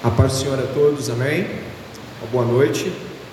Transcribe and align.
A 0.00 0.10
paz 0.10 0.30
do 0.34 0.38
Senhor 0.38 0.58
a 0.60 0.66
todos, 0.74 1.10
amém? 1.10 1.44
Uma 2.22 2.30
boa 2.30 2.44
noite. 2.44 2.92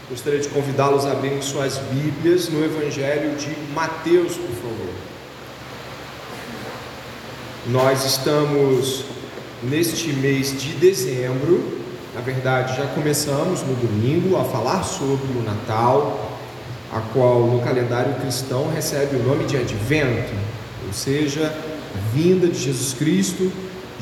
Gostaria 0.10 0.40
de 0.40 0.48
convidá-los 0.48 1.06
a 1.06 1.12
abrirem 1.12 1.40
suas 1.40 1.78
Bíblias 1.78 2.50
no 2.50 2.66
Evangelho 2.66 3.36
de 3.38 3.56
Mateus, 3.72 4.34
por 4.34 4.50
favor. 4.50 4.90
Nós 7.68 8.04
estamos 8.04 9.06
neste 9.62 10.12
mês 10.14 10.60
de 10.60 10.70
dezembro, 10.70 11.82
na 12.16 12.22
verdade 12.22 12.76
já 12.76 12.88
começamos 12.88 13.62
no 13.62 13.76
domingo 13.76 14.36
a 14.36 14.44
falar 14.44 14.84
sobre 14.84 15.38
o 15.38 15.44
Natal, 15.44 16.32
a 16.92 17.00
qual 17.14 17.42
no 17.42 17.62
calendário 17.62 18.16
cristão 18.16 18.72
recebe 18.74 19.18
o 19.18 19.24
nome 19.24 19.46
de 19.46 19.56
Advento, 19.56 20.34
ou 20.88 20.94
seja, 20.94 21.46
a 21.46 22.16
vinda 22.16 22.48
de 22.48 22.60
Jesus 22.60 22.96
Cristo 22.96 23.52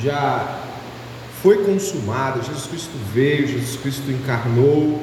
já 0.02 0.63
foi 1.44 1.58
consumada, 1.66 2.42
Jesus 2.42 2.68
Cristo 2.68 2.92
veio, 3.14 3.46
Jesus 3.46 3.76
Cristo 3.76 4.10
encarnou 4.10 4.98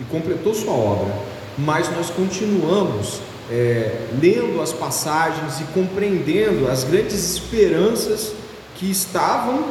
e 0.00 0.04
completou 0.04 0.54
sua 0.54 0.72
obra, 0.72 1.14
mas 1.58 1.94
nós 1.94 2.08
continuamos 2.08 3.20
é, 3.50 4.08
lendo 4.18 4.62
as 4.62 4.72
passagens 4.72 5.60
e 5.60 5.64
compreendendo 5.74 6.66
as 6.70 6.84
grandes 6.84 7.34
esperanças 7.34 8.32
que 8.76 8.90
estavam 8.90 9.66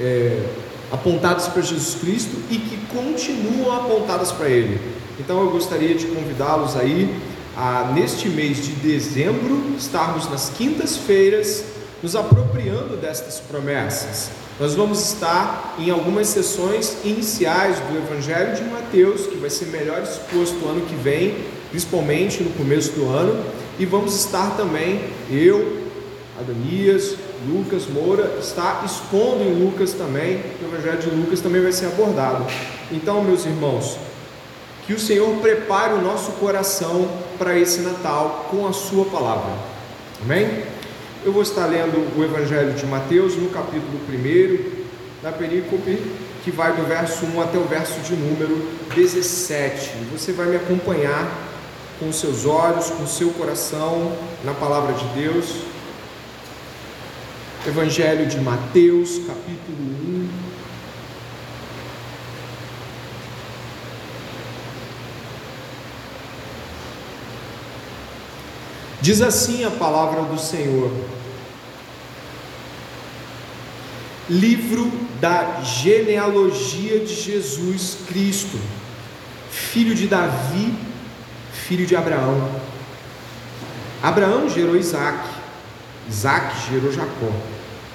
é, 0.00 0.44
apontadas 0.90 1.46
para 1.46 1.62
Jesus 1.62 1.94
Cristo 1.94 2.36
e 2.50 2.56
que 2.56 2.76
continuam 2.92 3.72
apontadas 3.72 4.32
para 4.32 4.48
Ele. 4.48 4.80
Então 5.20 5.40
eu 5.42 5.50
gostaria 5.50 5.94
de 5.94 6.06
convidá-los 6.06 6.74
aí 6.74 7.22
a, 7.56 7.92
neste 7.94 8.28
mês 8.28 8.64
de 8.64 8.72
dezembro, 8.72 9.76
estarmos 9.78 10.28
nas 10.28 10.50
quintas-feiras 10.50 11.64
nos 12.02 12.16
apropriando 12.16 12.96
destas 12.96 13.38
promessas. 13.38 14.41
Nós 14.60 14.74
vamos 14.74 15.00
estar 15.00 15.76
em 15.78 15.90
algumas 15.90 16.28
sessões 16.28 16.98
iniciais 17.04 17.78
do 17.80 17.96
Evangelho 17.96 18.54
de 18.54 18.62
Mateus, 18.64 19.26
que 19.26 19.36
vai 19.36 19.48
ser 19.48 19.66
melhor 19.66 20.02
exposto 20.02 20.66
ano 20.68 20.82
que 20.82 20.94
vem, 20.94 21.36
principalmente 21.70 22.42
no 22.42 22.50
começo 22.50 22.92
do 22.92 23.08
ano, 23.08 23.42
e 23.78 23.86
vamos 23.86 24.14
estar 24.14 24.54
também, 24.56 25.00
eu, 25.30 25.80
Adonias, 26.38 27.16
Lucas 27.48 27.86
Moura, 27.86 28.36
está 28.38 28.82
expondo 28.84 29.42
em 29.42 29.64
Lucas 29.64 29.94
também, 29.94 30.42
o 30.62 30.66
Evangelho 30.66 30.98
de 30.98 31.10
Lucas 31.10 31.40
também 31.40 31.62
vai 31.62 31.72
ser 31.72 31.86
abordado. 31.86 32.46
Então, 32.90 33.24
meus 33.24 33.46
irmãos, 33.46 33.96
que 34.86 34.92
o 34.92 35.00
Senhor 35.00 35.34
prepare 35.40 35.94
o 35.94 36.02
nosso 36.02 36.32
coração 36.32 37.08
para 37.38 37.58
esse 37.58 37.80
Natal 37.80 38.48
com 38.50 38.66
a 38.66 38.72
Sua 38.72 39.06
palavra. 39.06 39.52
Amém? 40.22 40.62
Eu 41.24 41.32
vou 41.32 41.42
estar 41.42 41.66
lendo 41.66 42.18
o 42.18 42.24
Evangelho 42.24 42.72
de 42.72 42.84
Mateus 42.84 43.36
no 43.36 43.48
capítulo 43.50 44.00
1, 44.08 45.22
na 45.22 45.30
perícope 45.30 45.96
que 46.42 46.50
vai 46.50 46.74
do 46.74 46.82
verso 46.82 47.24
1 47.24 47.40
até 47.40 47.58
o 47.58 47.62
verso 47.62 48.00
de 48.00 48.16
número 48.16 48.68
17. 48.92 49.90
Você 50.10 50.32
vai 50.32 50.46
me 50.46 50.56
acompanhar 50.56 51.30
com 52.00 52.12
seus 52.12 52.44
olhos, 52.44 52.90
com 52.90 53.06
seu 53.06 53.30
coração 53.30 54.12
na 54.42 54.52
palavra 54.52 54.94
de 54.94 55.04
Deus. 55.20 55.58
Evangelho 57.68 58.26
de 58.26 58.40
Mateus, 58.40 59.18
capítulo 59.18 59.78
1. 60.08 60.11
Diz 69.02 69.20
assim 69.20 69.64
a 69.64 69.70
palavra 69.70 70.22
do 70.22 70.38
Senhor: 70.38 70.92
Livro 74.30 74.92
da 75.20 75.60
genealogia 75.60 77.00
de 77.00 77.12
Jesus 77.12 77.96
Cristo, 78.06 78.56
filho 79.50 79.92
de 79.92 80.06
Davi, 80.06 80.72
filho 81.52 81.84
de 81.84 81.96
Abraão. 81.96 82.48
Abraão 84.00 84.48
gerou 84.48 84.76
Isaac, 84.76 85.18
Isaac 86.08 86.70
gerou 86.70 86.92
Jacó, 86.92 87.32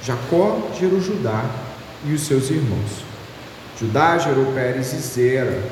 Jacó 0.04 0.70
gerou 0.78 1.00
Judá 1.00 1.50
e 2.06 2.14
os 2.14 2.28
seus 2.28 2.50
irmãos. 2.50 3.06
Judá 3.80 4.18
gerou 4.18 4.52
Pérez 4.52 4.92
e 4.92 4.98
Zera, 4.98 5.64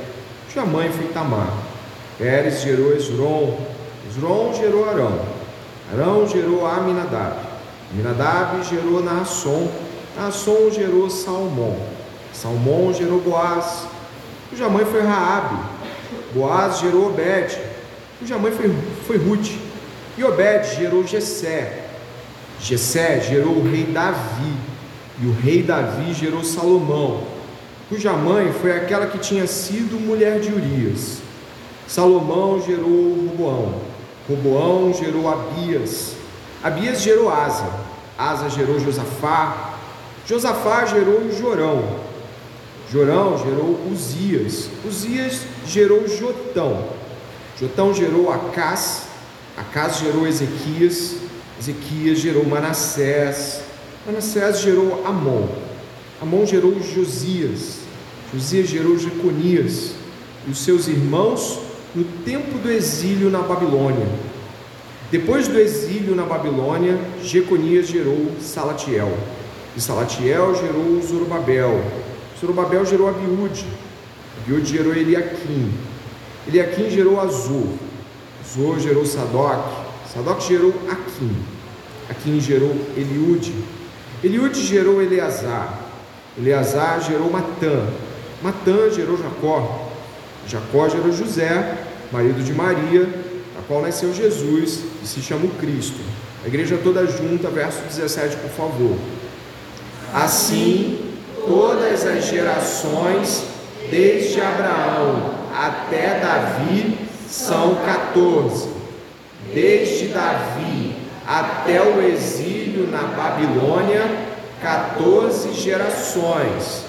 sua 0.54 0.66
mãe 0.66 0.90
foi 0.94 1.10
Tamar. 1.10 1.54
Pérez 2.18 2.62
gerou 2.62 2.96
Esron, 2.96 3.75
Esron 4.10 4.54
gerou 4.54 4.88
Arão, 4.88 5.20
Arão 5.92 6.28
gerou 6.28 6.66
Aminadab, 6.66 7.38
Aminadab 7.92 8.64
gerou 8.64 9.04
Naasson, 9.04 9.68
Naasson 10.16 10.70
gerou 10.72 11.10
Salmão, 11.10 11.76
Salmão 12.32 12.94
gerou 12.94 13.20
Boaz, 13.20 13.88
cuja 14.50 14.70
mãe 14.70 14.86
foi 14.86 15.02
Raabe, 15.02 15.58
Boaz 16.34 16.80
gerou 16.80 17.08
Obed, 17.08 17.58
cuja 18.20 18.38
mãe 18.38 18.52
foi, 18.52 18.74
foi 19.08 19.18
Ruth, 19.18 19.52
e 20.18 20.24
Obed 20.24 20.76
gerou 20.76 21.06
Jessé, 21.06 21.86
Jessé 22.60 23.20
gerou 23.22 23.54
o 23.54 23.70
rei 23.70 23.86
Davi, 23.86 24.54
e 25.22 25.26
o 25.26 25.34
rei 25.34 25.64
Davi 25.64 26.14
gerou 26.14 26.44
Salomão, 26.44 27.24
cuja 27.90 28.14
mãe 28.14 28.54
foi 28.54 28.76
aquela 28.76 29.08
que 29.08 29.18
tinha 29.18 29.48
sido 29.48 30.00
mulher 30.00 30.40
de 30.40 30.52
Urias. 30.52 31.18
Salomão 31.88 32.62
gerou 32.66 33.28
Roboão, 33.28 33.76
Roboão 34.28 34.92
gerou 34.94 35.30
Abias, 35.30 36.14
Abias 36.64 37.02
gerou 37.02 37.30
Asa, 37.30 37.70
Asa 38.18 38.50
gerou 38.50 38.80
Josafá, 38.80 39.76
Josafá 40.26 40.86
gerou 40.86 41.32
Jorão, 41.32 42.00
Jorão 42.92 43.38
gerou 43.38 43.80
Uzias, 43.92 44.70
Uzias 44.84 45.42
gerou 45.68 46.08
Jotão, 46.08 46.86
Jotão 47.60 47.94
gerou 47.94 48.32
Acás, 48.32 49.04
Acás 49.56 49.98
gerou 50.00 50.26
Ezequias, 50.26 51.18
Ezequias 51.60 52.18
gerou 52.18 52.46
Manassés, 52.46 53.62
Manassés 54.08 54.60
gerou 54.60 55.06
Amon, 55.06 55.48
Amon 56.20 56.48
gerou 56.48 56.82
Josias, 56.82 57.80
Josias 58.34 58.68
gerou 58.68 58.98
Jeconias, 58.98 59.92
e 60.48 60.52
os 60.52 60.58
seus 60.58 60.88
irmãos 60.88 61.60
no 61.96 62.04
tempo 62.26 62.58
do 62.60 62.70
exílio 62.70 63.30
na 63.30 63.40
Babilônia. 63.40 64.06
Depois 65.10 65.48
do 65.48 65.58
exílio 65.58 66.14
na 66.14 66.24
Babilônia, 66.24 67.00
Jeconias 67.24 67.88
gerou 67.88 68.32
Salatiel, 68.42 69.18
e 69.78 69.80
Salatiel 69.80 70.56
gerou 70.56 71.02
Zorobabel, 71.02 71.82
Zorobabel 72.40 72.86
gerou 72.86 73.08
Abiúde, 73.08 73.66
Abiúde 74.42 74.76
gerou 74.76 74.94
Eliaquim, 74.94 75.72
Eliaquim 76.48 76.90
gerou 76.90 77.20
Azor, 77.20 77.68
Azor 78.44 78.80
gerou 78.80 79.06
Sadoc, 79.06 79.64
Sadoc 80.12 80.42
gerou 80.42 80.74
Aquim, 80.90 81.36
Aquim 82.10 82.40
gerou 82.40 82.76
Eliúde, 82.98 83.54
Eliúde 84.24 84.62
gerou 84.66 85.02
Eleazar, 85.02 85.82
Eleazar 86.38 87.02
gerou 87.02 87.32
Matã, 87.32 87.88
Matã 88.42 88.90
gerou 88.90 89.18
Jacó, 89.18 89.85
Jacó 90.48 90.88
gerou 90.88 91.12
José, 91.12 91.78
marido 92.12 92.44
de 92.44 92.54
Maria, 92.54 93.06
da 93.06 93.62
qual 93.68 93.82
nasceu 93.82 94.14
Jesus 94.14 94.82
e 95.04 95.08
se 95.08 95.22
chama 95.22 95.48
Cristo. 95.60 96.00
A 96.44 96.48
igreja 96.48 96.80
toda 96.84 97.06
junta, 97.08 97.50
verso 97.50 97.82
17, 97.88 98.38
por 98.38 98.52
favor. 98.52 98.98
Assim, 100.14 101.14
todas 101.48 102.06
as 102.06 102.28
gerações, 102.28 103.44
desde 103.90 104.40
Abraão 104.40 105.34
até 105.56 106.20
Davi, 106.20 106.98
são 107.28 107.76
14. 107.84 108.70
Desde 109.54 110.10
Davi 110.10 110.96
até 111.26 111.82
o 111.82 112.02
exílio 112.08 112.88
na 112.88 113.02
Babilônia, 113.02 114.04
14 114.62 115.54
gerações 115.54 116.85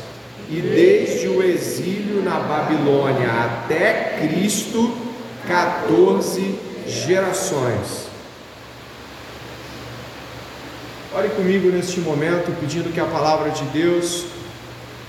e 0.48 0.60
desde 0.60 1.28
o 1.28 1.42
exílio 1.42 2.22
na 2.22 2.38
Babilônia 2.40 3.28
até 3.28 4.18
Cristo, 4.20 4.94
14 5.46 6.58
gerações. 6.86 8.06
Ore 11.14 11.28
comigo 11.30 11.70
neste 11.70 12.00
momento, 12.00 12.54
pedindo 12.60 12.92
que 12.92 13.00
a 13.00 13.06
palavra 13.06 13.50
de 13.50 13.64
Deus 13.64 14.26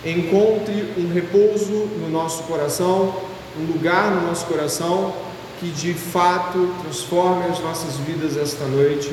encontre 0.06 0.94
um 0.98 1.12
repouso 1.14 1.90
no 2.00 2.10
nosso 2.10 2.44
coração, 2.44 3.14
um 3.60 3.72
lugar 3.74 4.12
no 4.12 4.28
nosso 4.28 4.46
coração 4.46 5.14
que 5.60 5.70
de 5.70 5.94
fato 5.94 6.74
transforme 6.84 7.46
as 7.46 7.60
nossas 7.60 7.98
vidas 7.98 8.38
esta 8.38 8.66
noite 8.66 9.12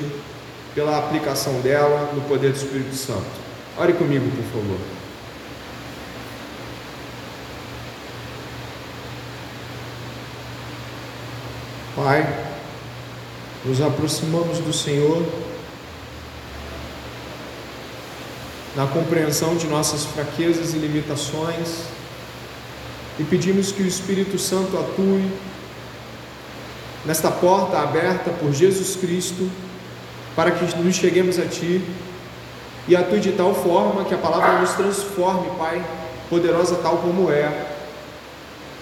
pela 0.75 0.99
aplicação 0.99 1.61
dela 1.61 2.13
no 2.15 2.21
poder 2.23 2.51
do 2.51 2.57
Espírito 2.57 2.95
Santo. 2.95 3.25
Ore 3.79 3.95
comigo, 3.95 4.31
por 4.31 4.45
favor. 4.45 5.04
Pai, 11.97 12.27
nos 13.65 13.81
aproximamos 13.81 14.59
do 14.59 14.73
Senhor 14.73 15.25
na 18.75 18.85
compreensão 18.89 19.55
de 19.55 19.69
nossas 19.69 20.05
fraquezas 20.05 20.75
e 20.75 20.79
limitações 20.79 21.85
e 23.17 23.23
pedimos 23.23 23.71
que 23.71 23.81
o 23.81 23.87
Espírito 23.87 24.37
Santo 24.41 24.77
atue 24.77 25.25
nesta 27.05 27.31
porta 27.31 27.79
aberta 27.79 28.31
por 28.31 28.53
Jesus 28.53 28.97
Cristo 28.97 29.49
para 30.35 30.51
que 30.51 30.65
nos 30.77 30.97
cheguemos 30.97 31.39
a 31.39 31.47
Ti 31.47 31.81
e 32.89 32.97
atue 32.97 33.21
de 33.21 33.31
tal 33.31 33.55
forma 33.55 34.05
que 34.05 34.15
a 34.15 34.19
palavra 34.19 34.59
nos 34.59 34.73
transforme, 34.73 35.49
Pai, 35.57 35.85
poderosa 36.29 36.75
tal 36.83 36.97
como 36.97 37.31
é. 37.31 37.74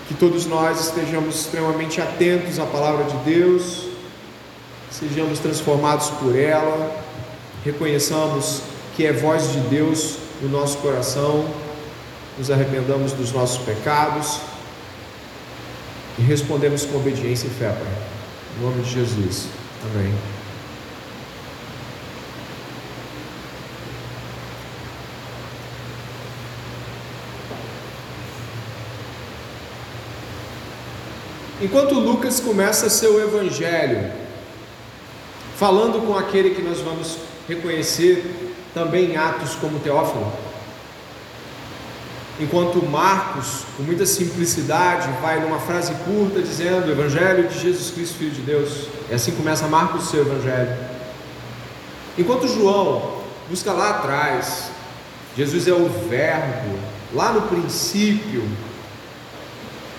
Que 0.09 0.15
todos 0.15 0.47
nós 0.47 0.89
estejamos 0.89 1.37
extremamente 1.37 2.01
atentos 2.01 2.59
à 2.59 2.67
palavra 2.67 3.05
de 3.05 3.17
Deus, 3.19 3.87
sejamos 4.91 5.39
transformados 5.39 6.11
por 6.11 6.37
ela, 6.37 6.95
reconheçamos 7.65 8.63
que 8.97 9.07
é 9.07 9.13
voz 9.13 9.53
de 9.53 9.61
Deus 9.61 10.17
no 10.43 10.49
nosso 10.49 10.79
coração, 10.79 11.47
nos 12.37 12.51
arrependamos 12.51 13.13
dos 13.13 13.33
nossos 13.33 13.63
pecados 13.65 14.41
e 16.19 16.23
respondemos 16.23 16.85
com 16.85 16.97
obediência 16.97 17.47
e 17.47 17.51
fé, 17.51 17.69
Pai. 17.69 18.03
Em 18.59 18.63
nome 18.63 18.83
de 18.83 18.91
Jesus. 18.91 19.47
Amém. 19.85 20.42
Enquanto 31.63 31.95
Lucas 31.95 32.41
começa 32.41 32.91
seu 32.91 33.23
evangelho, 33.23 34.11
falando 35.57 36.05
com 36.05 36.19
aquele 36.19 36.57
que 36.57 36.61
nós 36.61 36.81
vamos 36.81 37.19
reconhecer 37.49 38.53
também 38.75 39.13
em 39.13 39.17
Atos 39.17 39.55
como 39.55 39.79
Teófilo, 39.79 40.33
enquanto 42.41 42.85
Marcos, 42.85 43.63
com 43.77 43.85
muita 43.85 44.05
simplicidade, 44.05 45.09
vai 45.23 45.39
numa 45.39 45.61
frase 45.61 45.95
curta 46.05 46.43
dizendo: 46.43 46.91
Evangelho 46.91 47.47
de 47.47 47.57
Jesus 47.61 47.93
Cristo, 47.93 48.19
Filho 48.19 48.33
de 48.33 48.41
Deus. 48.41 48.89
E 49.09 49.15
assim 49.15 49.31
começa 49.31 49.69
Marcos 49.69 50.11
seu 50.11 50.23
evangelho. 50.23 50.77
Enquanto 52.19 52.49
João 52.49 53.23
busca 53.49 53.73
lá 53.73 53.91
atrás, 53.91 54.69
Jesus 55.37 55.69
é 55.69 55.73
o 55.73 55.89
Verbo, 56.09 56.77
lá 57.15 57.33
no 57.33 57.43
princípio, 57.43 58.43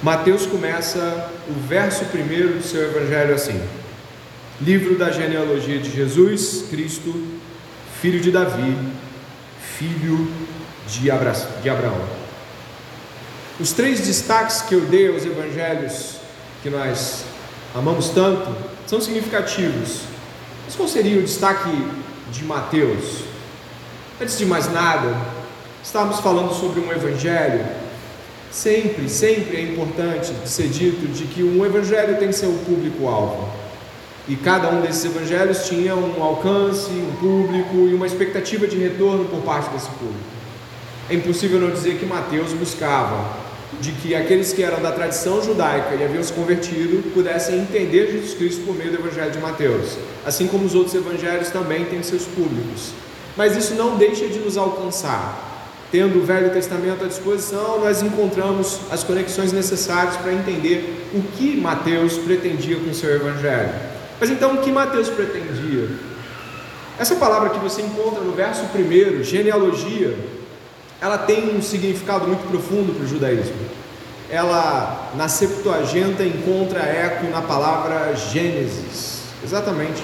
Mateus 0.03 0.45
começa 0.45 1.31
o 1.47 1.53
verso 1.65 2.03
primeiro 2.05 2.55
do 2.55 2.61
seu 2.61 2.83
evangelho 2.91 3.33
assim: 3.33 3.57
Livro 4.59 4.97
da 4.97 5.09
genealogia 5.09 5.79
de 5.79 5.89
Jesus 5.89 6.65
Cristo, 6.69 7.15
filho 8.01 8.19
de 8.19 8.29
Davi, 8.29 8.77
filho 9.77 10.29
de, 10.89 11.09
Abra 11.09 11.31
de 11.31 11.69
Abraão. 11.69 12.01
Os 13.57 13.71
três 13.71 14.01
destaques 14.01 14.63
que 14.63 14.75
eu 14.75 14.81
dei 14.81 15.07
aos 15.07 15.23
evangelhos 15.23 16.17
que 16.61 16.69
nós 16.69 17.23
amamos 17.73 18.09
tanto 18.09 18.53
são 18.85 18.99
significativos. 18.99 20.01
Mas 20.65 20.75
qual 20.75 20.89
seria 20.89 21.17
o 21.17 21.23
destaque 21.23 21.71
de 22.29 22.43
Mateus? 22.43 23.21
Antes 24.21 24.37
de 24.37 24.45
mais 24.45 24.69
nada, 24.69 25.15
estávamos 25.81 26.19
falando 26.19 26.53
sobre 26.53 26.81
um 26.81 26.91
evangelho 26.91 27.82
Sempre, 28.53 29.09
sempre 29.09 29.57
é 29.57 29.61
importante 29.63 30.31
ser 30.45 30.67
dito 30.67 31.11
de 31.11 31.23
que 31.25 31.43
um 31.43 31.65
evangelho 31.65 32.19
tem 32.19 32.29
o 32.29 32.59
público-alvo. 32.59 33.49
E 34.27 34.35
cada 34.35 34.69
um 34.69 34.79
desses 34.79 35.03
evangelhos 35.05 35.67
tinha 35.67 35.95
um 35.95 36.21
alcance, 36.21 36.91
um 36.91 37.15
público 37.19 37.75
e 37.89 37.95
uma 37.95 38.05
expectativa 38.05 38.67
de 38.67 38.77
retorno 38.77 39.25
por 39.25 39.41
parte 39.41 39.71
desse 39.71 39.89
público. 39.89 40.19
É 41.09 41.15
impossível 41.15 41.59
não 41.59 41.71
dizer 41.71 41.97
que 41.97 42.05
Mateus 42.05 42.53
buscava 42.53 43.41
de 43.81 43.91
que 43.91 44.13
aqueles 44.13 44.53
que 44.53 44.61
eram 44.61 44.79
da 44.83 44.91
tradição 44.91 45.41
judaica 45.41 45.95
e 45.95 46.03
haviam 46.03 46.21
se 46.21 46.31
convertido 46.31 47.11
pudessem 47.11 47.59
entender 47.59 48.11
Jesus 48.11 48.35
Cristo 48.35 48.61
por 48.67 48.75
meio 48.75 48.91
do 48.91 48.99
evangelho 48.99 49.31
de 49.31 49.39
Mateus, 49.39 49.97
assim 50.23 50.45
como 50.45 50.63
os 50.63 50.75
outros 50.75 50.93
evangelhos 50.93 51.49
também 51.49 51.85
têm 51.85 52.03
seus 52.03 52.25
públicos. 52.25 52.91
Mas 53.35 53.57
isso 53.57 53.73
não 53.73 53.97
deixa 53.97 54.27
de 54.27 54.37
nos 54.37 54.57
alcançar 54.57 55.52
tendo 55.93 56.17
o 56.17 56.25
Velho 56.25 56.49
Testamento 56.49 57.05
à 57.05 57.07
disposição, 57.07 57.79
nós 57.79 58.01
encontramos 58.01 58.79
as 58.89 59.03
conexões 59.03 59.53
necessárias 59.53 60.17
para 60.17 60.33
entender 60.33 61.07
o 61.13 61.21
que 61.21 61.55
Mateus 61.55 62.17
pretendia 62.17 62.77
com 62.77 62.89
o 62.89 62.93
seu 62.95 63.11
Evangelho. 63.11 63.69
Mas 64.19 64.31
então, 64.31 64.55
o 64.55 64.57
que 64.57 64.71
Mateus 64.71 65.07
pretendia? 65.09 65.87
Essa 66.97 67.15
palavra 67.17 67.51
que 67.51 67.59
você 67.59 67.83
encontra 67.83 68.21
no 68.21 68.31
verso 68.31 68.63
1, 68.63 69.23
genealogia, 69.23 70.17
ela 70.99 71.19
tem 71.19 71.55
um 71.55 71.61
significado 71.61 72.27
muito 72.27 72.49
profundo 72.49 72.91
para 72.95 73.03
o 73.03 73.07
judaísmo. 73.07 73.53
Ela, 74.31 75.11
na 75.15 75.27
Septuaginta, 75.27 76.23
encontra 76.23 76.79
eco 76.79 77.27
na 77.27 77.43
palavra 77.43 78.15
Gênesis, 78.15 79.25
exatamente. 79.43 80.03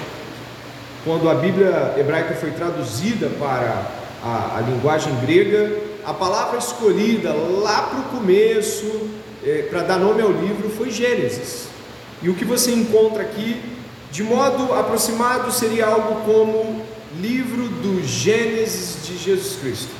Quando 1.04 1.28
a 1.28 1.34
Bíblia 1.34 1.96
hebraica 1.98 2.36
foi 2.36 2.52
traduzida 2.52 3.28
para 3.40 3.98
a, 4.24 4.58
a 4.58 4.62
linguagem 4.62 5.14
grega, 5.22 5.78
a 6.06 6.14
palavra 6.14 6.58
escolhida 6.58 7.34
lá 7.34 7.84
para 7.84 8.00
o 8.00 8.04
começo, 8.04 9.10
é, 9.46 9.68
para 9.70 9.84
dar 9.84 9.98
nome 9.98 10.22
ao 10.22 10.32
livro, 10.32 10.70
foi 10.70 10.92
Gênesis. 10.92 11.68
E 12.22 12.30
o 12.30 12.36
que 12.36 12.44
você 12.44 12.72
encontra 12.72 13.22
aqui, 13.24 13.62
de 14.12 14.24
modo 14.24 14.74
aproximado, 14.74 15.52
seria 15.52 15.86
algo 15.86 16.22
como 16.26 16.84
livro 17.20 17.68
do 17.68 18.06
Gênesis 18.06 19.06
de 19.06 19.18
Jesus 19.18 19.58
Cristo. 19.62 19.92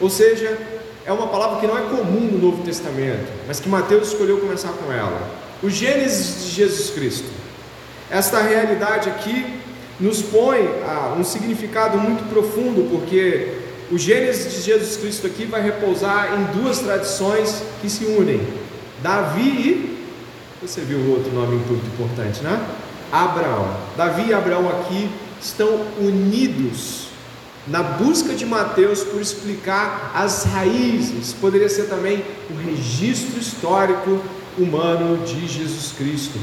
Ou 0.00 0.08
seja, 0.08 0.56
é 1.04 1.12
uma 1.12 1.28
palavra 1.28 1.60
que 1.60 1.66
não 1.66 1.76
é 1.76 1.82
comum 1.82 2.28
no 2.32 2.38
Novo 2.38 2.62
Testamento, 2.62 3.30
mas 3.46 3.60
que 3.60 3.68
Mateus 3.68 4.08
escolheu 4.08 4.38
começar 4.38 4.70
com 4.70 4.92
ela. 4.92 5.30
O 5.62 5.70
Gênesis 5.70 6.44
de 6.44 6.50
Jesus 6.50 6.90
Cristo. 6.90 7.28
Esta 8.10 8.40
realidade 8.40 9.08
aqui 9.08 9.60
nos 9.98 10.22
põe 10.22 10.68
a 10.86 11.14
um 11.18 11.24
significado 11.24 11.98
muito 11.98 12.28
profundo, 12.28 12.88
porque 12.90 13.65
o 13.90 13.98
Gênesis 13.98 14.52
de 14.52 14.62
Jesus 14.62 14.96
Cristo 14.96 15.26
aqui 15.26 15.44
vai 15.44 15.62
repousar 15.62 16.34
em 16.34 16.60
duas 16.60 16.80
tradições 16.80 17.62
que 17.80 17.88
se 17.88 18.04
unem: 18.04 18.40
Davi 19.02 19.40
e. 19.40 19.96
Você 20.62 20.80
viu 20.80 20.98
o 20.98 21.10
outro 21.10 21.32
nome 21.32 21.56
muito 21.56 21.86
importante, 21.86 22.42
né? 22.42 22.58
Abraão. 23.12 23.76
Davi 23.96 24.30
e 24.30 24.34
Abraão 24.34 24.68
aqui 24.68 25.08
estão 25.40 25.86
unidos 26.00 27.06
na 27.66 27.82
busca 27.82 28.34
de 28.34 28.46
Mateus 28.46 29.02
por 29.02 29.20
explicar 29.20 30.12
as 30.14 30.44
raízes, 30.44 31.32
poderia 31.32 31.68
ser 31.68 31.88
também 31.88 32.24
o 32.50 32.54
registro 32.56 33.38
histórico 33.38 34.22
humano 34.56 35.24
de 35.24 35.46
Jesus 35.46 35.92
Cristo. 35.96 36.38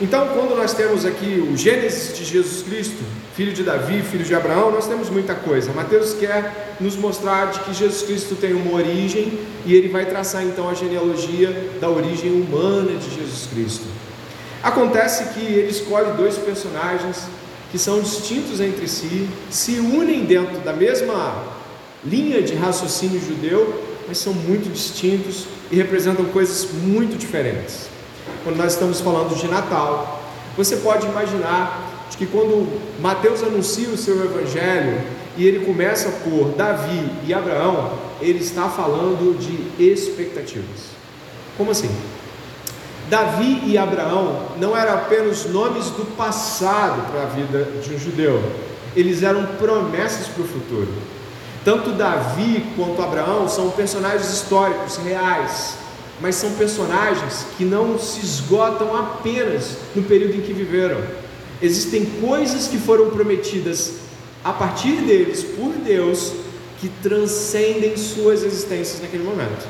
Então, 0.00 0.28
quando 0.28 0.56
nós 0.56 0.72
temos 0.72 1.04
aqui 1.04 1.46
o 1.52 1.56
Gênesis 1.56 2.16
de 2.16 2.24
Jesus 2.24 2.62
Cristo, 2.62 3.04
filho 3.36 3.52
de 3.52 3.62
Davi, 3.62 4.02
filho 4.02 4.24
de 4.24 4.34
Abraão, 4.34 4.70
nós 4.70 4.86
temos 4.86 5.08
muita 5.10 5.34
coisa. 5.34 5.72
Mateus 5.72 6.14
quer 6.14 6.76
nos 6.80 6.96
mostrar 6.96 7.52
de 7.52 7.60
que 7.60 7.74
Jesus 7.74 8.02
Cristo 8.02 8.34
tem 8.34 8.52
uma 8.52 8.72
origem 8.72 9.38
e 9.64 9.74
ele 9.74 9.88
vai 9.88 10.06
traçar 10.06 10.42
então 10.44 10.68
a 10.68 10.74
genealogia 10.74 11.70
da 11.80 11.88
origem 11.88 12.32
humana 12.32 12.98
de 12.98 13.14
Jesus 13.14 13.46
Cristo. 13.52 13.84
Acontece 14.62 15.34
que 15.34 15.40
ele 15.40 15.70
escolhe 15.70 16.12
dois 16.16 16.36
personagens 16.36 17.24
que 17.70 17.78
são 17.78 18.00
distintos 18.00 18.60
entre 18.60 18.88
si, 18.88 19.28
se 19.50 19.72
unem 19.72 20.24
dentro 20.24 20.58
da 20.60 20.72
mesma 20.72 21.44
linha 22.04 22.42
de 22.42 22.54
raciocínio 22.54 23.20
judeu, 23.20 23.82
mas 24.08 24.18
são 24.18 24.32
muito 24.32 24.70
distintos 24.70 25.46
e 25.70 25.76
representam 25.76 26.24
coisas 26.26 26.68
muito 26.72 27.16
diferentes 27.16 27.91
quando 28.44 28.56
nós 28.56 28.72
estamos 28.72 29.00
falando 29.00 29.36
de 29.36 29.48
Natal. 29.48 30.22
Você 30.56 30.76
pode 30.76 31.06
imaginar 31.06 31.90
que 32.16 32.26
quando 32.26 32.68
Mateus 33.00 33.42
anuncia 33.42 33.88
o 33.88 33.96
seu 33.96 34.24
evangelho 34.24 35.00
e 35.36 35.46
ele 35.46 35.64
começa 35.64 36.08
por 36.22 36.50
Davi 36.50 37.10
e 37.26 37.34
Abraão, 37.34 37.98
ele 38.20 38.38
está 38.38 38.68
falando 38.68 39.36
de 39.38 39.82
expectativas. 39.82 40.92
Como 41.56 41.70
assim? 41.72 41.90
Davi 43.08 43.62
e 43.66 43.76
Abraão 43.76 44.50
não 44.58 44.76
eram 44.76 44.94
apenas 44.94 45.46
nomes 45.46 45.86
do 45.86 46.16
passado 46.16 47.10
para 47.10 47.22
a 47.22 47.26
vida 47.26 47.68
de 47.82 47.94
um 47.94 47.98
judeu, 47.98 48.42
eles 48.94 49.22
eram 49.22 49.44
promessas 49.58 50.28
para 50.28 50.44
o 50.44 50.46
futuro. 50.46 50.88
Tanto 51.64 51.90
Davi 51.90 52.64
quanto 52.76 53.02
Abraão 53.02 53.48
são 53.48 53.70
personagens 53.70 54.30
históricos 54.32 54.96
reais, 54.98 55.76
mas 56.22 56.36
são 56.36 56.52
personagens 56.52 57.44
que 57.58 57.64
não 57.64 57.98
se 57.98 58.20
esgotam 58.20 58.96
apenas 58.96 59.76
no 59.94 60.04
período 60.04 60.36
em 60.36 60.40
que 60.40 60.52
viveram. 60.52 61.00
Existem 61.60 62.06
coisas 62.20 62.68
que 62.68 62.78
foram 62.78 63.10
prometidas 63.10 63.94
a 64.44 64.52
partir 64.52 65.02
deles 65.02 65.42
por 65.42 65.72
Deus 65.72 66.32
que 66.80 66.88
transcendem 67.02 67.96
suas 67.96 68.44
existências 68.44 69.02
naquele 69.02 69.24
momento. 69.24 69.66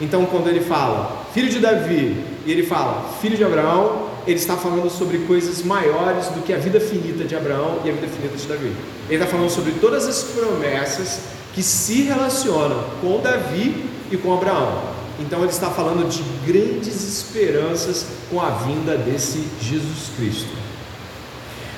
Então, 0.00 0.24
quando 0.26 0.48
ele 0.48 0.60
fala 0.60 1.26
filho 1.34 1.48
de 1.48 1.58
Davi 1.58 2.16
e 2.44 2.52
ele 2.52 2.64
fala 2.64 3.12
filho 3.20 3.36
de 3.36 3.44
Abraão, 3.44 4.10
ele 4.26 4.38
está 4.38 4.56
falando 4.56 4.88
sobre 4.90 5.18
coisas 5.18 5.62
maiores 5.62 6.26
do 6.28 6.42
que 6.42 6.52
a 6.52 6.58
vida 6.58 6.80
finita 6.80 7.24
de 7.24 7.34
Abraão 7.34 7.80
e 7.84 7.90
a 7.90 7.92
vida 7.92 8.06
finita 8.06 8.36
de 8.36 8.46
Davi. 8.46 8.72
Ele 9.08 9.22
está 9.22 9.26
falando 9.26 9.50
sobre 9.50 9.72
todas 9.72 10.06
as 10.06 10.22
promessas 10.22 11.20
que 11.54 11.62
se 11.62 12.02
relacionam 12.02 12.84
com 13.00 13.20
Davi 13.20 13.84
e 14.10 14.16
com 14.16 14.34
Abraão. 14.34 14.95
Então 15.18 15.40
ele 15.40 15.50
está 15.50 15.70
falando 15.70 16.08
de 16.08 16.22
grandes 16.50 17.02
esperanças 17.02 18.06
com 18.30 18.40
a 18.40 18.50
vinda 18.50 18.96
desse 18.96 19.46
Jesus 19.60 20.10
Cristo. 20.16 20.50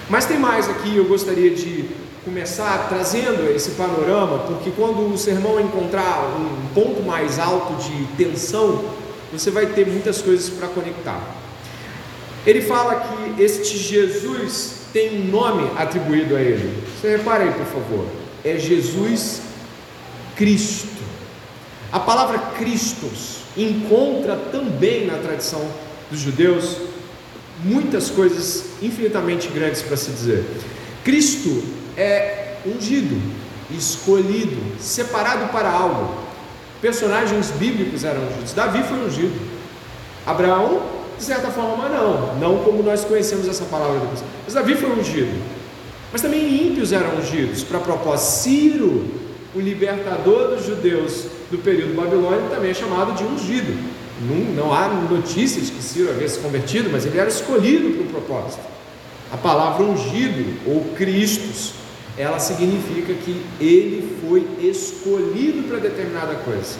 Mas 0.08 0.26
tem 0.26 0.38
mais 0.38 0.68
aqui, 0.68 0.96
eu 0.96 1.04
gostaria 1.04 1.50
de 1.50 1.88
começar 2.24 2.88
trazendo 2.88 3.50
esse 3.54 3.70
panorama, 3.72 4.38
porque 4.40 4.70
quando 4.70 5.12
o 5.12 5.16
sermão 5.16 5.60
encontrar 5.60 6.36
um 6.36 6.74
ponto 6.74 7.02
mais 7.02 7.38
alto 7.38 7.74
de 7.82 8.06
tensão, 8.16 8.84
você 9.32 9.50
vai 9.50 9.66
ter 9.66 9.86
muitas 9.86 10.20
coisas 10.20 10.48
para 10.48 10.68
conectar. 10.68 11.20
Ele 12.46 12.62
fala 12.62 12.96
que 12.96 13.42
este 13.42 13.76
Jesus 13.76 14.78
tem 14.92 15.20
um 15.20 15.30
nome 15.30 15.70
atribuído 15.76 16.34
a 16.34 16.40
ele. 16.40 16.82
Você 17.00 17.16
repare 17.16 17.44
aí, 17.44 17.52
por 17.52 17.66
favor. 17.66 18.06
É 18.44 18.56
Jesus 18.56 19.42
Cristo. 20.34 20.88
A 21.90 21.98
palavra 21.98 22.38
Christos 22.58 23.38
encontra 23.56 24.36
também 24.36 25.06
na 25.06 25.18
tradição 25.18 25.66
dos 26.10 26.20
judeus 26.20 26.76
muitas 27.64 28.10
coisas 28.10 28.64
infinitamente 28.82 29.48
grandes 29.48 29.82
para 29.82 29.96
se 29.96 30.10
dizer. 30.10 30.44
Cristo 31.02 31.64
é 31.96 32.56
ungido, 32.66 33.20
escolhido, 33.70 34.58
separado 34.78 35.50
para 35.50 35.70
algo. 35.70 36.14
Personagens 36.80 37.50
bíblicos 37.52 38.04
eram 38.04 38.20
ungidos. 38.22 38.52
Davi 38.52 38.82
foi 38.82 38.98
ungido. 38.98 39.40
Abraão, 40.26 40.82
de 41.16 41.24
certa 41.24 41.48
forma, 41.48 41.88
não. 41.88 42.36
Não 42.36 42.62
como 42.62 42.82
nós 42.82 43.04
conhecemos 43.04 43.48
essa 43.48 43.64
palavra 43.64 43.98
depois. 44.00 44.22
Mas 44.44 44.54
Davi 44.54 44.74
foi 44.74 44.90
ungido. 44.90 45.42
Mas 46.12 46.20
também 46.20 46.66
ímpios 46.68 46.92
eram 46.92 47.16
ungidos 47.16 47.64
para 47.64 47.80
propósito. 47.80 48.42
Ciro, 48.42 49.06
o 49.54 49.60
libertador 49.60 50.54
dos 50.54 50.66
judeus 50.66 51.37
do 51.50 51.58
período 51.58 51.94
babilônico, 51.94 52.50
também 52.50 52.70
é 52.70 52.74
chamado 52.74 53.14
de 53.14 53.24
ungido. 53.24 53.72
Não, 54.20 54.64
não 54.64 54.74
há 54.74 54.88
notícias 54.88 55.70
que 55.70 55.82
Ciro 55.82 56.10
havia 56.10 56.28
se 56.28 56.38
convertido, 56.40 56.90
mas 56.90 57.06
ele 57.06 57.18
era 57.18 57.28
escolhido 57.28 57.90
para 57.90 58.02
o 58.02 58.22
propósito. 58.22 58.62
A 59.32 59.36
palavra 59.36 59.84
ungido 59.84 60.58
ou 60.66 60.84
Cristos, 60.96 61.74
ela 62.16 62.38
significa 62.38 63.14
que 63.14 63.40
ele 63.60 64.16
foi 64.20 64.46
escolhido 64.60 65.68
para 65.68 65.78
determinada 65.78 66.34
coisa. 66.36 66.76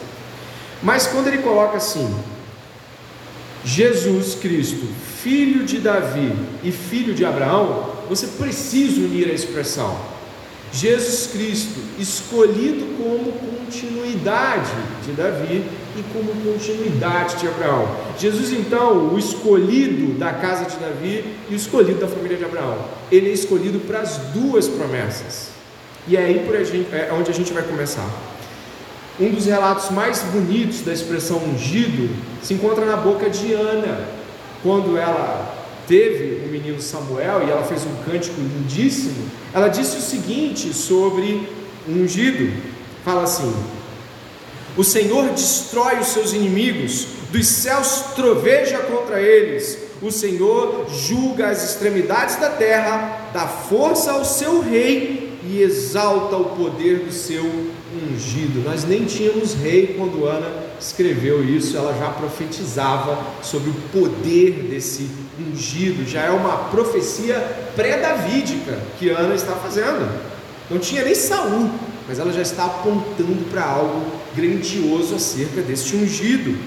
Mas 0.83 1.07
quando 1.07 1.27
ele 1.27 1.39
coloca 1.39 1.77
assim, 1.77 2.13
Jesus 3.63 4.35
Cristo, 4.35 4.87
filho 5.21 5.65
de 5.65 5.79
Davi 5.79 6.33
e 6.63 6.71
filho 6.71 7.13
de 7.13 7.25
Abraão, 7.25 7.89
você 8.07 8.27
precisa 8.27 9.01
unir 9.01 9.29
a 9.29 9.33
expressão. 9.33 9.97
Jesus 10.71 11.27
Cristo, 11.31 11.79
escolhido 11.97 12.85
como 12.97 13.31
continuidade 13.31 14.71
de 15.05 15.13
Davi 15.13 15.63
e 15.95 16.03
como 16.13 16.31
continuidade 16.43 17.37
de 17.37 17.47
Abraão. 17.47 17.87
Jesus, 18.17 18.51
então, 18.51 19.13
o 19.13 19.17
escolhido 19.17 20.17
da 20.19 20.31
casa 20.33 20.65
de 20.65 20.77
Davi 20.77 21.25
e 21.49 21.53
o 21.53 21.55
escolhido 21.55 21.99
da 21.99 22.07
família 22.07 22.37
de 22.37 22.45
Abraão. 22.45 22.77
Ele 23.11 23.29
é 23.29 23.33
escolhido 23.33 23.79
para 23.79 23.99
as 24.01 24.17
duas 24.33 24.67
promessas. 24.67 25.49
E 26.07 26.15
é 26.15 26.25
aí 26.25 26.65
gente, 26.65 26.93
é 26.93 27.11
onde 27.13 27.29
a 27.29 27.33
gente 27.33 27.51
vai 27.51 27.63
começar. 27.63 28.07
Um 29.19 29.31
dos 29.31 29.45
relatos 29.45 29.89
mais 29.89 30.21
bonitos 30.23 30.81
da 30.81 30.93
expressão 30.93 31.37
ungido 31.37 32.09
se 32.41 32.53
encontra 32.53 32.85
na 32.85 32.95
boca 32.95 33.29
de 33.29 33.53
Ana, 33.53 34.07
quando 34.63 34.97
ela 34.97 35.58
teve 35.89 36.45
o 36.45 36.47
menino 36.47 36.79
Samuel 36.79 37.41
e 37.45 37.49
ela 37.49 37.63
fez 37.63 37.83
um 37.83 37.95
cântico 38.09 38.39
lindíssimo. 38.39 39.29
Ela 39.51 39.67
disse 39.67 39.97
o 39.97 40.01
seguinte 40.01 40.71
sobre 40.71 41.49
ungido: 41.87 42.53
fala 43.03 43.23
assim: 43.23 43.51
O 44.77 44.83
Senhor 44.83 45.29
destrói 45.31 45.99
os 45.99 46.09
seus 46.09 46.31
inimigos, 46.31 47.07
dos 47.31 47.47
céus 47.47 48.13
troveja 48.15 48.77
contra 48.77 49.19
eles, 49.19 49.79
o 49.99 50.11
Senhor 50.11 50.85
julga 50.89 51.49
as 51.49 51.67
extremidades 51.67 52.35
da 52.35 52.51
terra, 52.51 53.31
dá 53.33 53.47
força 53.47 54.11
ao 54.11 54.23
seu 54.23 54.61
rei 54.61 55.39
e 55.43 55.63
exalta 55.63 56.37
o 56.37 56.55
poder 56.55 56.99
do 56.99 57.11
seu 57.11 57.43
ungido. 57.43 58.63
Nós 58.63 58.83
nem 58.83 59.05
tínhamos 59.05 59.55
rei 59.55 59.95
quando 59.97 60.25
Ana 60.25 60.69
escreveu 60.79 61.43
isso, 61.43 61.75
ela 61.75 61.97
já 61.97 62.09
profetizava 62.11 63.17
sobre 63.41 63.71
o 63.71 63.75
poder 63.91 64.67
desse 64.69 65.09
ungido, 65.41 66.07
já 66.07 66.21
é 66.21 66.29
uma 66.29 66.69
profecia 66.69 67.35
pré-davídica 67.75 68.77
que 68.97 69.09
Ana 69.09 69.35
está 69.35 69.53
fazendo. 69.53 70.09
Não 70.69 70.77
tinha 70.79 71.03
nem 71.03 71.15
Saul, 71.15 71.69
mas 72.07 72.19
ela 72.19 72.31
já 72.31 72.41
está 72.41 72.65
apontando 72.65 73.49
para 73.49 73.63
algo 73.63 74.05
grandioso 74.35 75.15
acerca 75.15 75.61
deste 75.61 75.95
ungido. 75.95 76.57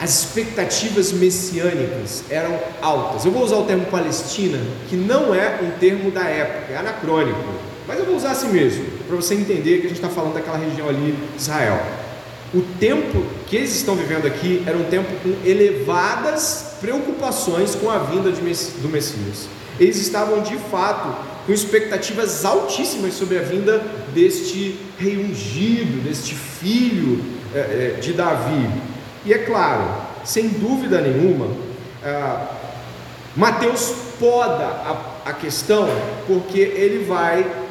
As 0.00 0.20
expectativas 0.20 1.12
messiânicas 1.12 2.24
eram 2.28 2.58
altas. 2.80 3.24
Eu 3.24 3.30
vou 3.30 3.44
usar 3.44 3.56
o 3.56 3.64
termo 3.64 3.86
Palestina, 3.86 4.58
que 4.88 4.96
não 4.96 5.34
é 5.34 5.60
um 5.62 5.78
termo 5.78 6.10
da 6.10 6.24
época, 6.24 6.72
é 6.72 6.76
anacrônico, 6.76 7.38
mas 7.86 7.98
eu 7.98 8.04
vou 8.04 8.16
usar 8.16 8.32
assim 8.32 8.48
mesmo, 8.48 8.84
para 9.06 9.16
você 9.16 9.34
entender 9.34 9.78
que 9.78 9.86
a 9.86 9.88
gente 9.88 9.98
está 9.98 10.08
falando 10.08 10.34
daquela 10.34 10.58
região 10.58 10.88
ali 10.88 11.16
Israel. 11.36 12.01
O 12.54 12.60
tempo 12.78 13.24
que 13.46 13.56
eles 13.56 13.74
estão 13.74 13.94
vivendo 13.94 14.26
aqui 14.26 14.62
era 14.66 14.76
um 14.76 14.84
tempo 14.84 15.08
com 15.22 15.48
elevadas 15.48 16.76
preocupações 16.80 17.74
com 17.74 17.90
a 17.90 17.98
vinda 17.98 18.30
do 18.30 18.88
Messias. 18.90 19.48
Eles 19.80 19.96
estavam 19.96 20.42
de 20.42 20.56
fato 20.56 21.16
com 21.46 21.52
expectativas 21.52 22.44
altíssimas 22.44 23.14
sobre 23.14 23.38
a 23.38 23.42
vinda 23.42 23.82
deste 24.14 24.78
rei 24.98 25.16
ungido, 25.16 26.04
deste 26.04 26.34
filho 26.34 27.24
é, 27.54 27.96
de 28.00 28.12
Davi. 28.12 28.68
E 29.24 29.32
é 29.32 29.38
claro, 29.38 29.84
sem 30.22 30.48
dúvida 30.48 31.00
nenhuma, 31.00 31.48
ah, 32.04 32.48
Mateus 33.34 33.94
poda 34.20 34.66
a 35.24 35.32
questão 35.32 35.88
porque 36.26 36.60
ele 36.60 37.04
vai 37.04 37.61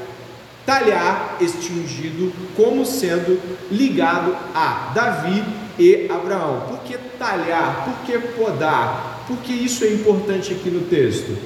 talhar 0.65 1.37
este 1.41 1.71
ungido 1.71 2.31
como 2.55 2.85
sendo 2.85 3.39
ligado 3.71 4.35
a 4.53 4.91
Davi 4.93 5.43
e 5.77 6.07
Abraão. 6.09 6.65
Por 6.67 6.79
que 6.79 6.97
talhar? 7.17 7.85
Por 7.85 8.05
que 8.05 8.19
podar? 8.35 9.25
Por 9.27 9.37
que 9.37 9.53
isso 9.53 9.83
é 9.83 9.93
importante 9.93 10.53
aqui 10.53 10.69
no 10.69 10.81
texto? 10.81 11.37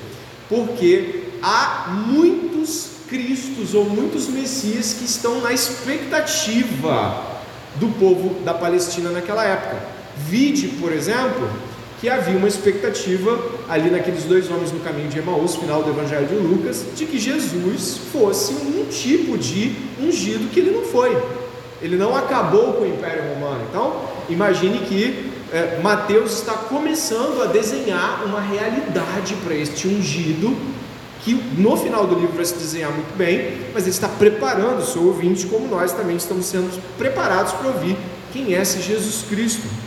Porque 0.50 1.29
há 1.41 1.89
muitos 2.07 2.95
Cristos 3.07 3.75
ou 3.75 3.86
muitos 3.86 4.27
Messias 4.27 4.93
que 4.93 5.05
estão 5.05 5.39
na 5.39 5.53
expectativa 5.53 7.24
do 7.75 7.88
povo 8.00 8.43
da 8.43 8.53
Palestina 8.53 9.12
naquela 9.12 9.45
época. 9.45 9.77
Vide, 10.17 10.69
por 10.79 10.91
exemplo, 10.91 11.48
que 11.99 12.09
havia 12.09 12.37
uma 12.37 12.47
expectativa 12.47 13.39
ali 13.69 13.89
naqueles 13.89 14.25
dois 14.25 14.49
homens 14.49 14.71
no 14.71 14.79
caminho 14.79 15.07
de 15.07 15.19
Emaús, 15.19 15.55
final 15.55 15.81
do 15.81 15.89
Evangelho 15.89 16.27
de 16.27 16.35
Lucas, 16.35 16.85
de 16.95 17.05
que 17.05 17.17
Jesus 17.17 17.99
fosse 18.11 18.53
um 18.53 18.85
tipo 18.89 19.37
de 19.37 19.75
ungido 19.99 20.49
que 20.51 20.59
ele 20.59 20.71
não 20.71 20.83
foi. 20.83 21.17
Ele 21.81 21.97
não 21.97 22.15
acabou 22.15 22.73
com 22.73 22.83
o 22.83 22.87
Império 22.87 23.23
Romano. 23.33 23.61
Então, 23.69 24.01
imagine 24.29 24.79
que 24.79 25.31
é, 25.51 25.79
Mateus 25.81 26.33
está 26.39 26.53
começando 26.53 27.41
a 27.41 27.45
desenhar 27.45 28.23
uma 28.25 28.41
realidade 28.41 29.35
para 29.43 29.55
este 29.55 29.87
ungido, 29.87 30.55
que 31.23 31.33
no 31.57 31.75
final 31.77 32.05
do 32.05 32.15
livro 32.15 32.35
vai 32.35 32.45
se 32.45 32.55
desenhar 32.55 32.91
muito 32.91 33.15
bem, 33.17 33.69
mas 33.73 33.83
ele 33.83 33.91
está 33.91 34.07
preparando 34.07 34.79
o 34.79 34.85
seu 34.85 35.03
ouvinte, 35.03 35.45
como 35.47 35.67
nós 35.67 35.91
também 35.93 36.17
estamos 36.17 36.45
sendo 36.45 36.69
preparados 36.97 37.53
para 37.53 37.69
ouvir 37.69 37.97
quem 38.33 38.53
é 38.53 38.61
esse 38.61 38.81
Jesus 38.81 39.23
Cristo. 39.29 39.85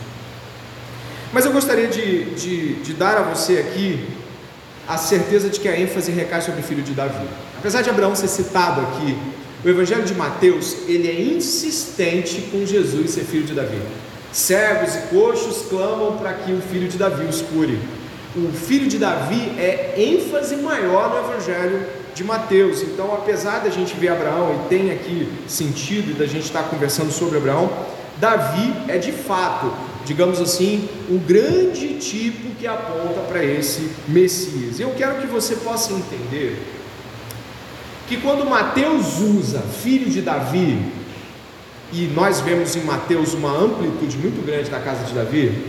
Mas 1.31 1.45
eu 1.45 1.51
gostaria 1.51 1.87
de, 1.87 2.25
de, 2.33 2.73
de, 2.75 2.93
dar 2.93 3.17
a 3.17 3.21
você 3.21 3.57
aqui 3.59 4.03
a 4.87 4.97
certeza 4.97 5.47
de 5.49 5.59
que 5.59 5.67
a 5.67 5.79
ênfase 5.79 6.11
recai 6.11 6.41
sobre 6.41 6.61
o 6.61 6.63
filho 6.63 6.81
de 6.81 6.93
Davi. 6.93 7.27
Apesar 7.57 7.83
de 7.83 7.89
Abraão 7.89 8.15
ser 8.15 8.27
citado 8.27 8.81
aqui, 8.81 9.15
o 9.63 9.69
Evangelho 9.69 10.03
de 10.03 10.15
Mateus 10.15 10.75
ele 10.87 11.07
é 11.07 11.21
insistente 11.21 12.49
com 12.51 12.65
Jesus 12.65 13.11
ser 13.11 13.25
filho 13.25 13.43
de 13.43 13.53
Davi. 13.53 13.79
Cegos 14.31 14.95
e 14.95 14.99
coxos 15.09 15.67
clamam 15.69 16.17
para 16.17 16.33
que 16.33 16.51
o 16.51 16.61
filho 16.61 16.87
de 16.87 16.97
Davi 16.97 17.25
os 17.25 17.41
cure. 17.41 17.77
O 18.35 18.51
filho 18.51 18.87
de 18.87 18.97
Davi 18.97 19.53
é 19.59 19.93
ênfase 19.97 20.55
maior 20.55 21.09
no 21.09 21.29
Evangelho 21.29 21.85
de 22.15 22.23
Mateus. 22.23 22.81
Então, 22.81 23.13
apesar 23.13 23.59
da 23.59 23.69
gente 23.69 23.95
ver 23.95 24.09
Abraão 24.09 24.55
e 24.55 24.69
tem 24.69 24.91
aqui 24.91 25.31
sentido 25.47 26.17
da 26.17 26.25
gente 26.25 26.45
estar 26.45 26.63
conversando 26.63 27.11
sobre 27.11 27.37
Abraão, 27.37 27.69
Davi 28.17 28.73
é 28.87 28.97
de 28.97 29.11
fato 29.11 29.71
digamos 30.09 30.41
assim, 30.41 30.89
o 31.07 31.19
grande 31.19 31.99
tipo 31.99 32.55
que 32.55 32.65
aponta 32.65 33.21
para 33.27 33.45
esse 33.45 33.91
Messias. 34.07 34.79
Eu 34.79 34.89
quero 34.97 35.21
que 35.21 35.27
você 35.27 35.57
possa 35.57 35.93
entender 35.93 36.59
que 38.07 38.17
quando 38.17 38.43
Mateus 38.43 39.19
usa 39.19 39.59
filho 39.59 40.09
de 40.09 40.23
Davi, 40.23 40.81
e 41.93 42.07
nós 42.07 42.41
vemos 42.41 42.75
em 42.75 42.81
Mateus 42.81 43.35
uma 43.35 43.55
amplitude 43.55 44.17
muito 44.17 44.43
grande 44.43 44.71
da 44.71 44.79
casa 44.79 45.03
de 45.03 45.13
Davi, 45.13 45.63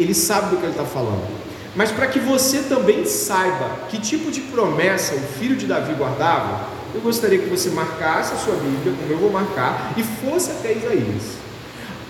ele 0.00 0.14
sabe 0.14 0.48
do 0.48 0.56
que 0.56 0.62
ele 0.62 0.72
está 0.72 0.86
falando. 0.86 1.28
Mas 1.76 1.92
para 1.92 2.06
que 2.06 2.18
você 2.18 2.60
também 2.62 3.04
saiba 3.04 3.88
que 3.90 4.00
tipo 4.00 4.30
de 4.30 4.40
promessa 4.40 5.14
o 5.14 5.20
filho 5.38 5.54
de 5.54 5.66
Davi 5.66 5.92
guardava, 5.92 6.66
eu 6.94 7.02
gostaria 7.02 7.38
que 7.38 7.50
você 7.50 7.68
marcasse 7.68 8.32
a 8.32 8.36
sua 8.38 8.54
Bíblia, 8.54 8.94
como 8.98 9.12
eu 9.12 9.18
vou 9.18 9.30
marcar, 9.30 9.92
e 9.98 10.02
fosse 10.02 10.50
até 10.50 10.72
Isaías. 10.72 11.41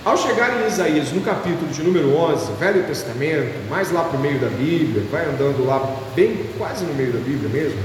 Ao 0.05 0.17
chegar 0.17 0.61
em 0.61 0.67
Isaías, 0.67 1.13
no 1.13 1.21
capítulo 1.21 1.71
de 1.71 1.81
número 1.81 2.13
11, 2.17 2.55
Velho 2.59 2.83
Testamento, 2.83 3.55
mais 3.71 3.93
lá 3.93 4.03
para 4.03 4.19
o 4.19 4.21
meio 4.21 4.41
da 4.41 4.49
Bíblia, 4.49 5.05
vai 5.09 5.27
andando 5.27 5.65
lá 5.65 5.97
bem 6.17 6.45
quase 6.59 6.85
no 6.85 6.93
meio 6.95 7.13
da 7.13 7.21
Bíblia 7.21 7.49
mesmo. 7.49 7.79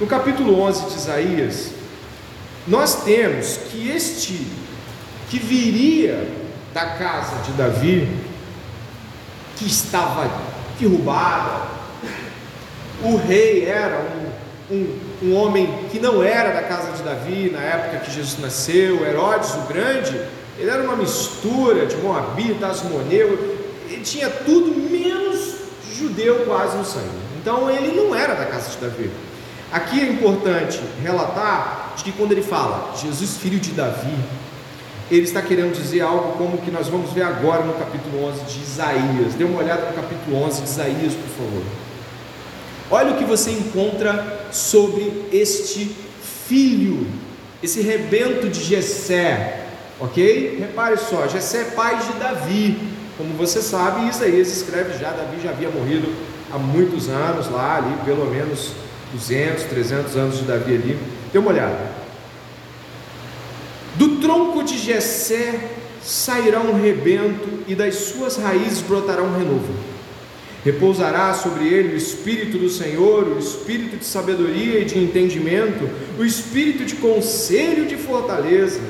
No 0.00 0.06
capítulo 0.06 0.58
11 0.58 0.86
de 0.86 0.96
Isaías, 0.96 1.70
nós 2.66 3.04
temos 3.04 3.58
que 3.70 3.90
este 3.90 4.46
que 5.28 5.38
viria 5.38 6.26
da 6.72 6.86
casa 6.94 7.42
de 7.44 7.52
Davi, 7.52 8.08
que 9.56 9.66
estava 9.66 10.30
derrubada, 10.78 11.68
o 13.02 13.16
rei 13.16 13.66
era 13.66 14.02
um, 14.70 14.74
um, 14.74 14.98
um 15.24 15.36
homem 15.36 15.84
que 15.90 16.00
não 16.00 16.24
era 16.24 16.52
da 16.52 16.62
casa 16.62 16.92
de 16.92 17.02
Davi 17.02 17.50
na 17.52 17.60
época 17.60 17.98
que 17.98 18.10
Jesus 18.10 18.38
nasceu, 18.38 19.06
Herodes 19.06 19.50
o 19.56 19.60
Grande 19.68 20.39
ele 20.60 20.70
era 20.70 20.82
uma 20.82 20.96
mistura 20.96 21.86
de 21.86 21.96
Moabita, 21.96 22.66
Asmoneu, 22.66 23.58
ele 23.88 24.02
tinha 24.02 24.28
tudo 24.28 24.78
menos 24.90 25.54
judeu 25.98 26.44
quase 26.44 26.76
no 26.76 26.84
sangue. 26.84 27.08
Então 27.40 27.70
ele 27.70 27.96
não 27.96 28.14
era 28.14 28.34
da 28.34 28.44
casa 28.44 28.70
de 28.70 28.76
Davi. 28.76 29.10
Aqui 29.72 30.00
é 30.00 30.10
importante 30.10 30.78
relatar 31.02 31.94
de 31.96 32.04
que 32.04 32.12
quando 32.12 32.32
ele 32.32 32.42
fala 32.42 32.94
Jesus 32.94 33.38
filho 33.38 33.58
de 33.58 33.70
Davi, 33.70 34.14
ele 35.10 35.22
está 35.22 35.40
querendo 35.40 35.72
dizer 35.72 36.02
algo 36.02 36.36
como 36.36 36.58
que 36.58 36.70
nós 36.70 36.88
vamos 36.88 37.10
ver 37.12 37.22
agora 37.22 37.64
no 37.64 37.72
capítulo 37.74 38.24
11 38.26 38.44
de 38.44 38.60
Isaías. 38.60 39.34
Dê 39.34 39.44
uma 39.44 39.60
olhada 39.60 39.86
no 39.86 39.94
capítulo 39.94 40.42
11 40.44 40.62
de 40.62 40.68
Isaías, 40.68 41.14
por 41.14 41.44
favor. 41.44 41.62
Olha 42.90 43.12
o 43.12 43.16
que 43.16 43.24
você 43.24 43.50
encontra 43.50 44.48
sobre 44.52 45.28
este 45.32 45.96
filho, 46.46 47.06
esse 47.62 47.80
rebento 47.80 48.48
de 48.48 48.62
Jessé, 48.62 49.69
Ok? 50.00 50.56
Repare 50.58 50.96
só, 50.96 51.28
Jessé 51.28 51.60
é 51.60 51.64
pai 51.64 51.98
de 51.98 52.18
Davi. 52.18 52.78
Como 53.18 53.34
você 53.34 53.60
sabe, 53.60 54.08
Isaías 54.08 54.48
escreve 54.48 54.98
já, 54.98 55.10
Davi 55.10 55.42
já 55.42 55.50
havia 55.50 55.68
morrido 55.68 56.10
há 56.50 56.56
muitos 56.56 57.08
anos 57.10 57.50
lá, 57.50 57.76
ali, 57.76 57.94
pelo 58.06 58.24
menos 58.30 58.72
200, 59.12 59.64
300 59.64 60.16
anos 60.16 60.38
de 60.38 60.44
Davi 60.44 60.74
ali. 60.74 60.98
Dê 61.30 61.38
uma 61.38 61.50
olhada. 61.50 62.00
Do 63.96 64.16
tronco 64.20 64.62
de 64.64 64.78
Jessé 64.78 65.72
sairá 66.02 66.60
um 66.60 66.80
rebento 66.80 67.62
e 67.68 67.74
das 67.74 67.94
suas 67.96 68.38
raízes 68.38 68.80
brotará 68.80 69.22
um 69.22 69.36
renovo. 69.36 69.74
Repousará 70.64 71.34
sobre 71.34 71.68
ele 71.68 71.94
o 71.94 71.96
espírito 71.96 72.56
do 72.56 72.70
Senhor, 72.70 73.28
o 73.28 73.38
espírito 73.38 73.98
de 73.98 74.04
sabedoria 74.06 74.80
e 74.80 74.84
de 74.86 74.98
entendimento, 74.98 75.88
o 76.18 76.24
espírito 76.24 76.86
de 76.86 76.96
conselho 76.96 77.84
e 77.84 77.88
de 77.88 77.96
fortaleza 77.96 78.80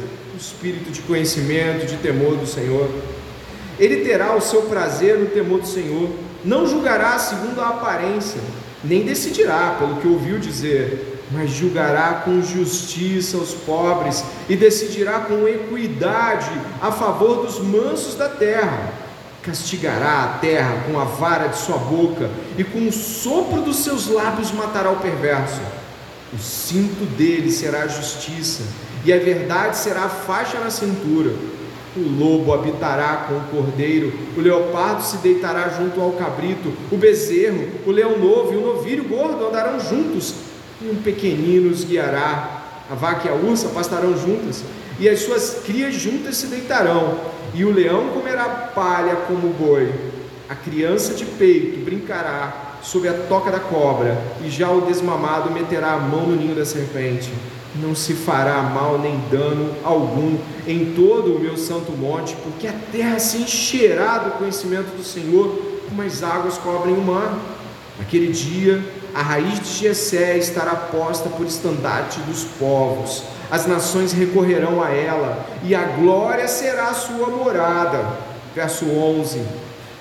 espírito 0.41 0.91
de 0.91 1.01
conhecimento, 1.03 1.87
de 1.87 1.97
temor 1.97 2.37
do 2.37 2.47
Senhor. 2.47 2.89
Ele 3.79 4.05
terá 4.05 4.35
o 4.35 4.41
seu 4.41 4.63
prazer 4.63 5.19
no 5.19 5.27
temor 5.27 5.61
do 5.61 5.67
Senhor, 5.67 6.11
não 6.45 6.67
julgará 6.67 7.19
segundo 7.19 7.61
a 7.61 7.69
aparência, 7.69 8.41
nem 8.83 9.05
decidirá 9.05 9.77
pelo 9.79 9.97
que 9.97 10.09
ouviu 10.09 10.39
dizer, 10.39 11.21
mas 11.31 11.51
julgará 11.51 12.23
com 12.25 12.43
justiça 12.43 13.37
os 13.37 13.55
pobres 13.55 14.25
e 14.49 14.57
decidirá 14.57 15.21
com 15.21 15.47
equidade 15.47 16.51
a 16.81 16.91
favor 16.91 17.47
dos 17.47 17.61
mansos 17.61 18.17
da 18.17 18.29
terra. 18.29 18.93
Castigará 19.43 20.25
a 20.25 20.39
terra 20.39 20.85
com 20.87 20.99
a 20.99 21.05
vara 21.05 21.47
de 21.47 21.57
sua 21.57 21.79
boca 21.79 22.29
e 22.59 22.65
com 22.65 22.87
o 22.87 22.93
sopro 22.93 23.63
dos 23.63 23.77
seus 23.77 24.09
lábios 24.09 24.53
matará 24.53 24.91
o 24.91 24.97
perverso. 24.97 25.61
O 26.33 26.39
cinto 26.39 27.07
dele 27.17 27.51
será 27.51 27.83
a 27.83 27.89
justiça 27.89 28.63
e 29.05 29.13
a 29.13 29.19
verdade 29.19 29.77
será 29.77 30.05
a 30.05 30.09
faixa 30.09 30.59
na 30.59 30.71
cintura. 30.71 31.31
O 31.97 32.01
lobo 32.01 32.53
habitará 32.53 33.27
com 33.29 33.35
o 33.35 33.63
cordeiro, 33.63 34.13
o 34.37 34.41
leopardo 34.41 35.03
se 35.03 35.17
deitará 35.17 35.69
junto 35.71 36.01
ao 36.01 36.13
cabrito, 36.13 36.73
o 36.91 36.97
bezerro, 36.97 37.67
o 37.85 37.91
leão 37.91 38.17
novo 38.17 38.53
e 38.53 38.57
o 38.57 38.75
novilho 38.75 39.05
gordo 39.05 39.45
andarão 39.45 39.81
juntos, 39.81 40.35
e 40.81 40.89
um 40.89 40.97
pequenino 40.97 41.71
os 41.71 41.83
guiará. 41.83 42.59
A 42.89 42.95
vaca 42.95 43.29
e 43.29 43.31
a 43.31 43.35
ursa 43.35 43.69
pastarão 43.69 44.17
juntas, 44.17 44.63
e 45.01 45.09
as 45.09 45.21
suas 45.21 45.63
crias 45.65 45.95
juntas 45.95 46.37
se 46.37 46.47
deitarão, 46.47 47.19
e 47.55 47.65
o 47.65 47.73
leão 47.73 48.09
comerá 48.09 48.45
palha 48.75 49.17
como 49.27 49.49
o 49.49 49.53
boi. 49.53 49.93
A 50.49 50.55
criança 50.55 51.15
de 51.15 51.25
peito 51.25 51.85
brincará 51.85 52.79
sob 52.83 53.09
a 53.09 53.15
toca 53.15 53.51
da 53.51 53.61
cobra, 53.61 54.17
e 54.45 54.51
já 54.51 54.71
o 54.71 54.83
desmamado 54.83 55.51
meterá 55.51 55.95
a 55.95 55.99
mão 55.99 56.27
no 56.29 56.37
ninho 56.37 56.55
da 56.55 56.65
serpente 56.65 57.31
não 57.77 57.95
se 57.95 58.15
fará 58.15 58.63
mal 58.63 58.99
nem 58.99 59.21
dano 59.31 59.75
algum 59.85 60.37
em 60.67 60.93
todo 60.95 61.37
o 61.37 61.39
meu 61.39 61.57
santo 61.57 61.93
monte, 61.93 62.35
porque 62.43 62.67
a 62.67 62.75
terra 62.91 63.19
se 63.19 63.39
encherá 63.39 64.19
do 64.19 64.33
conhecimento 64.33 64.97
do 64.97 65.05
Senhor, 65.05 65.81
como 65.89 66.03
as 66.03 66.23
águas 66.23 66.59
cobrem 66.59 66.95
o 66.95 67.03
mar. 67.03 67.39
Naquele 67.99 68.29
dia, 68.29 68.83
a 69.15 69.23
raiz 69.23 69.61
de 69.61 69.69
Jessé 69.81 70.39
estará 70.39 70.75
posta 70.75 71.29
por 71.29 71.47
estandarte 71.47 72.21
dos 72.21 72.45
povos, 72.59 73.23
as 73.51 73.67
nações 73.67 74.13
recorrerão 74.13 74.83
a 74.83 74.91
ela, 74.91 75.45
e 75.65 75.75
a 75.75 75.83
glória 75.83 76.49
será 76.49 76.89
a 76.89 76.95
sua 76.95 77.29
morada. 77.29 78.05
Verso 78.55 78.85
11. 78.87 79.43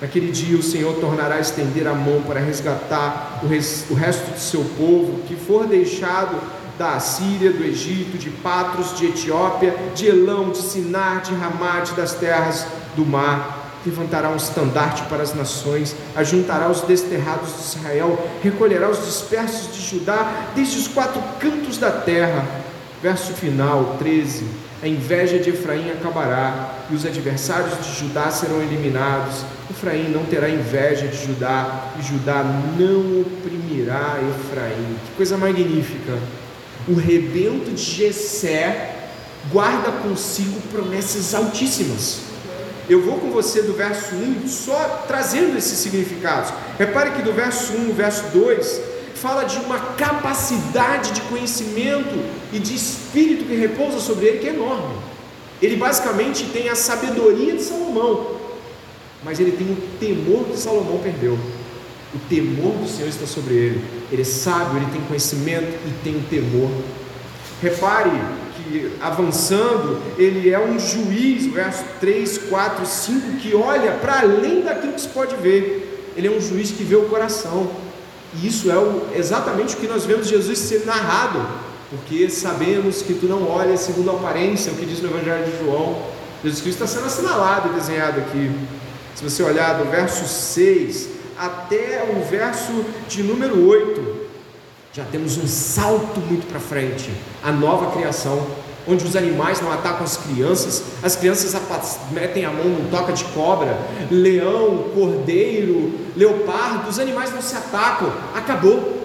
Naquele 0.00 0.32
dia 0.32 0.56
o 0.56 0.62
Senhor 0.62 0.94
tornará 0.94 1.34
a 1.34 1.40
estender 1.40 1.86
a 1.86 1.92
mão 1.92 2.22
para 2.22 2.40
resgatar 2.40 3.40
o 3.42 3.46
resto 3.94 4.30
do 4.30 4.40
seu 4.40 4.64
povo 4.78 5.20
que 5.28 5.36
for 5.36 5.66
deixado 5.66 6.40
da 6.80 6.94
Assíria, 6.94 7.52
do 7.52 7.62
Egito, 7.62 8.16
de 8.16 8.30
Patros, 8.30 8.96
de 8.96 9.04
Etiópia, 9.04 9.76
de 9.94 10.06
Elão, 10.06 10.48
de 10.48 10.62
Sinar, 10.62 11.20
de 11.20 11.34
Ramate, 11.34 11.92
das 11.92 12.14
terras 12.14 12.66
do 12.96 13.04
mar. 13.04 13.76
Levantará 13.84 14.30
um 14.30 14.36
estandarte 14.36 15.02
para 15.02 15.22
as 15.22 15.34
nações, 15.34 15.94
ajuntará 16.16 16.70
os 16.70 16.80
desterrados 16.80 17.54
de 17.54 17.60
Israel, 17.60 18.18
recolherá 18.42 18.88
os 18.88 19.04
dispersos 19.04 19.76
de 19.76 19.82
Judá, 19.82 20.48
desde 20.54 20.78
os 20.78 20.88
quatro 20.88 21.20
cantos 21.38 21.76
da 21.76 21.90
terra. 21.90 22.46
Verso 23.02 23.34
final, 23.34 23.96
13. 23.98 24.46
A 24.82 24.88
inveja 24.88 25.38
de 25.38 25.50
Efraim 25.50 25.90
acabará, 25.90 26.76
e 26.90 26.94
os 26.94 27.04
adversários 27.04 27.76
de 27.84 27.92
Judá 28.00 28.30
serão 28.30 28.62
eliminados. 28.62 29.44
Efraim 29.70 30.08
não 30.08 30.24
terá 30.24 30.48
inveja 30.48 31.08
de 31.08 31.26
Judá, 31.26 31.90
e 31.98 32.02
Judá 32.02 32.42
não 32.42 33.20
oprimirá 33.20 34.18
Efraim. 34.30 34.96
Que 35.04 35.16
coisa 35.18 35.36
magnífica! 35.36 36.39
O 36.90 36.94
rebento 36.94 37.70
de 37.70 37.82
Jessé 37.82 38.96
guarda 39.52 39.92
consigo 39.92 40.60
promessas 40.72 41.34
altíssimas. 41.34 42.22
Eu 42.88 43.02
vou 43.02 43.18
com 43.18 43.30
você 43.30 43.62
do 43.62 43.72
verso 43.72 44.16
1 44.16 44.48
só 44.48 45.04
trazendo 45.06 45.56
esses 45.56 45.78
significados. 45.78 46.52
Repare 46.76 47.12
que 47.12 47.22
do 47.22 47.32
verso 47.32 47.72
1 47.72 47.88
ao 47.88 47.92
verso 47.94 48.24
2 48.32 48.80
fala 49.14 49.44
de 49.44 49.58
uma 49.58 49.78
capacidade 49.94 51.12
de 51.12 51.20
conhecimento 51.22 52.18
e 52.52 52.58
de 52.58 52.74
espírito 52.74 53.44
que 53.44 53.54
repousa 53.54 54.00
sobre 54.00 54.26
ele 54.26 54.38
que 54.38 54.48
é 54.48 54.54
enorme. 54.54 54.96
Ele 55.62 55.76
basicamente 55.76 56.46
tem 56.46 56.68
a 56.68 56.74
sabedoria 56.74 57.54
de 57.54 57.62
Salomão, 57.62 58.38
mas 59.22 59.38
ele 59.38 59.52
tem 59.52 59.70
o 59.70 59.76
temor 60.00 60.46
que 60.46 60.58
Salomão 60.58 60.98
perdeu. 60.98 61.38
O 62.12 62.18
temor 62.28 62.72
do 62.74 62.88
Senhor 62.88 63.08
está 63.08 63.26
sobre 63.26 63.54
ele. 63.54 63.84
Ele 64.10 64.22
é 64.22 64.24
sábio, 64.24 64.78
ele 64.78 64.90
tem 64.90 65.00
conhecimento 65.02 65.78
e 65.86 65.92
tem 66.02 66.20
temor. 66.28 66.70
Repare 67.62 68.10
que 68.56 68.92
avançando, 69.00 70.00
ele 70.18 70.50
é 70.50 70.58
um 70.58 70.78
juiz, 70.78 71.46
verso 71.46 71.84
3, 72.00 72.38
4, 72.48 72.86
5, 72.86 73.36
que 73.36 73.54
olha 73.54 73.92
para 73.92 74.20
além 74.20 74.62
daquilo 74.62 74.92
que 74.94 75.00
se 75.00 75.08
pode 75.08 75.36
ver. 75.36 76.12
Ele 76.16 76.26
é 76.26 76.30
um 76.30 76.40
juiz 76.40 76.70
que 76.70 76.82
vê 76.82 76.96
o 76.96 77.04
coração. 77.04 77.70
E 78.34 78.46
isso 78.46 78.70
é 78.70 79.18
exatamente 79.18 79.74
o 79.74 79.78
que 79.78 79.86
nós 79.86 80.04
vemos 80.04 80.28
Jesus 80.28 80.58
ser 80.58 80.84
narrado, 80.84 81.44
porque 81.90 82.28
sabemos 82.28 83.02
que 83.02 83.14
tu 83.14 83.26
não 83.26 83.48
olhas 83.48 83.80
segundo 83.80 84.10
a 84.10 84.14
aparência, 84.14 84.72
o 84.72 84.76
que 84.76 84.86
diz 84.86 85.00
no 85.00 85.10
Evangelho 85.10 85.44
de 85.44 85.58
João. 85.64 86.02
Jesus 86.42 86.62
Cristo 86.62 86.84
está 86.84 86.86
sendo 86.86 87.06
assinalado 87.06 87.70
e 87.70 87.78
desenhado 87.78 88.20
aqui. 88.20 88.50
Se 89.14 89.22
você 89.22 89.42
olhar 89.42 89.74
do 89.74 89.90
verso 89.90 90.26
6 90.26 91.19
até 91.40 92.06
o 92.14 92.22
verso 92.22 92.84
de 93.08 93.22
número 93.22 93.66
8, 93.66 94.28
já 94.92 95.04
temos 95.04 95.38
um 95.38 95.46
salto 95.46 96.20
muito 96.20 96.46
para 96.46 96.60
frente 96.60 97.10
a 97.42 97.50
nova 97.50 97.92
criação, 97.92 98.46
onde 98.86 99.06
os 99.06 99.16
animais 99.16 99.58
não 99.62 99.72
atacam 99.72 100.04
as 100.04 100.18
crianças, 100.18 100.82
as 101.02 101.16
crianças 101.16 101.56
metem 102.10 102.44
a 102.44 102.50
mão 102.50 102.66
no 102.66 102.90
toca 102.90 103.14
de 103.14 103.24
cobra, 103.24 103.78
leão, 104.10 104.90
cordeiro, 104.94 105.94
leopardo, 106.14 106.90
os 106.90 106.98
animais 106.98 107.32
não 107.32 107.40
se 107.40 107.56
atacam, 107.56 108.12
acabou. 108.34 109.00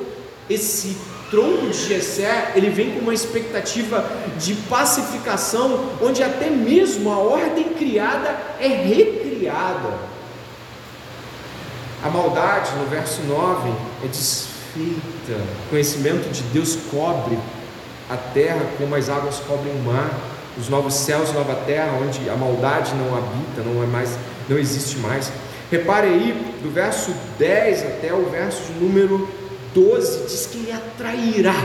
Esse 0.49 0.97
tronco 1.31 1.67
de 1.67 1.87
Jessé, 1.87 2.51
ele 2.55 2.69
vem 2.69 2.91
com 2.91 2.99
uma 2.99 3.13
expectativa 3.13 4.03
de 4.37 4.55
pacificação, 4.55 5.91
onde 6.01 6.21
até 6.21 6.49
mesmo 6.49 7.09
a 7.11 7.17
ordem 7.17 7.69
criada 7.75 8.35
é 8.59 8.67
recriada. 8.67 10.14
A 12.05 12.09
maldade, 12.11 12.69
no 12.77 12.85
verso 12.85 13.23
9, 13.23 13.67
é 14.03 14.07
desfeita. 14.07 15.41
O 15.65 15.69
conhecimento 15.71 16.31
de 16.31 16.43
Deus 16.53 16.77
cobre 16.91 17.35
a 18.07 18.15
terra 18.15 18.61
como 18.77 18.93
as 18.93 19.09
águas 19.09 19.39
cobrem 19.39 19.73
o 19.73 19.79
mar, 19.79 20.13
os 20.55 20.69
novos 20.69 20.93
céus 20.93 21.33
nova 21.33 21.55
terra, 21.65 21.97
onde 21.99 22.29
a 22.29 22.35
maldade 22.35 22.93
não 22.93 23.17
habita, 23.17 23.63
não 23.65 23.81
é 23.81 23.87
mais, 23.87 24.15
não 24.47 24.55
existe 24.55 24.97
mais. 24.97 25.31
Repare 25.71 26.05
aí, 26.05 26.59
do 26.61 26.71
verso 26.71 27.11
10 27.39 27.81
até 27.85 28.13
o 28.13 28.29
verso 28.29 28.71
número 28.73 29.27
12, 29.73 30.25
diz 30.27 30.45
que 30.45 30.59
ele 30.59 30.73
atrairá 30.73 31.55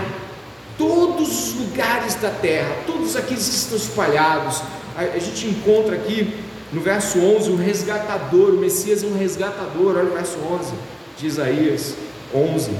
todos 0.78 1.50
os 1.50 1.54
lugares 1.60 2.14
da 2.14 2.30
terra, 2.30 2.76
todos 2.86 3.14
aqueles 3.14 3.46
que 3.46 3.56
estão 3.56 3.76
espalhados. 3.76 4.62
A, 4.96 5.02
a 5.02 5.18
gente 5.18 5.48
encontra 5.48 5.96
aqui 5.96 6.34
no 6.72 6.80
verso 6.80 7.18
11 7.18 7.50
o 7.50 7.56
resgatador, 7.56 8.50
o 8.50 8.58
Messias 8.58 9.02
é 9.02 9.06
um 9.06 9.18
resgatador, 9.18 9.96
olha 9.96 10.10
o 10.10 10.14
verso 10.14 10.38
11 10.38 10.72
de 11.18 11.26
Isaías 11.26 11.94
11. 12.34 12.70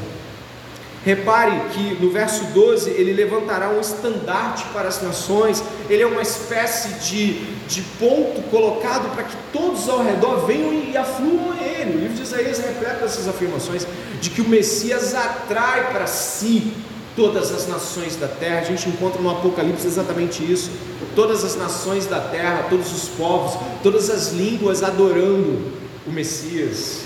Repare 1.05 1.59
que 1.73 1.95
no 2.03 2.11
verso 2.11 2.45
12 2.53 2.91
ele 2.91 3.15
levantará 3.15 3.71
um 3.71 3.81
estandarte 3.81 4.65
para 4.73 4.87
as 4.87 5.03
nações, 5.03 5.63
ele 5.89 6.03
é 6.03 6.07
uma 6.07 6.21
espécie 6.21 7.01
de, 7.11 7.41
de 7.67 7.81
ponto 7.99 8.43
colocado 8.51 9.11
para 9.15 9.25
que 9.25 9.35
todos 9.51 9.89
ao 9.89 10.05
redor 10.05 10.47
venham 10.47 10.75
e 10.75 10.95
afluam 10.97 11.53
a 11.53 11.65
ele. 11.65 11.97
O 11.97 12.01
livro 12.01 12.17
de 12.17 12.23
Isaías 12.23 12.59
repleta 12.59 13.07
essas 13.07 13.27
afirmações 13.27 13.87
de 14.21 14.29
que 14.29 14.43
o 14.43 14.49
Messias 14.49 15.15
atrai 15.15 15.91
para 15.91 16.07
si 16.07 16.75
todas 17.17 17.53
as 17.53 17.67
nações 17.67 18.17
da 18.17 18.29
terra. 18.29 18.61
A 18.61 18.65
gente 18.65 18.89
encontra 18.89 19.21
no 19.21 19.31
Apocalipse 19.31 19.87
exatamente 19.87 20.43
isso. 20.43 20.71
Todas 21.15 21.45
as 21.45 21.57
nações 21.57 22.07
da 22.07 22.21
terra, 22.21 22.67
todos 22.69 22.93
os 22.93 23.09
povos, 23.11 23.59
todas 23.83 24.11
as 24.11 24.33
línguas 24.33 24.83
adorando 24.83 25.73
o 26.07 26.11
Messias. 26.11 27.03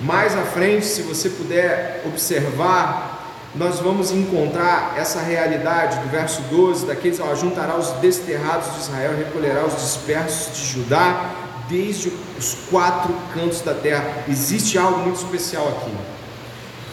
Mais 0.00 0.36
à 0.36 0.42
frente, 0.42 0.84
se 0.84 1.02
você 1.02 1.30
puder 1.30 2.02
observar, 2.06 3.16
nós 3.54 3.80
vamos 3.80 4.10
encontrar 4.10 4.94
essa 4.96 5.20
realidade 5.20 5.98
do 6.00 6.10
verso 6.10 6.42
12, 6.50 6.86
daqueles, 6.86 7.18
ó, 7.20 7.34
juntará 7.34 7.76
os 7.76 7.88
desterrados 7.92 8.74
de 8.74 8.80
Israel, 8.80 9.14
recolherá 9.16 9.64
os 9.64 9.80
dispersos 9.80 10.56
de 10.56 10.66
Judá, 10.66 11.34
desde 11.68 12.12
os 12.38 12.54
quatro 12.70 13.14
cantos 13.32 13.60
da 13.62 13.74
terra. 13.74 14.24
Existe 14.28 14.78
algo 14.78 15.00
muito 15.00 15.16
especial 15.16 15.68
aqui. 15.68 16.15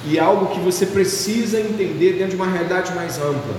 E 0.05 0.19
algo 0.19 0.47
que 0.47 0.59
você 0.59 0.85
precisa 0.85 1.59
entender 1.59 2.13
dentro 2.13 2.31
de 2.31 2.35
uma 2.35 2.47
realidade 2.47 2.93
mais 2.93 3.17
ampla. 3.17 3.55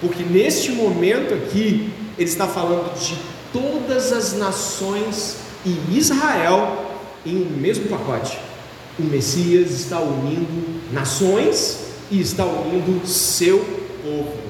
Porque 0.00 0.22
neste 0.22 0.70
momento 0.70 1.34
aqui, 1.34 1.92
ele 2.16 2.28
está 2.28 2.46
falando 2.46 2.94
de 2.98 3.16
todas 3.52 4.12
as 4.12 4.34
nações 4.34 5.36
e 5.64 5.96
Israel 5.96 6.86
em 7.26 7.36
um 7.36 7.56
mesmo 7.56 7.88
pacote. 7.88 8.38
O 8.98 9.02
Messias 9.02 9.70
está 9.70 10.00
unindo 10.00 10.80
nações 10.92 11.88
e 12.10 12.20
está 12.20 12.44
unindo 12.44 13.06
seu 13.06 13.58
povo. 14.02 14.48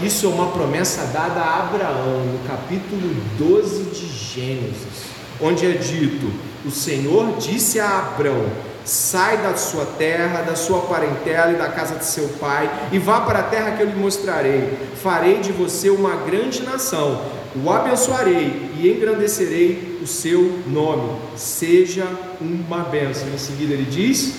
E 0.00 0.06
isso 0.06 0.26
é 0.26 0.28
uma 0.28 0.50
promessa 0.50 1.06
dada 1.12 1.40
a 1.40 1.60
Abraão 1.60 2.24
no 2.26 2.48
capítulo 2.48 3.14
12 3.38 3.84
de 3.84 4.06
Gênesis, 4.06 5.08
onde 5.40 5.66
é 5.66 5.72
dito: 5.72 6.30
O 6.64 6.70
Senhor 6.70 7.36
disse 7.38 7.80
a 7.80 7.98
Abraão: 7.98 8.46
Sai 8.88 9.36
da 9.42 9.54
sua 9.54 9.84
terra, 9.84 10.40
da 10.40 10.56
sua 10.56 10.80
parentela 10.80 11.52
e 11.52 11.56
da 11.56 11.68
casa 11.68 11.96
de 11.96 12.06
seu 12.06 12.26
pai, 12.40 12.88
e 12.90 12.98
vá 12.98 13.20
para 13.20 13.40
a 13.40 13.42
terra 13.42 13.72
que 13.72 13.82
eu 13.82 13.86
lhe 13.86 13.94
mostrarei. 13.94 14.78
Farei 15.02 15.40
de 15.40 15.52
você 15.52 15.90
uma 15.90 16.16
grande 16.16 16.62
nação, 16.62 17.20
o 17.54 17.70
abençoarei 17.70 18.70
e 18.78 18.88
engrandecerei 18.88 19.98
o 20.02 20.06
seu 20.06 20.62
nome. 20.66 21.20
Seja 21.36 22.06
uma 22.40 22.78
bênção. 22.78 23.28
Em 23.28 23.36
seguida 23.36 23.74
ele 23.74 23.84
diz: 23.84 24.36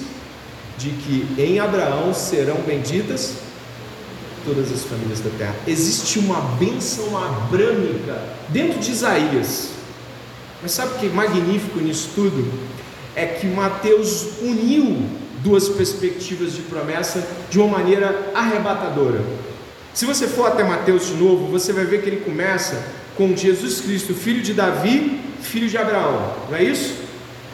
de 0.79 0.89
que 0.89 1.27
em 1.37 1.59
Abraão 1.59 2.11
serão 2.11 2.55
benditas 2.61 3.35
todas 4.43 4.71
as 4.71 4.83
famílias 4.83 5.19
da 5.19 5.29
terra. 5.37 5.55
Existe 5.67 6.17
uma 6.17 6.41
bênção 6.57 7.15
abrâmica 7.15 8.19
dentro 8.47 8.79
de 8.79 8.89
Isaías. 8.89 9.69
Mas 10.59 10.71
sabe 10.71 10.95
o 10.95 10.97
que 10.97 11.05
é 11.05 11.09
magnífico 11.09 11.79
nisso 11.79 12.09
tudo? 12.15 12.51
É 13.15 13.25
que 13.25 13.47
Mateus 13.47 14.39
uniu 14.41 15.03
duas 15.43 15.69
perspectivas 15.69 16.53
de 16.53 16.61
promessa 16.63 17.25
de 17.49 17.59
uma 17.59 17.77
maneira 17.77 18.31
arrebatadora. 18.33 19.21
Se 19.93 20.05
você 20.05 20.27
for 20.27 20.47
até 20.47 20.63
Mateus 20.63 21.07
de 21.07 21.13
novo, 21.15 21.47
você 21.47 21.73
vai 21.73 21.85
ver 21.85 22.01
que 22.01 22.09
ele 22.09 22.21
começa 22.21 22.81
com 23.17 23.35
Jesus 23.35 23.81
Cristo, 23.81 24.13
filho 24.13 24.41
de 24.41 24.53
Davi, 24.53 25.19
filho 25.41 25.67
de 25.67 25.77
Abraão, 25.77 26.35
não 26.49 26.57
é 26.57 26.63
isso? 26.63 26.95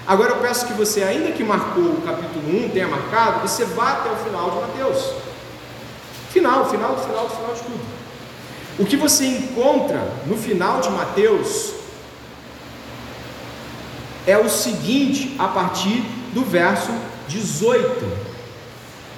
Agora 0.06 0.34
eu 0.34 0.38
peço 0.38 0.68
que 0.68 0.74
você, 0.74 1.02
ainda 1.02 1.32
que 1.32 1.44
marcou 1.44 1.84
o 1.84 2.02
capítulo 2.06 2.65
1, 2.65 2.70
tenha 2.70 2.88
marcado, 2.88 3.48
você 3.48 3.65
vá 3.65 3.94
até 3.94 4.12
o 4.12 4.15
final 4.18 4.52
de 4.52 4.58
Mateus. 4.58 5.12
Final, 6.30 6.70
final, 6.70 6.98
final, 7.00 7.30
final 7.30 7.54
de 7.56 7.62
tudo. 7.62 7.80
O 8.78 8.86
que 8.86 8.98
você 8.98 9.26
encontra 9.26 10.04
no 10.28 10.38
final 10.38 10.82
de 10.82 10.89
Mateus 10.89 11.74
é 14.28 14.38
o 14.38 14.50
seguinte, 14.50 15.36
a 15.38 15.48
partir 15.48 16.04
do 16.34 16.44
verso 16.44 16.92
18. 17.28 18.06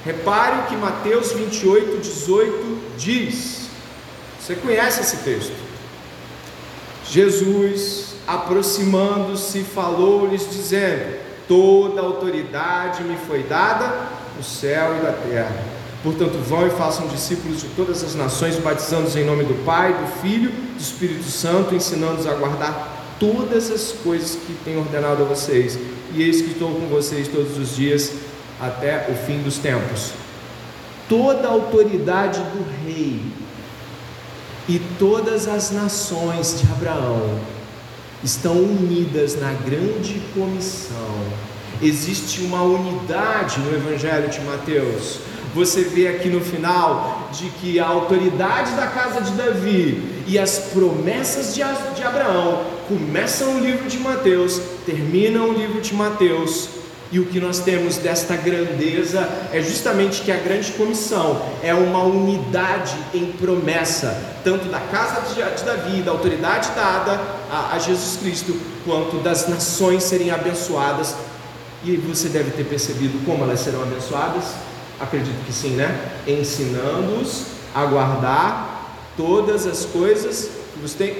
Repare 0.05 0.67
que 0.67 0.75
Mateus 0.75 1.31
28, 1.31 1.97
18 1.97 2.77
diz. 2.97 3.67
Você 4.39 4.55
conhece 4.55 5.01
esse 5.01 5.17
texto? 5.17 5.53
Jesus 7.09 8.15
aproximando-se, 8.27 9.63
falou-lhes, 9.63 10.49
dizendo: 10.49 11.17
Toda 11.47 12.01
autoridade 12.01 13.03
me 13.03 13.17
foi 13.17 13.43
dada 13.43 14.09
no 14.35 14.43
céu 14.43 14.97
e 14.97 15.03
na 15.03 15.11
terra. 15.11 15.77
Portanto, 16.03 16.37
vão 16.43 16.67
e 16.67 16.69
façam 16.69 17.07
discípulos 17.07 17.61
de 17.61 17.67
todas 17.69 18.03
as 18.03 18.13
nações, 18.15 18.55
batizando-os 18.57 19.15
em 19.15 19.25
nome 19.25 19.43
do 19.43 19.65
Pai, 19.65 19.93
do 19.93 20.21
Filho, 20.21 20.51
do 20.51 20.79
Espírito 20.79 21.23
Santo, 21.23 21.73
ensinando-os 21.73 22.27
a 22.27 22.33
guardar 22.33 22.96
todas 23.19 23.71
as 23.71 23.91
coisas 23.91 24.31
que 24.35 24.53
tenho 24.63 24.79
ordenado 24.79 25.23
a 25.23 25.25
vocês. 25.25 25.77
E 26.13 26.23
eis 26.23 26.41
que 26.41 26.51
estou 26.51 26.71
com 26.71 26.87
vocês 26.87 27.27
todos 27.27 27.57
os 27.57 27.75
dias 27.75 28.11
até 28.59 29.07
o 29.09 29.15
fim 29.25 29.41
dos 29.41 29.57
tempos. 29.57 30.11
Toda 31.09 31.47
a 31.47 31.51
autoridade 31.51 32.39
do 32.39 32.65
rei 32.85 33.21
e 34.67 34.79
todas 34.99 35.47
as 35.47 35.71
nações 35.71 36.59
de 36.59 36.67
Abraão 36.71 37.39
estão 38.23 38.53
unidas 38.53 39.39
na 39.39 39.53
grande 39.53 40.21
comissão. 40.33 40.97
Existe 41.81 42.41
uma 42.41 42.63
unidade 42.63 43.59
no 43.59 43.73
Evangelho 43.73 44.29
de 44.29 44.41
Mateus. 44.41 45.19
Você 45.53 45.83
vê 45.83 46.07
aqui 46.07 46.27
no 46.27 46.41
final 46.41 47.29
de 47.31 47.49
que 47.51 47.79
a 47.79 47.87
autoridade 47.87 48.71
da 48.71 48.87
casa 48.87 49.21
de 49.21 49.31
Davi 49.31 50.16
e 50.27 50.37
as 50.37 50.59
promessas 50.73 51.55
de 51.55 51.63
Abraão 52.03 52.65
começam 52.87 53.55
o 53.55 53.59
livro 53.59 53.87
de 53.87 53.97
Mateus, 53.97 54.61
terminam 54.85 55.49
o 55.49 55.53
livro 55.53 55.81
de 55.81 55.93
Mateus 55.93 56.69
e 57.09 57.19
o 57.19 57.25
que 57.25 57.39
nós 57.39 57.59
temos 57.59 57.97
desta 57.97 58.35
grandeza 58.35 59.27
é 59.53 59.61
justamente 59.61 60.21
que 60.21 60.31
a 60.31 60.35
grande 60.35 60.73
comissão 60.73 61.41
é 61.63 61.73
uma 61.73 62.03
unidade 62.03 62.97
em 63.13 63.31
promessa, 63.31 64.21
tanto 64.43 64.65
da 64.67 64.79
casa 64.79 65.21
de 65.33 65.63
Davi, 65.63 66.01
da 66.01 66.11
autoridade 66.11 66.69
dada 66.75 67.19
a, 67.49 67.79
Jesus 67.79 68.17
Cristo, 68.17 68.59
quanto 68.83 69.17
das 69.19 69.47
nações 69.47 70.03
serem 70.03 70.31
abençoadas. 70.31 71.15
E 71.83 71.95
você 71.95 72.27
deve 72.27 72.51
ter 72.51 72.65
percebido 72.65 73.23
como 73.25 73.45
elas 73.45 73.61
serão 73.61 73.83
abençoadas? 73.83 74.43
Acredito 74.99 75.45
que 75.45 75.53
sim, 75.53 75.75
né? 75.75 76.11
Ensinando-os 76.27 77.45
a 77.73 77.85
guardar 77.85 78.76
todas 79.17 79.67
as 79.67 79.83
coisas 79.85 80.49
que 80.73 80.79
você 80.79 80.97
tem. 80.97 81.15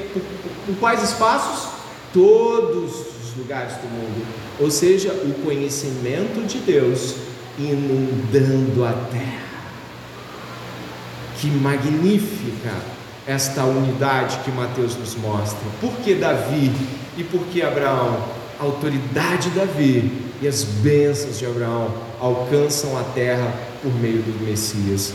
Por 0.65 0.75
quais 0.79 1.03
espaços? 1.03 1.69
Todos 2.13 2.91
os 2.91 3.35
lugares 3.37 3.73
do 3.73 3.89
mundo 3.89 4.47
ou 4.59 4.71
seja, 4.71 5.11
o 5.11 5.33
conhecimento 5.45 6.45
de 6.47 6.57
Deus 6.59 7.15
inundando 7.59 8.83
a 8.83 8.93
terra. 9.11 9.47
Que 11.39 11.47
magnífica 11.47 12.73
esta 13.27 13.63
unidade 13.65 14.39
que 14.43 14.51
Mateus 14.51 14.95
nos 14.95 15.15
mostra. 15.15 15.59
Por 15.79 15.91
que 15.97 16.15
Davi 16.15 16.71
e 17.17 17.23
por 17.23 17.41
que 17.47 17.61
Abraão? 17.61 18.37
A 18.59 18.63
autoridade 18.63 19.51
de 19.51 19.59
Davi 19.59 20.11
e 20.41 20.47
as 20.47 20.63
bênçãos 20.63 21.37
de 21.37 21.45
Abraão 21.45 21.93
alcançam 22.19 22.97
a 22.97 23.03
terra 23.03 23.53
por 23.83 23.93
meio 23.93 24.23
do 24.23 24.43
Messias. 24.43 25.13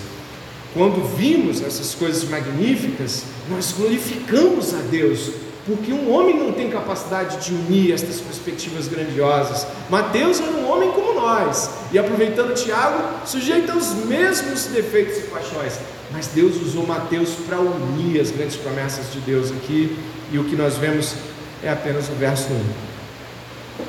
Quando 0.75 1.05
vimos 1.17 1.63
essas 1.63 1.95
coisas 1.95 2.25
magníficas, 2.25 3.25
nós 3.51 3.73
glorificamos 3.73 4.73
a 4.73 4.79
Deus 4.79 5.31
porque 5.67 5.93
um 5.93 6.13
homem 6.13 6.37
não 6.37 6.53
tem 6.53 6.71
capacidade 6.71 7.45
de 7.45 7.55
unir 7.55 7.93
estas 7.93 8.21
perspectivas 8.21 8.89
grandiosas. 8.89 9.67
Mateus 9.89 10.41
era 10.41 10.51
um 10.51 10.69
homem 10.69 10.91
como 10.91 11.15
nós, 11.15 11.71
e 11.93 11.99
aproveitando 11.99 12.55
Tiago, 12.55 13.27
sujeito 13.27 13.71
aos 13.71 13.95
mesmos 14.07 14.65
defeitos 14.67 15.19
e 15.19 15.21
paixões. 15.23 15.79
Mas 16.11 16.27
Deus 16.29 16.61
usou 16.61 16.85
Mateus 16.87 17.31
para 17.47 17.61
unir 17.61 18.21
as 18.21 18.31
grandes 18.31 18.57
promessas 18.57 19.13
de 19.13 19.21
Deus 19.21 19.53
aqui, 19.53 19.97
e 20.33 20.39
o 20.39 20.45
que 20.45 20.57
nós 20.57 20.77
vemos 20.77 21.15
é 21.63 21.71
apenas 21.71 22.09
o 22.09 22.13
verso 22.13 22.49
1. 22.53 22.61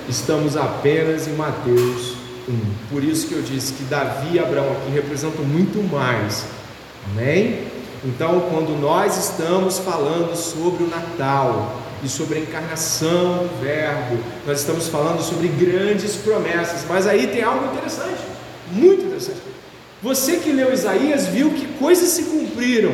Estamos 0.08 0.56
apenas 0.56 1.28
em 1.28 1.34
Mateus 1.34 2.13
1. 2.48 2.54
Por 2.91 3.04
isso 3.04 3.28
que 3.28 3.34
eu 3.34 3.41
disse 3.41 3.74
que 3.74 3.84
Davi 3.86 4.36
e 4.36 4.39
Abraão 4.39 4.72
aqui 4.74 4.91
representam 4.91 5.43
muito 5.43 5.82
mais. 5.91 6.46
Amém? 7.12 7.68
Então, 8.06 8.42
quando 8.50 8.80
nós 8.80 9.18
estamos 9.18 9.80
falando 9.80 10.36
sobre 10.36 10.84
o 10.84 10.88
Natal 10.88 11.78
e 12.04 12.10
sobre 12.10 12.38
a 12.38 12.42
encarnação 12.42 13.48
do 13.48 13.62
Verbo, 13.62 14.22
nós 14.46 14.60
estamos 14.60 14.88
falando 14.88 15.22
sobre 15.22 15.48
grandes 15.48 16.16
promessas, 16.18 16.86
mas 16.88 17.08
aí 17.08 17.28
tem 17.28 17.44
algo 17.44 17.66
interessante, 17.74 18.22
muito 18.72 19.06
interessante. 19.06 19.38
Você 20.02 20.38
que 20.38 20.52
leu 20.52 20.74
Isaías 20.74 21.28
viu 21.28 21.52
que 21.52 21.66
coisas 21.80 22.10
se 22.10 22.24
cumpriram, 22.24 22.92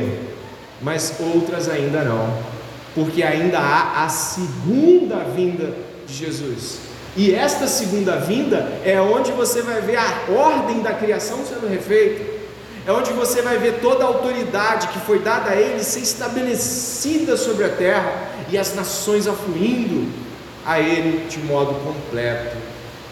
mas 0.79 1.13
outras 1.19 1.67
ainda 1.67 2.03
não, 2.03 2.31
porque 2.93 3.23
ainda 3.23 3.57
há 3.57 4.05
a 4.05 4.09
segunda 4.09 5.23
vinda 5.35 5.73
de 6.05 6.13
Jesus. 6.13 6.77
E 7.17 7.33
esta 7.33 7.67
segunda 7.67 8.17
vinda 8.17 8.79
é 8.85 9.01
onde 9.01 9.31
você 9.31 9.63
vai 9.63 9.81
ver 9.81 9.97
a 9.97 10.25
ordem 10.29 10.81
da 10.81 10.93
criação 10.93 11.39
sendo 11.43 11.67
refeita 11.67 12.38
é 12.89 12.91
onde 12.91 13.13
você 13.13 13.43
vai 13.43 13.59
ver 13.59 13.81
toda 13.81 14.03
a 14.03 14.07
autoridade 14.07 14.87
que 14.87 14.97
foi 15.01 15.19
dada 15.19 15.51
a 15.51 15.55
ele 15.55 15.83
ser 15.83 15.99
estabelecida 15.99 17.37
sobre 17.37 17.63
a 17.63 17.69
terra 17.69 18.31
e 18.49 18.57
as 18.57 18.73
nações 18.73 19.27
afluindo 19.27 20.11
a 20.65 20.79
ele 20.79 21.27
de 21.29 21.37
modo 21.37 21.75
completo. 21.83 22.57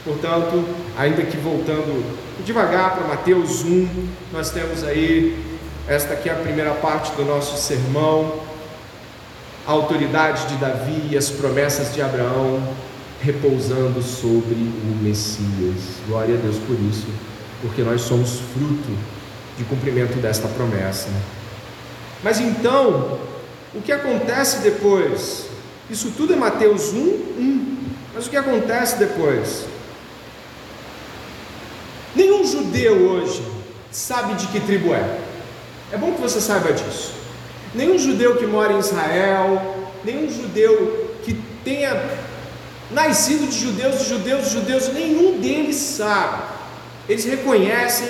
Portanto, 0.03 0.65
ainda 0.97 1.21
que 1.21 1.37
voltando 1.37 2.03
devagar 2.43 2.95
para 2.95 3.07
Mateus 3.07 3.63
1, 3.63 3.87
nós 4.33 4.49
temos 4.49 4.83
aí, 4.83 5.37
esta 5.87 6.15
aqui 6.15 6.27
é 6.27 6.33
a 6.33 6.37
primeira 6.37 6.73
parte 6.73 7.11
do 7.11 7.23
nosso 7.23 7.55
sermão, 7.55 8.39
a 9.67 9.71
autoridade 9.73 10.47
de 10.47 10.55
Davi 10.55 11.09
e 11.11 11.15
as 11.15 11.29
promessas 11.29 11.93
de 11.93 12.01
Abraão 12.01 12.67
repousando 13.21 14.01
sobre 14.01 14.55
o 14.55 15.03
Messias. 15.03 15.99
Glória 16.07 16.33
a 16.33 16.37
Deus 16.39 16.57
por 16.65 16.79
isso, 16.89 17.05
porque 17.61 17.83
nós 17.83 18.01
somos 18.01 18.39
fruto 18.55 19.16
de 19.57 19.63
cumprimento 19.63 20.17
desta 20.19 20.47
promessa. 20.47 21.09
Mas 22.23 22.39
então, 22.39 23.19
o 23.73 23.81
que 23.81 23.91
acontece 23.91 24.59
depois? 24.59 25.45
Isso 25.89 26.11
tudo 26.15 26.33
é 26.33 26.35
Mateus 26.35 26.93
1, 26.93 26.97
1. 26.97 27.77
Mas 28.13 28.27
o 28.27 28.29
que 28.29 28.37
acontece 28.37 28.97
depois? 28.97 29.65
Nenhum 32.15 32.45
judeu 32.45 32.95
hoje 33.09 33.43
sabe 33.91 34.35
de 34.35 34.47
que 34.47 34.59
tribo 34.59 34.93
é. 34.93 35.19
É 35.91 35.97
bom 35.97 36.13
que 36.13 36.21
você 36.21 36.41
saiba 36.41 36.73
disso. 36.73 37.13
Nenhum 37.73 37.97
judeu 37.97 38.37
que 38.37 38.45
mora 38.45 38.73
em 38.73 38.79
Israel, 38.79 39.89
nenhum 40.03 40.29
judeu 40.29 41.15
que 41.23 41.33
tenha 41.63 41.95
nascido 42.91 43.47
de 43.47 43.59
judeus, 43.59 43.99
de 43.99 44.09
judeus, 44.09 44.45
de 44.45 44.53
judeus, 44.53 44.93
nenhum 44.93 45.39
deles 45.39 45.75
sabe. 45.75 46.43
Eles 47.07 47.25
reconhecem 47.25 48.09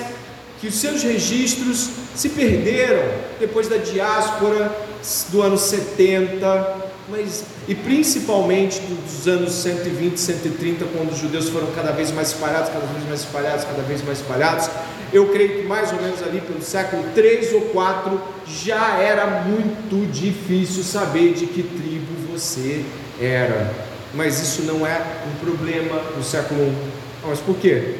que 0.60 0.68
os 0.68 0.76
seus 0.76 1.04
registros 1.04 1.90
se 2.16 2.30
perderam 2.30 3.04
depois 3.40 3.68
da 3.68 3.78
diáspora 3.78 4.76
do 5.30 5.42
ano 5.42 5.58
70, 5.58 6.88
mas 7.10 7.44
e 7.68 7.76
principalmente 7.76 8.82
dos 8.82 9.28
anos 9.28 9.54
120, 9.54 10.18
130, 10.18 10.86
quando 10.96 11.12
os 11.12 11.20
judeus 11.20 11.50
foram 11.50 11.68
cada 11.76 11.92
vez 11.92 12.12
mais 12.12 12.30
espalhados, 12.30 12.70
cada 12.70 12.86
vez 12.86 13.08
mais 13.08 13.20
espalhados, 13.22 13.66
cada 13.66 13.82
vez 13.84 14.04
mais 14.04 14.20
espalhados. 14.20 14.70
Eu 15.14 15.28
creio 15.30 15.62
que 15.62 15.64
mais 15.64 15.92
ou 15.94 16.02
menos 16.02 16.22
ali 16.22 16.42
pelo 16.42 16.62
século 16.62 17.04
3 17.16 17.54
ou 17.54 17.62
4 17.62 18.22
já 18.46 18.98
era 19.00 19.26
muito 19.46 20.06
difícil 20.12 20.84
saber 20.84 21.34
de 21.34 21.46
que 21.46 21.64
tribo 21.64 22.14
você 22.32 22.84
era. 23.22 23.74
Mas 24.14 24.42
isso 24.42 24.64
não 24.64 24.86
é 24.86 25.02
um 25.28 25.46
problema 25.46 26.02
no 26.16 26.24
século 26.24 26.62
1. 26.62 27.30
Mas 27.30 27.40
por 27.40 27.56
quê? 27.58 27.96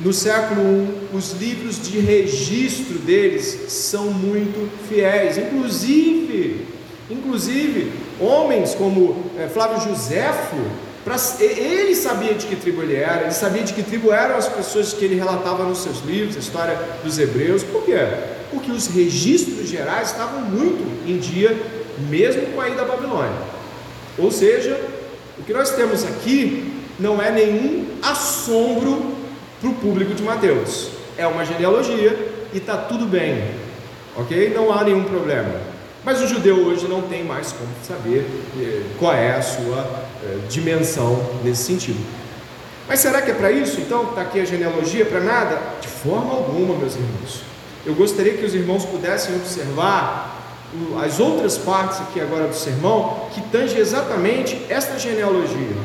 No 0.00 0.12
século 0.12 0.62
I, 0.62 1.16
os 1.16 1.32
livros 1.32 1.80
de 1.80 1.98
registro 2.00 2.98
deles 2.98 3.66
são 3.68 4.06
muito 4.06 4.68
fiéis, 4.88 5.38
inclusive, 5.38 6.66
inclusive 7.10 7.92
homens 8.18 8.74
como 8.74 9.30
é, 9.38 9.48
Flávio 9.48 9.80
Joséfo, 9.80 10.56
pra, 11.04 11.16
ele 11.40 11.94
sabia 11.94 12.34
de 12.34 12.46
que 12.46 12.56
tribo 12.56 12.82
ele 12.82 12.96
era, 12.96 13.22
ele 13.22 13.32
sabia 13.32 13.62
de 13.62 13.72
que 13.72 13.82
tribo 13.82 14.10
eram 14.12 14.36
as 14.36 14.48
pessoas 14.48 14.92
que 14.92 15.04
ele 15.04 15.14
relatava 15.14 15.64
nos 15.64 15.78
seus 15.78 16.00
livros, 16.04 16.36
a 16.36 16.40
história 16.40 16.78
dos 17.04 17.18
hebreus, 17.18 17.62
por 17.62 17.84
quê? 17.84 17.98
Porque 18.50 18.70
os 18.70 18.88
registros 18.88 19.68
gerais 19.68 20.10
estavam 20.10 20.42
muito 20.42 20.84
em 21.08 21.18
dia, 21.18 21.56
mesmo 22.08 22.46
com 22.46 22.60
a 22.60 22.68
ida 22.68 22.76
da 22.76 22.84
Babilônia. 22.84 23.52
Ou 24.18 24.30
seja, 24.30 24.80
o 25.38 25.42
que 25.42 25.52
nós 25.52 25.70
temos 25.70 26.04
aqui 26.04 26.72
não 26.98 27.20
é 27.20 27.30
nenhum 27.30 27.86
assombro 28.02 29.11
para 29.62 29.70
o 29.70 29.74
público 29.74 30.12
de 30.12 30.24
Mateus. 30.24 30.90
É 31.16 31.24
uma 31.24 31.44
genealogia 31.44 32.18
e 32.52 32.58
está 32.58 32.76
tudo 32.76 33.06
bem, 33.06 33.54
ok? 34.16 34.52
Não 34.52 34.72
há 34.72 34.82
nenhum 34.82 35.04
problema. 35.04 35.54
Mas 36.04 36.20
o 36.20 36.26
judeu 36.26 36.66
hoje 36.66 36.88
não 36.88 37.02
tem 37.02 37.22
mais 37.22 37.52
como 37.52 37.70
saber 37.86 38.26
eh, 38.58 38.82
qual 38.98 39.14
é 39.14 39.36
a 39.36 39.40
sua 39.40 40.04
eh, 40.24 40.38
dimensão 40.48 41.24
nesse 41.44 41.62
sentido. 41.62 42.04
Mas 42.88 42.98
será 42.98 43.22
que 43.22 43.30
é 43.30 43.34
para 43.34 43.52
isso? 43.52 43.80
Então, 43.80 44.08
está 44.08 44.22
aqui 44.22 44.40
a 44.40 44.44
genealogia 44.44 45.06
para 45.06 45.20
nada? 45.20 45.60
De 45.80 45.86
forma 45.86 46.32
alguma, 46.32 46.76
meus 46.76 46.96
irmãos. 46.96 47.42
Eu 47.86 47.94
gostaria 47.94 48.34
que 48.34 48.44
os 48.44 48.54
irmãos 48.54 48.84
pudessem 48.84 49.36
observar 49.36 50.40
as 51.04 51.20
outras 51.20 51.56
partes 51.56 52.00
aqui 52.00 52.20
agora 52.20 52.48
do 52.48 52.54
sermão 52.54 53.28
que 53.32 53.40
tangem 53.42 53.78
exatamente 53.78 54.60
esta 54.68 54.98
genealogia. 54.98 55.76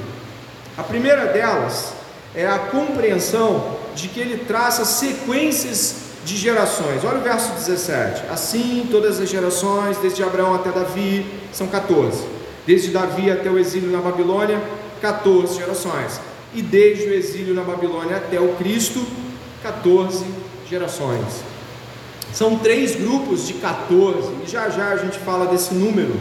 A 0.75 0.81
primeira 0.81 1.27
delas 1.27 1.93
é 2.37 2.45
a 2.45 2.59
compreensão 2.59 3.77
de 3.95 4.07
que 4.09 4.19
ele 4.19 4.45
traça 4.45 4.85
sequências 4.85 5.95
de 6.23 6.37
gerações. 6.37 7.03
Olha 7.03 7.17
o 7.17 7.23
verso 7.23 7.51
17. 7.53 8.27
Assim, 8.29 8.87
todas 8.91 9.19
as 9.19 9.27
gerações, 9.27 9.97
desde 9.97 10.21
Abraão 10.21 10.53
até 10.53 10.69
Davi, 10.69 11.25
são 11.51 11.65
14. 11.65 12.23
Desde 12.67 12.91
Davi 12.91 13.31
até 13.31 13.49
o 13.49 13.57
exílio 13.57 13.89
na 13.89 14.01
Babilônia, 14.01 14.61
14 15.01 15.55
gerações. 15.55 16.21
E 16.53 16.61
desde 16.61 17.05
o 17.05 17.13
exílio 17.15 17.55
na 17.55 17.63
Babilônia 17.63 18.17
até 18.17 18.39
o 18.39 18.49
Cristo, 18.49 19.03
14 19.63 20.23
gerações. 20.69 21.41
São 22.31 22.59
três 22.59 22.95
grupos 22.95 23.47
de 23.47 23.53
14, 23.55 24.29
e 24.45 24.47
já 24.47 24.69
já 24.69 24.89
a 24.89 24.97
gente 24.97 25.17
fala 25.17 25.47
desse 25.47 25.73
número. 25.73 26.13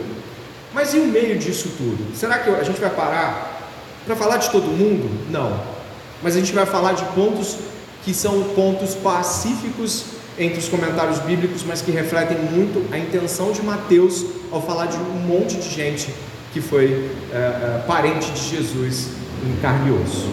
Mas 0.72 0.94
e 0.94 0.98
o 0.98 1.04
meio 1.04 1.38
disso 1.38 1.68
tudo? 1.76 2.16
Será 2.16 2.38
que 2.38 2.48
a 2.48 2.62
gente 2.62 2.80
vai 2.80 2.88
parar 2.88 3.68
para 4.06 4.16
falar 4.16 4.38
de 4.38 4.48
todo 4.50 4.64
mundo? 4.64 5.10
Não 5.30 5.75
mas 6.22 6.36
a 6.36 6.38
gente 6.38 6.52
vai 6.52 6.66
falar 6.66 6.92
de 6.92 7.04
pontos 7.06 7.56
que 8.04 8.14
são 8.14 8.42
pontos 8.54 8.94
pacíficos 8.94 10.04
entre 10.38 10.58
os 10.58 10.68
comentários 10.68 11.18
bíblicos, 11.20 11.62
mas 11.66 11.80
que 11.80 11.90
refletem 11.90 12.38
muito 12.38 12.84
a 12.92 12.98
intenção 12.98 13.52
de 13.52 13.62
Mateus 13.62 14.24
ao 14.52 14.62
falar 14.62 14.86
de 14.86 14.96
um 14.96 15.26
monte 15.26 15.56
de 15.56 15.68
gente 15.68 16.08
que 16.52 16.60
foi 16.60 17.10
é, 17.32 17.36
é, 17.36 17.84
parente 17.86 18.30
de 18.30 18.56
Jesus 18.56 19.08
em 19.44 19.60
carne 19.60 19.90
e 19.90 19.92
osso. 19.92 20.28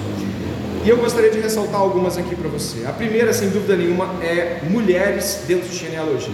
E 0.86 0.90
eu 0.90 0.98
gostaria 0.98 1.32
de 1.32 1.40
ressaltar 1.40 1.80
algumas 1.80 2.18
aqui 2.18 2.36
para 2.36 2.50
você. 2.50 2.86
A 2.86 2.92
primeira, 2.92 3.34
sem 3.34 3.50
dúvida 3.50 3.76
nenhuma, 3.76 4.06
é 4.22 4.62
mulheres 4.70 5.40
dentro 5.48 5.70
de 5.70 5.78
genealogia. 5.78 6.34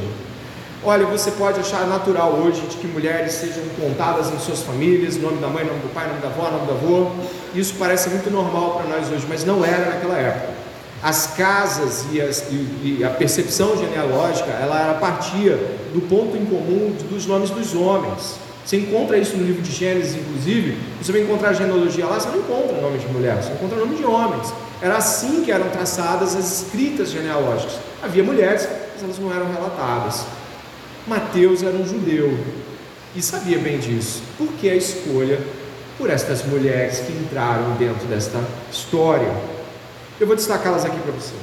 Olha, 0.81 1.05
você 1.05 1.31
pode 1.31 1.59
achar 1.59 1.85
natural 1.87 2.31
hoje 2.35 2.61
de 2.61 2.77
que 2.77 2.87
mulheres 2.87 3.33
sejam 3.33 3.63
contadas 3.77 4.31
em 4.31 4.39
suas 4.39 4.61
famílias, 4.61 5.17
nome 5.17 5.37
da 5.41 5.47
mãe, 5.47 5.65
nome 5.65 5.79
do 5.79 5.93
pai, 5.93 6.07
nome 6.07 6.21
da 6.21 6.27
avó, 6.29 6.49
nome 6.49 6.67
do 6.67 6.71
avô. 6.71 7.11
Isso 7.53 7.75
parece 7.77 8.09
muito 8.09 8.31
normal 8.31 8.75
para 8.75 8.85
nós 8.85 9.11
hoje, 9.11 9.25
mas 9.27 9.43
não 9.43 9.63
era 9.65 9.93
naquela 9.93 10.17
época. 10.17 10.53
As 11.03 11.27
casas 11.35 12.05
e, 12.13 12.21
as, 12.21 12.45
e, 12.49 12.97
e 12.99 13.03
a 13.03 13.09
percepção 13.09 13.75
genealógica, 13.75 14.51
ela 14.51 14.79
era 14.79 14.93
partia 14.93 15.57
do 15.93 15.99
ponto 16.07 16.37
em 16.37 16.45
comum 16.45 16.95
dos 17.09 17.25
nomes 17.25 17.49
dos 17.49 17.75
homens. 17.75 18.35
Você 18.65 18.77
encontra 18.77 19.17
isso 19.17 19.35
no 19.35 19.43
livro 19.43 19.61
de 19.61 19.71
Gênesis, 19.71 20.15
inclusive. 20.15 20.77
Você 21.01 21.11
vai 21.11 21.21
encontrar 21.21 21.49
a 21.49 21.53
genealogia 21.53 22.05
lá, 22.05 22.19
você 22.19 22.29
não 22.29 22.37
encontra 22.37 22.79
nome 22.79 22.99
de 22.99 23.07
mulher, 23.07 23.35
você 23.41 23.51
encontra 23.51 23.77
nome 23.77 23.95
de 23.95 24.05
homens. 24.05 24.53
Era 24.81 24.95
assim 24.95 25.43
que 25.43 25.51
eram 25.51 25.69
traçadas 25.69 26.37
as 26.37 26.61
escritas 26.61 27.11
genealógicas. 27.11 27.79
Havia 28.01 28.23
mulheres, 28.23 28.65
mas 28.93 29.03
elas 29.03 29.19
não 29.19 29.33
eram 29.33 29.51
relatadas. 29.51 30.25
Mateus 31.09 31.63
era 31.63 31.75
um 31.75 31.85
judeu 31.85 32.37
e 33.15 33.21
sabia 33.21 33.57
bem 33.57 33.79
disso. 33.79 34.21
Por 34.37 34.47
que 34.53 34.69
a 34.69 34.75
escolha 34.75 35.39
por 35.97 36.09
estas 36.09 36.45
mulheres 36.45 36.99
que 36.99 37.11
entraram 37.11 37.75
dentro 37.77 38.07
desta 38.07 38.39
história? 38.71 39.33
Eu 40.19 40.27
vou 40.27 40.35
destacá-las 40.35 40.85
aqui 40.85 40.99
para 40.99 41.11
você. 41.11 41.33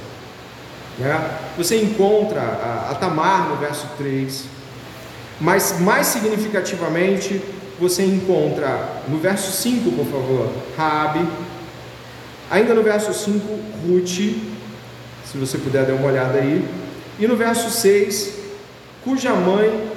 Né? 0.98 1.38
Você 1.58 1.82
encontra 1.82 2.40
a, 2.40 2.90
a 2.92 2.94
Tamar 2.94 3.48
no 3.48 3.56
verso 3.56 3.88
3, 3.98 4.44
mas 5.40 5.80
mais 5.80 6.06
significativamente 6.06 7.42
você 7.78 8.04
encontra 8.04 9.02
no 9.08 9.18
verso 9.18 9.50
5, 9.50 9.90
por 9.92 10.06
favor, 10.06 10.50
Rabi, 10.78 11.26
ainda 12.50 12.72
no 12.72 12.82
verso 12.82 13.12
5, 13.12 13.46
Ruth, 13.86 14.06
se 14.06 15.36
você 15.36 15.58
puder 15.58 15.84
dar 15.84 15.94
uma 15.94 16.06
olhada 16.06 16.38
aí, 16.38 16.66
e 17.18 17.26
no 17.26 17.36
verso 17.36 17.68
6, 17.68 18.45
cuja 19.06 19.32
mãe 19.32 19.90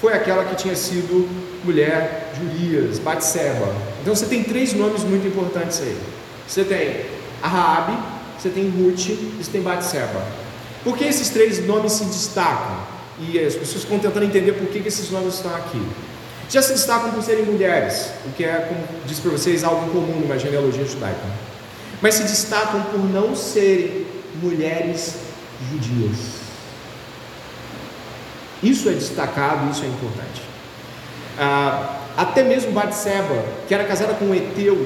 foi 0.00 0.12
aquela 0.14 0.44
que 0.46 0.56
tinha 0.56 0.74
sido 0.74 1.28
mulher 1.64 2.32
de 2.34 2.44
Urias, 2.44 2.98
Batseba. 2.98 3.72
Então 4.02 4.16
você 4.16 4.26
tem 4.26 4.42
três 4.42 4.72
nomes 4.72 5.04
muito 5.04 5.28
importantes 5.28 5.80
aí. 5.80 5.96
Você 6.46 6.64
tem 6.64 7.04
Raabe, 7.40 7.96
você 8.36 8.48
tem 8.48 8.68
Ruth 8.68 9.10
e 9.10 9.36
você 9.38 9.52
tem 9.52 9.62
Batseba. 9.62 10.24
Por 10.82 10.96
que 10.96 11.04
esses 11.04 11.28
três 11.28 11.64
nomes 11.64 11.92
se 11.92 12.04
destacam? 12.04 12.98
e 13.20 13.38
as 13.38 13.54
pessoas 13.54 13.82
ficam 13.82 13.98
tentando 13.98 14.24
entender 14.24 14.52
por 14.52 14.68
que, 14.68 14.86
esses 14.86 15.10
nomes 15.10 15.34
estão 15.34 15.54
aqui. 15.54 15.82
Já 16.48 16.62
se 16.62 16.72
destacam 16.72 17.10
por 17.10 17.22
serem 17.22 17.44
mulheres, 17.44 18.10
o 18.26 18.30
que 18.30 18.44
é, 18.44 18.66
como 18.68 18.80
disse 19.06 19.20
para 19.20 19.32
vocês, 19.32 19.64
algo 19.64 19.86
incomum 19.86 20.20
numa 20.20 20.38
genealogia 20.38 20.84
judaica. 20.84 21.20
Mas 22.00 22.14
se 22.14 22.22
destacam 22.22 22.82
por 22.84 22.98
não 22.98 23.34
serem 23.34 24.06
mulheres 24.40 25.16
judias. 25.70 26.37
Isso 28.62 28.88
é 28.88 28.92
destacado, 28.92 29.70
isso 29.70 29.84
é 29.84 29.86
importante. 29.86 30.42
Ah, 31.38 31.98
até 32.16 32.42
mesmo 32.42 32.72
Batseba, 32.72 33.44
que 33.68 33.74
era 33.74 33.84
casada 33.84 34.14
com 34.14 34.26
um 34.26 34.34
Eteu 34.34 34.76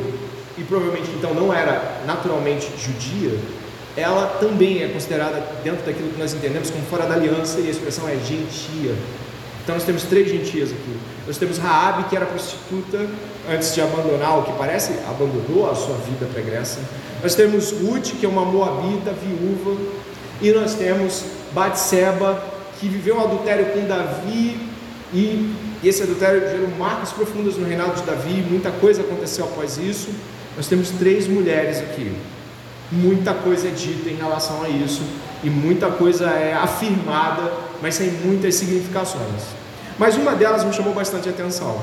e 0.59 0.63
provavelmente 0.65 1.11
então 1.17 1.33
não 1.33 1.53
era 1.53 2.03
naturalmente 2.07 2.71
judia, 2.77 3.39
ela 3.97 4.27
também 4.39 4.83
é 4.83 4.89
considerada 4.89 5.43
dentro 5.63 5.85
daquilo 5.85 6.11
que 6.11 6.19
nós 6.19 6.35
entendemos 6.35 6.71
como 6.71 6.85
fora 6.87 7.07
da 7.07 7.15
aliança 7.15 7.61
e 7.61 7.69
a 7.69 7.71
expressão 7.71 8.09
é 8.09 8.17
gentia. 8.17 8.95
Então 9.63 9.77
nós 9.77 9.85
temos 9.85 10.03
três 10.03 10.29
gentias 10.29 10.71
aqui. 10.71 10.97
Nós 11.27 11.39
temos 11.39 11.57
Raabe, 11.57 12.05
que 12.05 12.17
era 12.17 12.27
prostituta 12.27 13.07
antes 13.49 13.75
de 13.75 13.81
abandonar, 13.81 14.39
o 14.39 14.43
que 14.43 14.53
parece, 14.53 14.93
abandonou 15.09 15.71
a 15.71 15.75
sua 15.75 15.95
vida 15.97 16.27
pregressa. 16.33 16.81
Nós 17.23 17.35
temos 17.35 17.71
Ruth, 17.71 18.13
que 18.19 18.27
é 18.27 18.29
uma 18.29 18.45
moabita, 18.45 19.13
viúva. 19.13 19.81
E 20.41 20.51
nós 20.51 20.75
temos 20.75 21.25
Batseba, 21.53 22.43
que 22.83 22.89
viveu 22.89 23.17
um 23.17 23.21
adultério 23.21 23.67
com 23.67 23.87
Davi 23.87 24.59
e 25.15 25.55
esse 25.85 26.03
adultério 26.03 26.41
gerou 26.51 26.69
marcas 26.77 27.13
profundas 27.13 27.57
no 27.57 27.65
reinado 27.65 27.95
de 27.95 28.03
Davi, 28.03 28.45
muita 28.51 28.73
coisa 28.73 29.03
aconteceu 29.03 29.45
após 29.45 29.79
isso. 29.79 30.11
Nós 30.57 30.67
temos 30.67 30.91
três 30.91 31.29
mulheres 31.29 31.79
aqui. 31.79 32.13
Muita 32.91 33.35
coisa 33.35 33.69
é 33.69 33.71
dita 33.71 34.11
em 34.11 34.17
relação 34.17 34.65
a 34.65 34.69
isso 34.69 35.03
e 35.45 35.49
muita 35.49 35.93
coisa 35.93 36.27
é 36.31 36.55
afirmada, 36.55 37.53
mas 37.81 37.95
sem 37.95 38.11
muitas 38.11 38.57
significações. 38.57 39.43
Mas 39.97 40.17
uma 40.17 40.35
delas 40.35 40.65
me 40.65 40.73
chamou 40.73 40.93
bastante 40.93 41.29
atenção. 41.29 41.81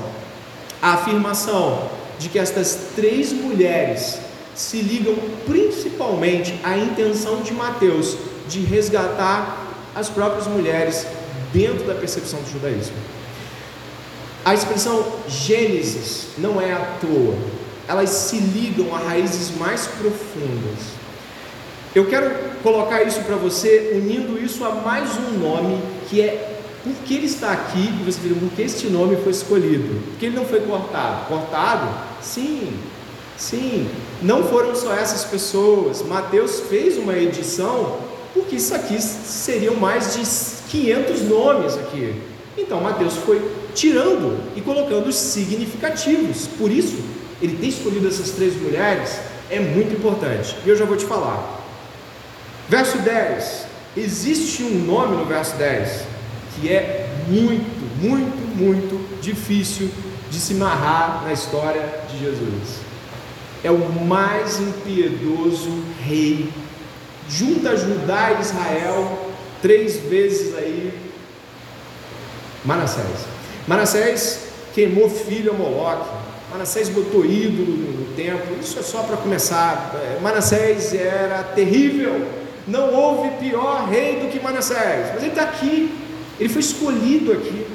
A 0.82 0.94
afirmação 0.94 1.88
de 2.18 2.28
que 2.28 2.38
estas 2.38 2.88
três 2.94 3.32
mulheres 3.32 4.20
se 4.54 4.82
ligam 4.82 5.14
principalmente 5.46 6.60
à 6.62 6.76
intenção 6.76 7.40
de 7.40 7.54
Mateus 7.54 8.18
de 8.46 8.60
resgatar 8.60 9.59
as 9.94 10.08
próprias 10.08 10.46
mulheres 10.46 11.06
dentro 11.52 11.84
da 11.84 11.94
percepção 11.94 12.40
do 12.40 12.50
judaísmo. 12.50 12.96
A 14.44 14.54
expressão 14.54 15.04
Gênesis 15.28 16.28
não 16.38 16.60
é 16.60 16.72
à 16.72 16.96
toa, 17.00 17.36
elas 17.86 18.10
se 18.10 18.38
ligam 18.38 18.94
a 18.94 18.98
raízes 18.98 19.56
mais 19.58 19.86
profundas. 19.86 21.00
Eu 21.94 22.06
quero 22.06 22.30
colocar 22.62 23.02
isso 23.02 23.20
para 23.22 23.36
você, 23.36 23.92
unindo 23.94 24.38
isso 24.38 24.64
a 24.64 24.70
mais 24.70 25.10
um 25.18 25.38
nome 25.38 25.82
que 26.08 26.20
é 26.20 26.60
por 26.82 26.94
que 27.04 27.14
ele 27.14 27.26
está 27.26 27.52
aqui 27.52 27.92
você 28.04 28.20
por 28.28 28.50
que 28.52 28.62
este 28.62 28.86
nome 28.86 29.16
foi 29.16 29.32
escolhido? 29.32 30.00
Porque 30.10 30.26
ele 30.26 30.36
não 30.36 30.46
foi 30.46 30.60
cortado. 30.60 31.26
Cortado? 31.26 31.88
Sim, 32.22 32.72
sim. 33.36 33.88
Não 34.22 34.44
foram 34.44 34.74
só 34.74 34.94
essas 34.94 35.24
pessoas. 35.24 36.02
Mateus 36.02 36.60
fez 36.70 36.96
uma 36.96 37.14
edição 37.14 37.98
porque 38.34 38.56
isso 38.56 38.74
aqui 38.74 39.00
seriam 39.00 39.76
mais 39.76 40.14
de 40.14 40.70
500 40.70 41.22
nomes 41.22 41.74
aqui. 41.74 42.14
Então 42.56 42.80
Mateus 42.80 43.16
foi 43.16 43.40
tirando 43.74 44.38
e 44.56 44.60
colocando 44.60 45.08
os 45.08 45.16
significativos. 45.16 46.46
Por 46.58 46.70
isso, 46.70 46.98
ele 47.40 47.56
ter 47.56 47.68
escolhido 47.68 48.08
essas 48.08 48.30
três 48.30 48.54
mulheres 48.60 49.18
é 49.50 49.58
muito 49.58 49.94
importante. 49.94 50.56
E 50.64 50.68
eu 50.68 50.76
já 50.76 50.84
vou 50.84 50.96
te 50.96 51.04
falar. 51.04 51.60
Verso 52.68 52.98
10. 52.98 53.66
Existe 53.96 54.62
um 54.62 54.84
nome 54.84 55.16
no 55.16 55.24
verso 55.24 55.56
10 55.56 56.10
que 56.60 56.68
é 56.68 57.08
muito, 57.28 58.00
muito, 58.00 58.56
muito 58.56 59.20
difícil 59.20 59.90
de 60.30 60.38
se 60.38 60.54
narrar 60.54 61.22
na 61.24 61.32
história 61.32 61.82
de 62.10 62.18
Jesus. 62.18 62.80
É 63.62 63.70
o 63.70 63.92
mais 64.04 64.60
impiedoso 64.60 65.70
rei. 66.04 66.48
Junta 67.30 67.76
Judá 67.76 68.32
e 68.32 68.40
Israel 68.40 69.30
três 69.62 69.96
vezes 69.96 70.56
aí. 70.56 70.92
Manassés. 72.64 73.26
Manassés 73.68 74.40
queimou 74.74 75.08
filho 75.08 75.52
a 75.52 75.54
Moloque. 75.54 76.10
Manassés 76.50 76.88
botou 76.88 77.24
ídolo 77.24 77.70
no 77.70 78.14
templo. 78.16 78.56
Isso 78.60 78.78
é 78.78 78.82
só 78.82 79.04
para 79.04 79.16
começar. 79.16 79.94
É, 79.94 80.20
Manassés 80.20 80.92
era 80.92 81.44
terrível. 81.44 82.26
Não 82.66 82.92
houve 82.92 83.30
pior 83.38 83.88
rei 83.88 84.16
do 84.16 84.28
que 84.28 84.40
Manassés. 84.40 85.10
Mas 85.14 85.22
ele 85.22 85.28
está 85.28 85.44
aqui. 85.44 85.94
Ele 86.38 86.48
foi 86.48 86.60
escolhido 86.60 87.32
aqui. 87.32 87.66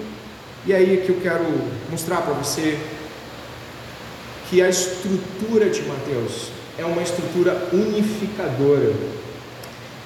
E 0.65 0.73
aí 0.73 1.03
que 1.05 1.09
eu 1.09 1.19
quero 1.21 1.45
mostrar 1.89 2.21
para 2.21 2.33
você 2.33 2.77
que 4.49 4.61
a 4.61 4.69
estrutura 4.69 5.69
de 5.69 5.81
Mateus 5.83 6.49
é 6.77 6.83
uma 6.83 7.01
estrutura 7.01 7.69
unificadora. 7.71 8.93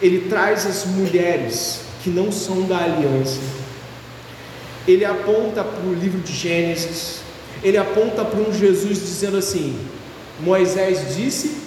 Ele 0.02 0.30
traz 0.30 0.66
as 0.66 0.86
mulheres 0.86 1.82
que 2.04 2.10
não 2.10 2.32
são 2.32 2.64
da 2.64 2.78
aliança. 2.78 3.40
Ele 4.88 5.06
aponta 5.06 5.64
para 5.64 5.86
o 5.86 5.94
livro 5.94 6.20
de 6.22 6.34
Gênesis. 6.34 7.20
Ele 7.64 7.78
aponta 7.78 8.24
para 8.24 8.40
um 8.40 8.54
Jesus 8.54 9.00
dizendo 9.00 9.38
assim: 9.38 9.78
Moisés 10.40 11.16
disse, 11.16 11.58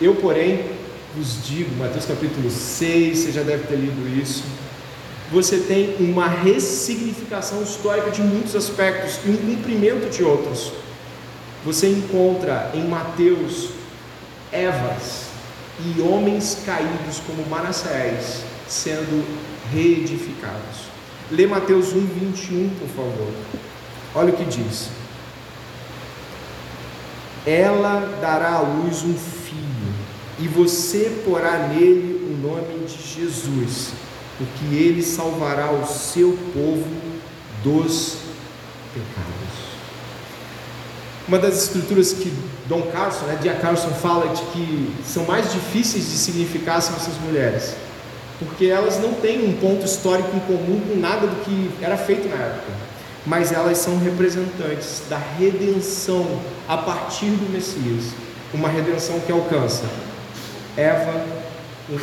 eu, 0.00 0.14
porém, 0.16 0.66
vos 1.16 1.46
digo, 1.46 1.74
Mateus 1.76 2.04
capítulo 2.04 2.50
6, 2.50 3.18
você 3.18 3.32
já 3.32 3.42
deve 3.42 3.66
ter 3.66 3.76
lido 3.76 4.20
isso 4.20 4.42
você 5.34 5.58
tem 5.58 5.96
uma 5.98 6.28
ressignificação 6.28 7.62
histórica 7.62 8.10
de 8.10 8.20
muitos 8.20 8.54
aspectos 8.54 9.18
e 9.24 9.30
um 9.30 9.36
cumprimento 9.36 10.10
de 10.10 10.22
outros. 10.22 10.72
Você 11.64 11.88
encontra 11.88 12.70
em 12.74 12.86
Mateus 12.86 13.70
Evas 14.52 15.23
e 15.80 16.00
homens 16.00 16.58
caídos 16.64 17.20
como 17.26 17.48
Manassés 17.48 18.42
sendo 18.68 19.24
reedificados. 19.72 20.88
Lê 21.30 21.46
Mateus 21.46 21.92
1, 21.92 22.00
21, 22.00 22.70
por 22.78 22.88
favor. 22.88 23.32
Olha 24.14 24.32
o 24.32 24.36
que 24.36 24.44
diz. 24.44 24.88
Ela 27.46 28.18
dará 28.20 28.54
à 28.54 28.60
luz 28.60 29.02
um 29.02 29.14
filho, 29.14 29.94
e 30.38 30.48
você 30.48 31.22
porá 31.24 31.68
nele 31.68 32.30
o 32.30 32.46
nome 32.46 32.86
de 32.86 33.14
Jesus 33.14 33.92
porque 34.38 34.74
ele 34.74 35.02
salvará 35.02 35.70
o 35.70 35.86
seu 35.86 36.36
povo 36.52 36.86
dos 37.62 38.16
pecados. 38.92 39.74
Uma 41.28 41.38
das 41.38 41.62
escrituras 41.62 42.12
que 42.12 42.32
Dom 42.66 42.82
Carson, 42.90 43.26
né, 43.26 43.38
Dia 43.42 43.54
Carson 43.54 43.90
fala 43.90 44.34
de 44.34 44.40
que 44.46 44.94
são 45.04 45.24
mais 45.24 45.52
difíceis 45.52 46.04
de 46.04 46.16
significar 46.16 46.80
são 46.80 46.96
essas 46.96 47.14
mulheres, 47.18 47.74
porque 48.38 48.66
elas 48.66 48.98
não 48.98 49.12
têm 49.12 49.46
um 49.46 49.52
ponto 49.54 49.84
histórico 49.84 50.34
em 50.34 50.40
comum 50.40 50.80
com 50.88 50.98
nada 50.98 51.26
do 51.26 51.44
que 51.44 51.70
era 51.82 51.96
feito 51.98 52.26
na 52.28 52.36
época, 52.36 52.72
mas 53.26 53.52
elas 53.52 53.78
são 53.78 53.98
representantes 53.98 55.02
da 55.10 55.18
redenção 55.38 56.26
a 56.66 56.78
partir 56.78 57.26
do 57.26 57.52
Messias, 57.52 58.14
uma 58.52 58.68
redenção 58.68 59.20
que 59.20 59.32
alcança 59.32 59.84
Eva, 60.76 61.24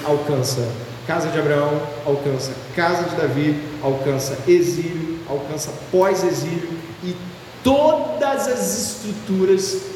alcança 0.06 0.68
casa 1.08 1.30
de 1.30 1.40
Abraão, 1.40 1.82
alcança 2.06 2.52
casa 2.76 3.04
de 3.04 3.16
Davi, 3.16 3.60
alcança 3.82 4.38
exílio, 4.48 5.20
alcança 5.28 5.72
pós-exílio 5.92 6.70
e 7.04 7.16
todas 7.64 8.48
as 8.48 8.88
estruturas 8.88 9.91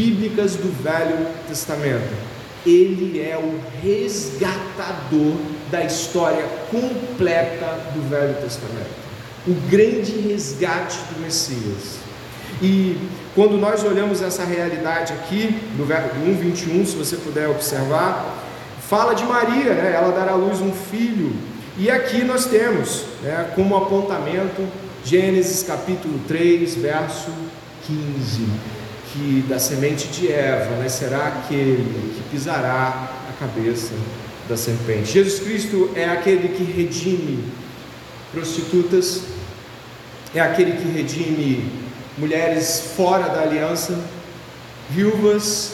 bíblicas 0.00 0.56
do 0.56 0.72
Velho 0.82 1.26
Testamento. 1.46 2.10
Ele 2.64 3.20
é 3.20 3.36
o 3.36 3.60
resgatador 3.82 5.36
da 5.70 5.84
história 5.84 6.44
completa 6.70 7.90
do 7.92 8.08
Velho 8.08 8.34
Testamento. 8.36 9.00
O 9.46 9.54
grande 9.70 10.12
resgate 10.12 10.96
do 11.12 11.20
Messias. 11.20 11.98
E 12.62 12.96
quando 13.34 13.58
nós 13.58 13.84
olhamos 13.84 14.22
essa 14.22 14.44
realidade 14.44 15.12
aqui, 15.12 15.54
do 15.76 15.84
1,21, 15.86 16.86
se 16.86 16.96
você 16.96 17.16
puder 17.16 17.48
observar, 17.48 18.42
fala 18.88 19.14
de 19.14 19.24
Maria, 19.24 19.74
né? 19.74 19.92
ela 19.94 20.12
dará 20.12 20.32
à 20.32 20.36
luz 20.36 20.60
um 20.60 20.72
filho. 20.72 21.34
E 21.78 21.90
aqui 21.90 22.24
nós 22.24 22.46
temos, 22.46 23.04
né, 23.22 23.52
como 23.54 23.76
apontamento, 23.76 24.66
Gênesis 25.04 25.62
capítulo 25.62 26.20
3, 26.26 26.74
verso 26.74 27.30
15, 27.86 28.79
que 29.12 29.44
da 29.48 29.58
semente 29.58 30.08
de 30.08 30.30
Eva 30.30 30.76
né, 30.76 30.88
será 30.88 31.26
aquele 31.28 32.14
que 32.14 32.22
pisará 32.30 33.10
a 33.28 33.32
cabeça 33.38 33.92
da 34.48 34.56
serpente. 34.56 35.12
Jesus 35.12 35.40
Cristo 35.40 35.90
é 35.94 36.04
aquele 36.04 36.48
que 36.48 36.62
redime 36.62 37.44
prostitutas, 38.32 39.22
é 40.34 40.40
aquele 40.40 40.72
que 40.72 40.88
redime 40.88 41.70
mulheres 42.16 42.92
fora 42.96 43.28
da 43.28 43.42
aliança, 43.42 43.98
viúvas 44.88 45.72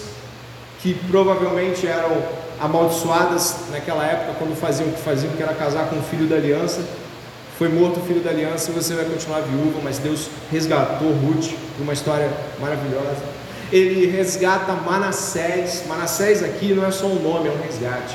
que 0.80 0.95
provavelmente 1.11 1.87
eram 1.87 2.22
amaldiçoadas 2.61 3.57
naquela 3.70 4.05
época, 4.05 4.34
quando 4.39 4.57
faziam 4.57 4.89
o 4.89 4.93
que 4.93 5.01
faziam, 5.03 5.32
que 5.32 5.43
era 5.43 5.55
casar 5.55 5.89
com 5.89 5.99
o 5.99 6.03
filho 6.03 6.26
da 6.26 6.37
aliança, 6.37 6.80
Foi 7.59 7.68
morto 7.68 8.00
o 8.00 8.02
filho 8.02 8.20
da 8.20 8.30
aliança 8.30 8.70
e 8.70 8.74
você 8.74 8.94
vai 8.94 9.07
continuar 9.07 9.40
viúva, 9.40 9.80
mas 9.82 9.98
Deus 9.98 10.28
resgatou 10.50 11.11
Ruth, 11.11 11.52
uma 11.80 11.94
história 11.94 12.30
maravilhosa. 12.61 13.22
Ele 13.72 14.07
resgata 14.07 14.72
Manassés. 14.74 15.84
Manassés 15.88 16.42
aqui 16.42 16.74
não 16.74 16.84
é 16.84 16.90
só 16.90 17.07
um 17.07 17.22
nome, 17.22 17.48
é 17.48 17.52
um 17.52 17.61
resgate. 17.62 18.14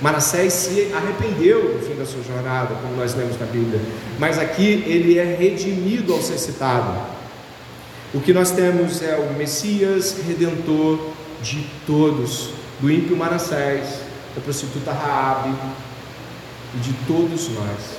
Manassés 0.00 0.52
se 0.52 0.92
arrependeu 0.92 1.74
no 1.74 1.80
fim 1.80 1.94
da 1.94 2.04
sua 2.04 2.22
jornada, 2.22 2.74
como 2.82 2.96
nós 2.96 3.14
lemos 3.14 3.38
na 3.38 3.46
Bíblia, 3.46 3.80
mas 4.18 4.38
aqui 4.38 4.84
ele 4.86 5.18
é 5.18 5.24
redimido 5.24 6.12
ao 6.12 6.22
ser 6.22 6.38
citado. 6.38 7.00
O 8.14 8.20
que 8.20 8.32
nós 8.32 8.52
temos 8.52 9.02
é 9.02 9.16
o 9.16 9.34
Messias 9.34 10.16
redentor 10.26 10.98
de 11.42 11.66
todos, 11.86 12.50
do 12.80 12.90
ímpio 12.90 13.16
Manassés, 13.16 14.00
da 14.34 14.40
prostituta 14.40 14.92
Raabe 14.92 15.54
e 16.74 16.78
de 16.78 16.92
todos 17.06 17.48
nós. 17.50 17.97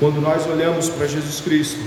Quando 0.00 0.18
nós 0.18 0.46
olhamos 0.46 0.88
para 0.88 1.06
Jesus 1.06 1.42
Cristo, 1.42 1.78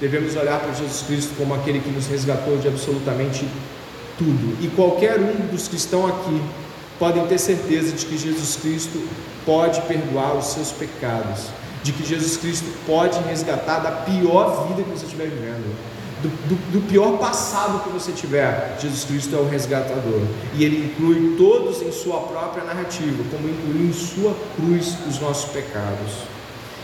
devemos 0.00 0.36
olhar 0.36 0.60
para 0.60 0.72
Jesus 0.72 1.02
Cristo 1.02 1.34
como 1.36 1.52
aquele 1.52 1.80
que 1.80 1.90
nos 1.90 2.06
resgatou 2.06 2.56
de 2.58 2.68
absolutamente 2.68 3.44
tudo. 4.16 4.56
E 4.62 4.68
qualquer 4.68 5.18
um 5.18 5.48
dos 5.50 5.66
que 5.66 5.74
estão 5.74 6.06
aqui 6.06 6.40
podem 6.96 7.26
ter 7.26 7.38
certeza 7.38 7.90
de 7.90 8.06
que 8.06 8.16
Jesus 8.16 8.54
Cristo 8.54 9.04
pode 9.44 9.80
perdoar 9.82 10.36
os 10.36 10.44
seus 10.46 10.70
pecados, 10.70 11.46
de 11.82 11.90
que 11.90 12.06
Jesus 12.06 12.36
Cristo 12.36 12.66
pode 12.86 13.18
resgatar 13.24 13.80
da 13.80 13.90
pior 13.90 14.68
vida 14.68 14.84
que 14.84 14.90
você 14.90 15.06
estiver 15.06 15.26
vivendo, 15.26 15.76
do, 16.22 16.28
do, 16.28 16.72
do, 16.72 16.88
pior 16.88 17.18
passado 17.18 17.82
que 17.82 17.90
você 17.90 18.12
tiver. 18.12 18.78
Jesus 18.80 19.02
Cristo 19.02 19.34
é 19.34 19.40
o 19.40 19.48
resgatador 19.48 20.22
e 20.54 20.64
ele 20.64 20.86
inclui 20.86 21.34
todos 21.36 21.82
em 21.82 21.90
sua 21.90 22.20
própria 22.20 22.62
narrativa, 22.62 23.24
como 23.28 23.48
incluiu 23.48 23.88
em 23.88 23.92
sua 23.92 24.36
cruz 24.54 24.96
os 25.08 25.18
nossos 25.18 25.50
pecados. 25.50 26.35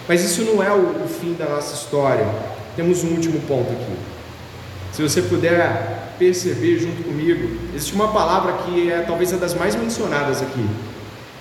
Mas 0.08 0.22
isso 0.22 0.42
não 0.42 0.62
é 0.62 0.70
o, 0.72 1.04
o 1.04 1.08
fim 1.08 1.34
da 1.34 1.46
nossa 1.46 1.74
história. 1.74 2.26
Temos 2.76 3.04
um 3.04 3.08
último 3.08 3.40
ponto 3.42 3.70
aqui. 3.70 3.96
Se 4.92 5.02
você 5.02 5.22
puder 5.22 6.14
perceber 6.18 6.78
junto 6.78 7.02
comigo, 7.02 7.56
existe 7.74 7.94
uma 7.94 8.12
palavra 8.12 8.52
que 8.64 8.90
é 8.90 9.00
talvez 9.00 9.32
a 9.32 9.36
das 9.36 9.54
mais 9.54 9.74
mencionadas 9.74 10.42
aqui. 10.42 10.66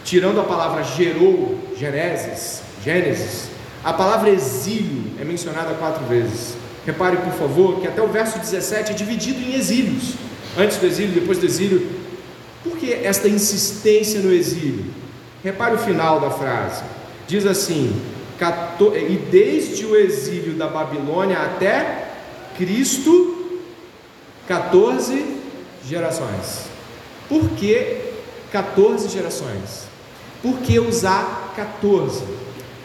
Tirando 0.04 0.40
a 0.40 0.44
palavra 0.44 0.84
gerou, 0.84 1.60
Gênesis, 1.78 2.62
Gênesis, 2.84 3.50
a 3.84 3.94
palavra 3.94 4.30
exílio 4.30 5.04
é 5.20 5.26
mencionada 5.26 5.74
quatro 5.76 6.06
vezes. 6.06 6.56
Repare, 6.86 7.18
por 7.18 7.34
favor, 7.34 7.80
que 7.80 7.88
até 7.88 8.02
o 8.02 8.08
verso 8.08 8.40
17 8.40 8.92
é 8.92 8.96
dividido 8.96 9.40
em 9.40 9.56
exílios. 9.56 10.14
Antes 10.58 10.78
do 10.78 10.86
exílio, 10.86 11.14
depois 11.14 11.38
do 11.38 11.46
exílio. 11.46 11.88
Por 12.64 12.78
que 12.78 12.94
esta 12.94 13.28
insistência 13.28 14.20
no 14.20 14.32
exílio? 14.32 14.86
Repare 15.44 15.76
o 15.76 15.78
final 15.78 16.20
da 16.20 16.30
frase. 16.30 16.84
Diz 17.28 17.46
assim: 17.46 18.00
e 18.96 19.18
desde 19.30 19.86
o 19.86 19.96
exílio 19.96 20.54
da 20.54 20.68
Babilônia 20.68 21.38
até 21.38 22.08
Cristo 22.58 23.60
14 24.48 25.38
gerações. 25.86 26.66
Por 27.30 27.50
que 27.52 27.98
14 28.52 29.10
gerações? 29.10 29.86
Por 30.42 30.58
que 30.60 30.80
usar 30.80 31.54
14? 31.56 32.24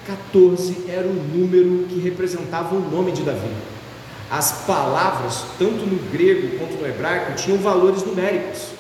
14 0.07 0.85
era 0.89 1.07
o 1.07 1.15
número 1.15 1.87
que 1.89 1.99
representava 2.01 2.75
o 2.75 2.91
nome 2.91 3.13
de 3.13 3.23
Davi. 3.23 3.51
As 4.31 4.67
palavras, 4.67 5.45
tanto 5.59 5.87
no 5.87 5.99
grego 6.11 6.59
quanto 6.59 6.75
no 6.75 6.87
hebraico, 6.87 7.35
tinham 7.35 7.59
valores 7.59 8.05
numéricos. 8.05 8.73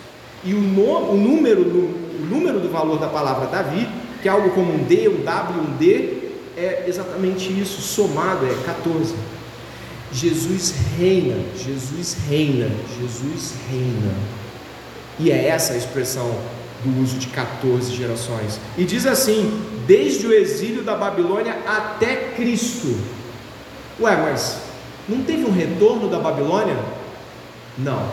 E 0.44 0.52
o, 0.52 0.60
no, 0.60 1.12
o, 1.12 1.16
número, 1.16 1.62
o 1.62 2.26
número 2.28 2.60
do 2.60 2.68
valor 2.68 2.98
da 2.98 3.08
palavra 3.08 3.46
Davi, 3.46 3.88
que 4.20 4.28
é 4.28 4.30
algo 4.30 4.50
como 4.50 4.74
um 4.74 4.84
D, 4.84 5.08
um 5.08 5.24
W, 5.24 5.60
um 5.60 5.76
D, 5.76 6.25
é 6.56 6.84
exatamente 6.88 7.52
isso, 7.52 7.82
somado 7.82 8.46
é 8.46 8.54
14. 8.64 9.14
Jesus 10.12 10.74
reina, 10.98 11.36
Jesus 11.56 12.16
reina, 12.28 12.70
Jesus 12.98 13.54
reina. 13.70 14.14
E 15.18 15.30
é 15.30 15.48
essa 15.48 15.72
a 15.72 15.76
expressão 15.76 16.38
do 16.84 17.02
uso 17.02 17.18
de 17.18 17.26
14 17.28 17.94
gerações. 17.94 18.60
E 18.78 18.84
diz 18.84 19.06
assim: 19.06 19.62
desde 19.86 20.26
o 20.26 20.32
exílio 20.32 20.82
da 20.82 20.94
Babilônia 20.94 21.56
até 21.66 22.32
Cristo. 22.36 22.96
Ué, 24.00 24.16
mas 24.16 24.58
não 25.08 25.22
teve 25.22 25.44
um 25.44 25.52
retorno 25.52 26.08
da 26.08 26.18
Babilônia? 26.18 26.76
Não. 27.78 28.10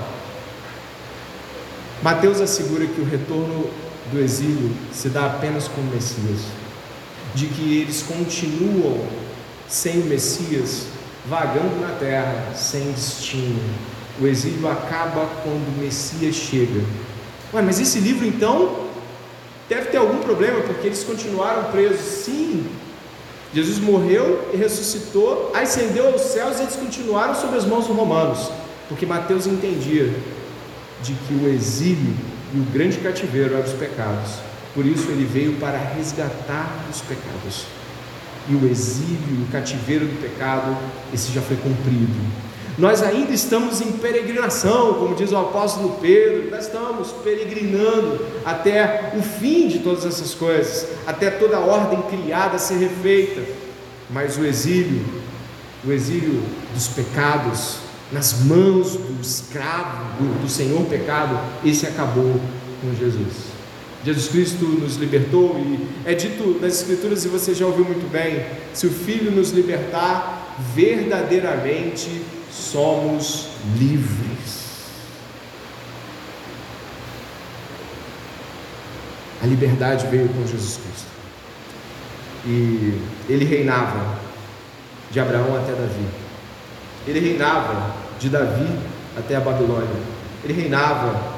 Mateus 2.01 2.41
assegura 2.41 2.85
que 2.85 2.99
o 2.99 3.05
retorno 3.05 3.69
do 4.11 4.19
exílio 4.19 4.71
se 4.91 5.09
dá 5.09 5.25
apenas 5.25 5.67
com 5.67 5.81
o 5.81 5.85
Messias, 5.85 6.41
de 7.35 7.47
que 7.47 7.79
eles 7.79 8.03
continuam 8.03 9.05
sem 9.67 10.01
o 10.01 10.05
Messias 10.05 10.85
vagando 11.25 11.79
na 11.79 11.95
terra 11.95 12.53
sem 12.55 12.91
destino. 12.91 13.59
O 14.19 14.27
exílio 14.27 14.69
acaba 14.69 15.25
quando 15.43 15.75
o 15.75 15.79
Messias 15.79 16.35
chega. 16.35 16.81
Ué, 17.53 17.61
mas 17.61 17.79
esse 17.79 17.99
livro 17.99 18.25
então 18.27 18.87
deve 19.67 19.89
ter 19.89 19.97
algum 19.97 20.19
problema, 20.19 20.61
porque 20.61 20.87
eles 20.87 21.03
continuaram 21.03 21.71
presos. 21.71 21.99
Sim, 21.99 22.65
Jesus 23.53 23.79
morreu 23.79 24.49
e 24.53 24.57
ressuscitou, 24.57 25.51
ascendeu 25.55 26.09
aos 26.09 26.21
céus 26.21 26.59
e 26.59 26.63
eles 26.63 26.75
continuaram 26.75 27.35
sob 27.35 27.55
as 27.55 27.65
mãos 27.65 27.87
dos 27.87 27.95
romanos, 27.95 28.51
porque 28.89 29.05
Mateus 29.05 29.47
entendia 29.47 30.13
de 31.01 31.13
que 31.13 31.33
o 31.33 31.47
exílio 31.47 32.13
e 32.53 32.59
o 32.59 32.63
grande 32.71 32.97
cativeiro 32.97 33.55
eram 33.55 33.65
os 33.65 33.73
pecados. 33.73 34.52
Por 34.73 34.85
isso 34.85 35.09
ele 35.11 35.25
veio 35.25 35.53
para 35.57 35.77
resgatar 35.77 36.85
os 36.91 37.01
pecados 37.01 37.65
e 38.49 38.55
o 38.55 38.69
exílio, 38.69 39.43
o 39.47 39.51
cativeiro 39.51 40.05
do 40.05 40.21
pecado, 40.21 40.75
esse 41.13 41.31
já 41.31 41.41
foi 41.41 41.55
cumprido. 41.57 42.13
Nós 42.77 43.03
ainda 43.03 43.31
estamos 43.31 43.81
em 43.81 43.91
peregrinação, 43.91 44.95
como 44.95 45.15
diz 45.15 45.31
o 45.31 45.37
apóstolo 45.37 45.97
Pedro, 46.01 46.49
nós 46.49 46.65
estamos 46.65 47.11
peregrinando 47.23 48.19
até 48.43 49.13
o 49.15 49.21
fim 49.21 49.67
de 49.67 49.79
todas 49.79 50.05
essas 50.05 50.33
coisas, 50.33 50.87
até 51.05 51.29
toda 51.29 51.57
a 51.57 51.59
ordem 51.59 52.01
criada 52.03 52.57
ser 52.57 52.77
refeita. 52.77 53.43
Mas 54.09 54.37
o 54.37 54.45
exílio, 54.45 55.05
o 55.85 55.91
exílio 55.91 56.41
dos 56.73 56.87
pecados, 56.87 57.77
nas 58.11 58.41
mãos 58.41 58.95
do 58.95 59.21
escravo, 59.21 60.03
do, 60.19 60.41
do 60.41 60.49
Senhor 60.49 60.83
pecado, 60.85 61.39
esse 61.63 61.85
acabou 61.85 62.39
com 62.81 62.93
Jesus. 62.95 63.52
Jesus 64.03 64.27
Cristo 64.27 64.65
nos 64.65 64.97
libertou 64.97 65.57
e 65.57 65.87
é 66.05 66.13
dito 66.13 66.59
nas 66.61 66.81
Escrituras, 66.81 67.23
e 67.23 67.29
você 67.29 67.53
já 67.53 67.65
ouviu 67.65 67.85
muito 67.85 68.09
bem: 68.11 68.45
se 68.73 68.85
o 68.85 68.91
Filho 68.91 69.31
nos 69.31 69.51
libertar, 69.51 70.57
verdadeiramente 70.75 72.21
somos 72.51 73.47
livres. 73.77 74.63
A 79.41 79.45
liberdade 79.45 80.07
veio 80.07 80.29
com 80.29 80.45
Jesus 80.45 80.77
Cristo. 80.77 81.07
E 82.45 82.99
ele 83.29 83.45
reinava 83.45 84.19
de 85.11 85.19
Abraão 85.19 85.55
até 85.55 85.71
Davi. 85.71 86.05
Ele 87.07 87.19
reinava 87.19 87.93
de 88.19 88.29
Davi 88.29 88.67
até 89.17 89.35
a 89.35 89.39
Babilônia. 89.39 89.89
Ele 90.43 90.53
reinava 90.53 91.32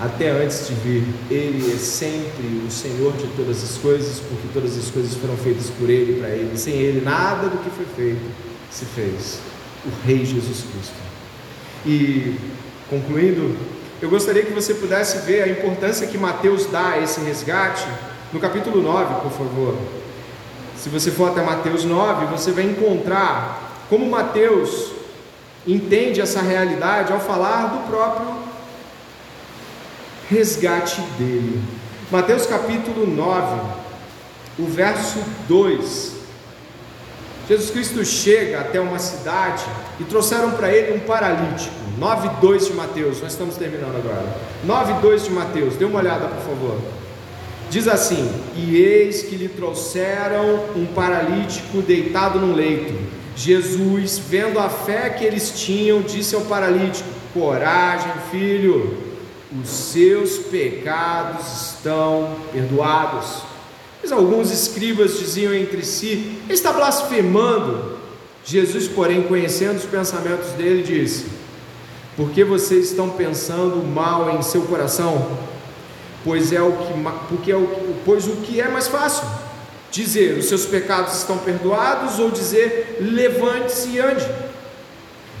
até 0.00 0.30
antes 0.30 0.66
de 0.66 0.74
vir. 0.74 1.04
Ele 1.30 1.72
é 1.72 1.76
sempre 1.76 2.62
o 2.66 2.70
Senhor 2.70 3.12
de 3.12 3.26
todas 3.36 3.62
as 3.62 3.76
coisas, 3.76 4.20
porque 4.20 4.48
todas 4.54 4.76
as 4.78 4.90
coisas 4.90 5.14
foram 5.14 5.36
feitas 5.36 5.68
por 5.70 5.90
Ele 5.90 6.18
para 6.18 6.30
Ele. 6.30 6.56
Sem 6.56 6.74
Ele, 6.74 7.04
nada 7.04 7.48
do 7.48 7.58
que 7.58 7.70
foi 7.70 7.86
feito 7.94 8.22
se 8.70 8.86
fez. 8.86 9.38
O 9.84 10.06
Rei 10.06 10.24
Jesus 10.24 10.64
Cristo. 10.72 10.94
E, 11.84 12.36
concluindo, 12.88 13.56
eu 14.00 14.08
gostaria 14.08 14.42
que 14.42 14.52
você 14.52 14.74
pudesse 14.74 15.18
ver 15.26 15.42
a 15.42 15.48
importância 15.48 16.06
que 16.06 16.16
Mateus 16.16 16.66
dá 16.66 16.92
a 16.92 17.00
esse 17.00 17.20
resgate 17.20 17.86
no 18.32 18.40
capítulo 18.40 18.82
9, 18.82 19.20
por 19.22 19.32
favor. 19.32 19.76
Se 20.76 20.88
você 20.88 21.10
for 21.10 21.30
até 21.30 21.42
Mateus 21.42 21.84
9, 21.84 22.26
você 22.26 22.52
vai 22.52 22.64
encontrar 22.64 23.84
como 23.90 24.08
Mateus 24.08 24.92
entende 25.66 26.20
essa 26.20 26.40
realidade 26.40 27.12
ao 27.12 27.20
falar 27.20 27.66
do 27.66 27.86
próprio 27.90 28.39
resgate 30.30 31.00
dele. 31.18 31.60
Mateus 32.08 32.46
capítulo 32.46 33.04
9, 33.04 33.60
o 34.60 34.64
verso 34.64 35.18
2. 35.48 36.12
Jesus 37.48 37.70
Cristo 37.70 38.04
chega 38.04 38.60
até 38.60 38.80
uma 38.80 39.00
cidade 39.00 39.64
e 39.98 40.04
trouxeram 40.04 40.52
para 40.52 40.72
ele 40.72 40.96
um 40.96 41.00
paralítico. 41.00 41.74
9:2 41.98 42.68
de 42.68 42.72
Mateus, 42.74 43.20
nós 43.20 43.32
estamos 43.32 43.56
terminando 43.56 43.96
agora. 43.96 44.24
9:2 44.64 45.24
de 45.24 45.30
Mateus, 45.30 45.74
dê 45.74 45.84
uma 45.84 45.98
olhada, 45.98 46.28
por 46.28 46.42
favor. 46.44 46.78
Diz 47.68 47.88
assim: 47.88 48.30
E 48.54 48.76
eis 48.76 49.24
que 49.24 49.34
lhe 49.34 49.48
trouxeram 49.48 50.64
um 50.76 50.86
paralítico 50.94 51.82
deitado 51.82 52.38
no 52.38 52.54
leito. 52.54 52.94
Jesus, 53.34 54.18
vendo 54.18 54.60
a 54.60 54.68
fé 54.68 55.10
que 55.10 55.24
eles 55.24 55.50
tinham, 55.50 56.02
disse 56.02 56.36
ao 56.36 56.42
paralítico: 56.42 57.08
Coragem, 57.34 58.12
filho, 58.30 59.09
os 59.52 59.68
seus 59.68 60.38
pecados 60.38 61.72
estão 61.72 62.36
perdoados. 62.52 63.42
Mas 64.02 64.12
alguns 64.12 64.50
escribas 64.50 65.18
diziam 65.18 65.52
entre 65.52 65.84
si: 65.84 66.38
está 66.48 66.72
blasfemando. 66.72 67.98
Jesus, 68.44 68.88
porém, 68.88 69.22
conhecendo 69.22 69.76
os 69.76 69.84
pensamentos 69.84 70.50
dele, 70.52 70.82
disse: 70.82 71.26
Por 72.16 72.30
que 72.30 72.44
vocês 72.44 72.86
estão 72.86 73.10
pensando 73.10 73.84
mal 73.84 74.30
em 74.30 74.42
seu 74.42 74.62
coração? 74.62 75.38
Pois 76.24 76.52
é 76.52 76.60
o 76.60 76.72
que, 76.72 76.92
porque 77.28 77.50
é 77.52 77.56
o, 77.56 77.96
pois 78.04 78.26
o 78.26 78.36
que 78.36 78.60
é 78.60 78.68
mais 78.68 78.88
fácil? 78.88 79.26
Dizer: 79.90 80.38
Os 80.38 80.46
seus 80.46 80.64
pecados 80.64 81.16
estão 81.16 81.38
perdoados, 81.38 82.18
ou 82.18 82.30
dizer: 82.30 82.98
Levante-se 83.00 83.90
e 83.90 83.98
ande. 83.98 84.49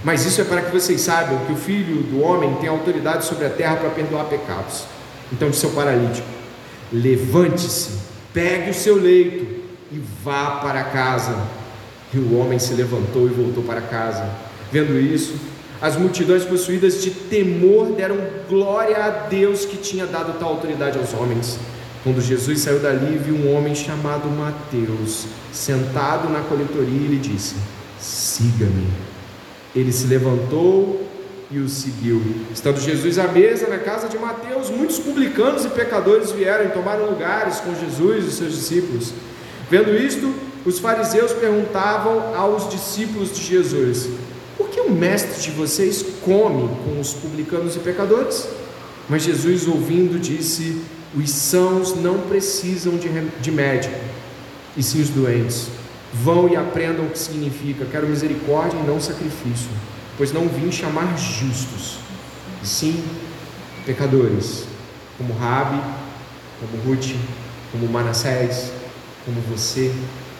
Mas 0.02 0.24
isso 0.24 0.40
é 0.40 0.44
para 0.44 0.62
que 0.62 0.72
vocês 0.72 1.00
saibam 1.00 1.44
que 1.44 1.52
o 1.52 1.56
Filho 1.56 2.02
do 2.02 2.22
Homem 2.22 2.54
tem 2.56 2.68
autoridade 2.68 3.26
sobre 3.26 3.46
a 3.46 3.50
terra 3.50 3.76
para 3.76 3.90
perdoar 3.90 4.24
pecados. 4.24 4.84
Então 5.32 5.50
disse 5.50 5.66
ao 5.66 5.72
paralítico: 5.72 6.26
Levante-se, 6.92 7.90
pegue 8.32 8.70
o 8.70 8.74
seu 8.74 8.96
leito 8.96 9.46
e 9.92 10.02
vá 10.24 10.60
para 10.62 10.84
casa. 10.84 11.36
E 12.12 12.18
o 12.18 12.38
homem 12.38 12.58
se 12.58 12.74
levantou 12.74 13.26
e 13.26 13.30
voltou 13.30 13.62
para 13.62 13.80
casa. 13.80 14.28
Vendo 14.72 14.98
isso, 14.98 15.34
as 15.80 15.96
multidões 15.96 16.44
possuídas 16.44 17.02
de 17.02 17.10
temor 17.10 17.92
deram 17.92 18.18
glória 18.48 19.04
a 19.04 19.10
Deus 19.10 19.64
que 19.64 19.76
tinha 19.76 20.06
dado 20.06 20.38
tal 20.38 20.50
autoridade 20.50 20.98
aos 20.98 21.14
homens. 21.14 21.58
Quando 22.02 22.20
Jesus 22.20 22.60
saiu 22.60 22.80
dali, 22.80 23.18
viu 23.18 23.34
um 23.34 23.54
homem 23.54 23.74
chamado 23.74 24.28
Mateus 24.28 25.26
sentado 25.52 26.28
na 26.30 26.40
coletoria 26.40 27.00
e 27.00 27.08
lhe 27.08 27.18
disse: 27.18 27.54
Siga-me. 27.98 29.09
Ele 29.74 29.92
se 29.92 30.06
levantou 30.06 31.06
e 31.50 31.58
o 31.58 31.68
seguiu. 31.68 32.22
Estando 32.52 32.80
Jesus 32.80 33.18
à 33.18 33.26
mesa 33.26 33.66
na 33.68 33.78
casa 33.78 34.08
de 34.08 34.18
Mateus, 34.18 34.70
muitos 34.70 34.98
publicanos 34.98 35.64
e 35.64 35.68
pecadores 35.68 36.30
vieram 36.30 36.66
e 36.66 36.68
tomaram 36.68 37.06
lugares 37.06 37.58
com 37.60 37.74
Jesus 37.74 38.26
e 38.26 38.32
seus 38.32 38.54
discípulos. 38.54 39.12
Vendo 39.68 39.94
isto, 39.96 40.32
os 40.64 40.78
fariseus 40.78 41.32
perguntavam 41.32 42.34
aos 42.36 42.68
discípulos 42.68 43.32
de 43.32 43.42
Jesus: 43.42 44.08
Por 44.56 44.68
que 44.68 44.80
o 44.80 44.90
mestre 44.90 45.40
de 45.40 45.50
vocês 45.50 46.04
come 46.22 46.68
com 46.84 47.00
os 47.00 47.14
publicanos 47.14 47.76
e 47.76 47.80
pecadores? 47.80 48.48
Mas 49.08 49.22
Jesus, 49.22 49.66
ouvindo, 49.66 50.20
disse: 50.20 50.80
Os 51.16 51.30
sãos 51.30 51.96
não 51.96 52.18
precisam 52.20 52.94
de, 53.40 53.50
médico, 53.50 53.94
e 54.76 54.82
sim 54.82 55.00
os 55.00 55.08
doentes. 55.08 55.68
Vão 56.12 56.48
e 56.48 56.56
aprendam 56.56 57.06
o 57.06 57.10
que 57.10 57.18
significa: 57.18 57.84
quero 57.84 58.08
misericórdia 58.08 58.78
e 58.78 58.86
não 58.86 59.00
sacrifício 59.00 59.70
pois 60.20 60.34
não 60.34 60.46
vim 60.46 60.70
chamar 60.70 61.16
justos, 61.16 61.96
e 62.62 62.66
sim 62.66 63.02
pecadores, 63.86 64.66
como 65.16 65.32
Rabi, 65.32 65.80
como 66.60 66.82
Ruth, 66.82 67.16
como 67.72 67.88
Manassés, 67.88 68.70
como 69.24 69.40
você, 69.40 69.90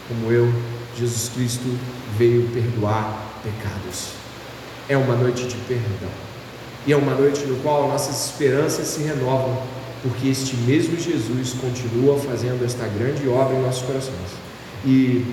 como 0.06 0.30
eu. 0.30 0.52
Jesus 0.98 1.30
Cristo 1.30 1.78
veio 2.18 2.46
perdoar 2.48 3.40
pecados. 3.42 4.08
É 4.86 4.98
uma 4.98 5.16
noite 5.16 5.46
de 5.46 5.56
perdão. 5.66 6.10
E 6.86 6.92
é 6.92 6.96
uma 6.96 7.14
noite 7.14 7.40
no 7.46 7.56
qual 7.62 7.88
nossas 7.88 8.26
esperanças 8.26 8.86
se 8.86 9.02
renovam, 9.02 9.62
porque 10.02 10.28
este 10.28 10.56
mesmo 10.56 11.00
Jesus 11.00 11.54
continua 11.54 12.18
fazendo 12.18 12.62
esta 12.66 12.86
grande 12.86 13.26
obra 13.26 13.56
em 13.56 13.62
nossos 13.62 13.82
corações. 13.86 14.28
E 14.84 15.24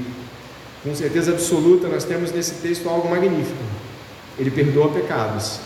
com 0.84 0.96
certeza 0.96 1.32
absoluta 1.32 1.88
nós 1.88 2.04
temos 2.04 2.32
nesse 2.32 2.56
texto 2.56 2.88
algo 2.88 3.10
magnífico 3.10 3.64
ele 4.40 4.52
perdoa 4.52 4.90
pecados. 4.90 5.60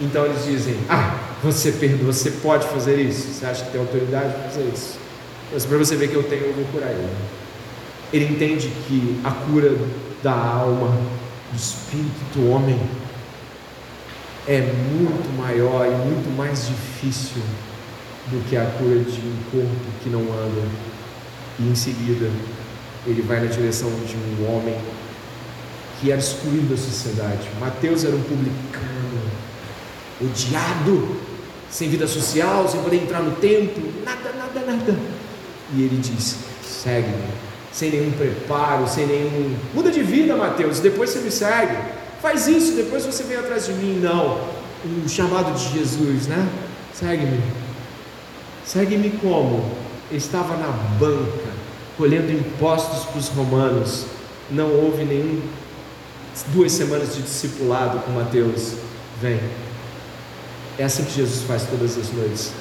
Então 0.00 0.24
eles 0.24 0.44
dizem: 0.44 0.76
Ah, 0.88 1.18
você 1.42 1.72
perdoa, 1.72 2.12
você 2.12 2.30
pode 2.30 2.66
fazer 2.68 2.98
isso. 2.98 3.32
Você 3.32 3.46
acha 3.46 3.64
que 3.64 3.72
tem 3.72 3.80
autoridade 3.80 4.32
para 4.32 4.48
fazer 4.48 4.70
isso? 4.72 4.98
Mas 5.52 5.64
para 5.66 5.78
você 5.78 5.96
ver 5.96 6.08
que 6.08 6.14
eu 6.14 6.22
tenho, 6.22 6.44
eu 6.44 6.52
vou 6.54 6.64
curar 6.66 6.90
ele. 6.90 7.08
Ele 8.12 8.24
entende 8.26 8.68
que 8.88 9.20
a 9.24 9.30
cura 9.30 9.76
da 10.22 10.32
alma, 10.32 10.88
do 11.52 11.56
espírito 11.56 12.34
do 12.34 12.50
homem, 12.50 12.80
é 14.48 14.60
muito 14.60 15.36
maior 15.38 15.86
e 15.86 15.90
muito 15.90 16.34
mais 16.36 16.66
difícil 16.68 17.42
do 18.28 18.48
que 18.48 18.56
a 18.56 18.64
cura 18.78 19.00
de 19.00 19.20
um 19.20 19.36
corpo 19.50 19.86
que 20.02 20.08
não 20.08 20.20
anda. 20.20 20.62
E 21.58 21.68
em 21.68 21.74
seguida, 21.74 22.30
ele 23.06 23.22
vai 23.22 23.40
na 23.40 23.46
direção 23.46 23.90
de 23.90 24.16
um 24.16 24.56
homem 24.56 24.76
que 26.00 26.10
era 26.10 26.20
excluído 26.20 26.74
da 26.74 26.76
sociedade. 26.76 27.48
Mateus 27.60 28.04
era 28.04 28.14
um 28.14 28.22
publicano, 28.22 29.20
odiado, 30.20 31.16
sem 31.70 31.88
vida 31.88 32.06
social, 32.06 32.68
sem 32.68 32.80
poder 32.82 33.02
entrar 33.02 33.20
no 33.20 33.32
templo, 33.36 33.92
nada, 34.04 34.32
nada, 34.32 34.60
nada. 34.60 34.96
E 35.74 35.82
ele 35.82 36.00
disse: 36.00 36.36
segue-me, 36.62 37.24
sem 37.72 37.90
nenhum 37.90 38.12
preparo, 38.12 38.86
sem 38.86 39.06
nenhum. 39.06 39.56
Muda 39.74 39.90
de 39.90 40.02
vida, 40.02 40.36
Mateus, 40.36 40.80
depois 40.80 41.10
você 41.10 41.20
me 41.20 41.30
segue. 41.30 41.76
Faz 42.22 42.46
isso, 42.46 42.74
depois 42.74 43.04
você 43.04 43.22
vem 43.24 43.36
atrás 43.36 43.66
de 43.66 43.72
mim. 43.72 44.00
Não, 44.00 44.40
o 45.04 45.08
chamado 45.08 45.52
de 45.54 45.78
Jesus, 45.78 46.26
né? 46.26 46.48
Segue-me. 46.92 47.42
Segue-me 48.64 49.10
como? 49.20 49.64
Estava 50.12 50.56
na 50.56 50.68
banca, 50.98 51.53
colhendo 51.96 52.32
impostos 52.32 53.04
para 53.04 53.18
os 53.18 53.28
romanos. 53.28 54.06
Não 54.50 54.70
houve 54.70 55.04
nenhum 55.04 55.42
duas 56.52 56.72
semanas 56.72 57.14
de 57.14 57.22
discipulado 57.22 58.00
com 58.00 58.12
Mateus, 58.12 58.74
vem. 59.20 59.40
É 60.78 60.84
assim 60.84 61.04
que 61.04 61.12
Jesus 61.12 61.44
faz 61.44 61.64
todas 61.64 61.96
as 61.96 62.12
noites. 62.12 62.52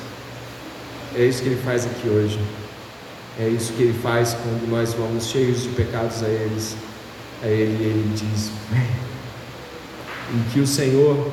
É 1.15 1.23
isso 1.23 1.41
que 1.41 1.49
ele 1.49 1.61
faz 1.63 1.85
aqui 1.85 2.07
hoje. 2.07 2.39
É 3.39 3.47
isso 3.47 3.73
que 3.73 3.83
ele 3.83 3.99
faz 3.99 4.35
quando 4.35 4.69
nós 4.69 4.93
vamos 4.93 5.25
cheios 5.25 5.63
de 5.63 5.69
pecados 5.69 6.21
a 6.21 6.27
eles. 6.27 6.75
A 7.41 7.47
ele, 7.47 7.83
ele 7.83 8.13
diz: 8.13 8.51
Vem. 8.71 9.03
E 10.33 10.51
que 10.51 10.59
o 10.59 10.67
Senhor, 10.67 11.31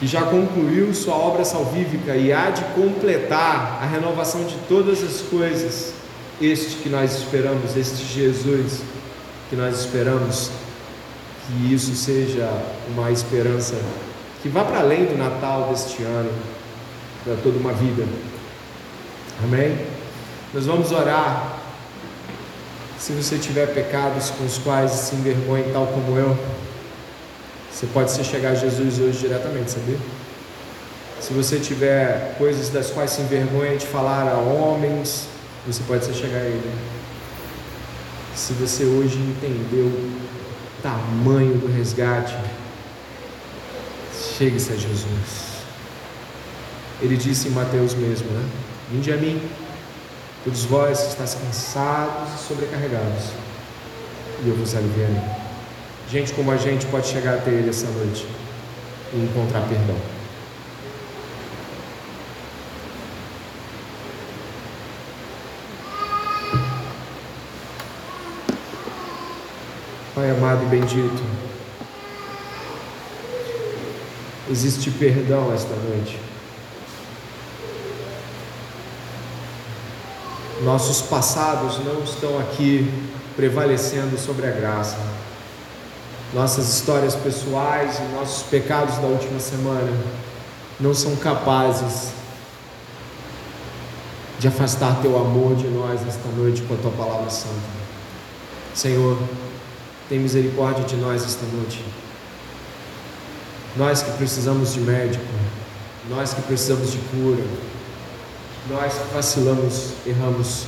que 0.00 0.06
já 0.06 0.22
concluiu 0.22 0.92
sua 0.92 1.14
obra 1.14 1.44
salvífica 1.44 2.16
e 2.16 2.32
há 2.32 2.50
de 2.50 2.62
completar 2.74 3.80
a 3.80 3.86
renovação 3.86 4.44
de 4.44 4.56
todas 4.68 5.02
as 5.02 5.20
coisas, 5.20 5.94
este 6.40 6.76
que 6.76 6.88
nós 6.88 7.14
esperamos, 7.18 7.76
este 7.76 8.04
Jesus 8.04 8.82
que 9.48 9.56
nós 9.56 9.80
esperamos, 9.80 10.50
que 11.46 11.72
isso 11.72 11.94
seja 11.94 12.48
uma 12.88 13.10
esperança 13.10 13.74
que 14.42 14.48
vá 14.48 14.62
para 14.62 14.80
além 14.80 15.06
do 15.06 15.16
Natal 15.16 15.70
deste 15.70 16.02
ano, 16.02 16.30
para 17.24 17.34
toda 17.36 17.58
uma 17.58 17.72
vida. 17.72 18.04
Amém? 19.42 19.74
Nós 20.52 20.66
vamos 20.66 20.92
orar. 20.92 21.60
Se 22.98 23.12
você 23.12 23.38
tiver 23.38 23.72
pecados 23.72 24.30
com 24.30 24.44
os 24.44 24.58
quais 24.58 24.90
se 24.90 25.14
envergonha, 25.14 25.64
tal 25.72 25.86
como 25.86 26.18
eu, 26.18 26.38
você 27.72 27.86
pode 27.86 28.10
se 28.10 28.22
chegar 28.22 28.50
a 28.50 28.54
Jesus 28.54 28.98
hoje 29.00 29.18
diretamente, 29.18 29.70
sabia? 29.70 29.98
Se 31.20 31.32
você 31.32 31.58
tiver 31.58 32.34
coisas 32.36 32.68
das 32.68 32.90
quais 32.90 33.12
se 33.12 33.22
envergonha 33.22 33.76
de 33.76 33.86
falar 33.86 34.28
a 34.28 34.36
homens, 34.36 35.26
você 35.66 35.82
pode 35.86 36.04
se 36.04 36.14
chegar 36.14 36.38
a 36.38 36.44
Ele. 36.44 36.70
Se 38.34 38.52
você 38.54 38.84
hoje 38.84 39.16
entendeu 39.16 39.92
tamanho 40.82 41.56
do 41.56 41.66
resgate, 41.66 42.36
chegue-se 44.36 44.72
a 44.72 44.76
Jesus. 44.76 45.54
Ele 47.00 47.16
disse 47.16 47.48
em 47.48 47.52
Mateus 47.52 47.94
mesmo, 47.94 48.28
né? 48.30 48.44
Vinde 48.90 49.12
a 49.12 49.16
mim, 49.16 49.40
todos 50.44 50.64
vós 50.64 51.00
que 51.00 51.08
estáis 51.08 51.34
cansados 51.34 52.34
e 52.34 52.46
sobrecarregados, 52.46 53.30
e 54.44 54.48
eu 54.48 54.56
vos 54.56 54.74
aliviarei. 54.74 55.22
Gente 56.10 56.32
como 56.34 56.50
a 56.50 56.56
gente 56.56 56.84
pode 56.86 57.06
chegar 57.06 57.34
até 57.34 57.50
Ele 57.50 57.70
essa 57.70 57.86
noite 57.86 58.26
e 59.14 59.16
encontrar 59.16 59.66
perdão. 59.68 60.13
Pai 70.24 70.30
amado 70.30 70.62
e 70.62 70.66
bendito, 70.68 71.22
existe 74.50 74.90
perdão 74.90 75.52
esta 75.52 75.74
noite. 75.76 76.18
Nossos 80.62 81.02
passados 81.02 81.78
não 81.84 82.02
estão 82.02 82.38
aqui 82.38 82.90
prevalecendo 83.36 84.16
sobre 84.16 84.46
a 84.46 84.50
graça. 84.50 84.96
Nossas 86.32 86.72
histórias 86.72 87.14
pessoais 87.14 87.98
e 87.98 88.14
nossos 88.14 88.44
pecados 88.44 88.96
da 88.96 89.06
última 89.06 89.38
semana 89.38 89.92
não 90.80 90.94
são 90.94 91.14
capazes 91.16 92.12
de 94.38 94.48
afastar 94.48 95.02
teu 95.02 95.18
amor 95.18 95.54
de 95.54 95.68
nós 95.68 96.00
esta 96.08 96.28
noite 96.34 96.62
com 96.62 96.72
a 96.72 96.78
tua 96.78 96.92
palavra 96.92 97.28
santa. 97.28 97.84
Senhor, 98.74 99.18
tem 100.08 100.18
misericórdia 100.18 100.84
de 100.84 100.96
nós 100.96 101.24
esta 101.24 101.46
noite. 101.46 101.84
Nós 103.76 104.02
que 104.02 104.12
precisamos 104.12 104.74
de 104.74 104.80
médico, 104.80 105.24
nós 106.08 106.34
que 106.34 106.42
precisamos 106.42 106.92
de 106.92 106.98
cura, 106.98 107.42
Nós 108.68 108.94
vacilamos, 109.12 109.92
erramos 110.06 110.64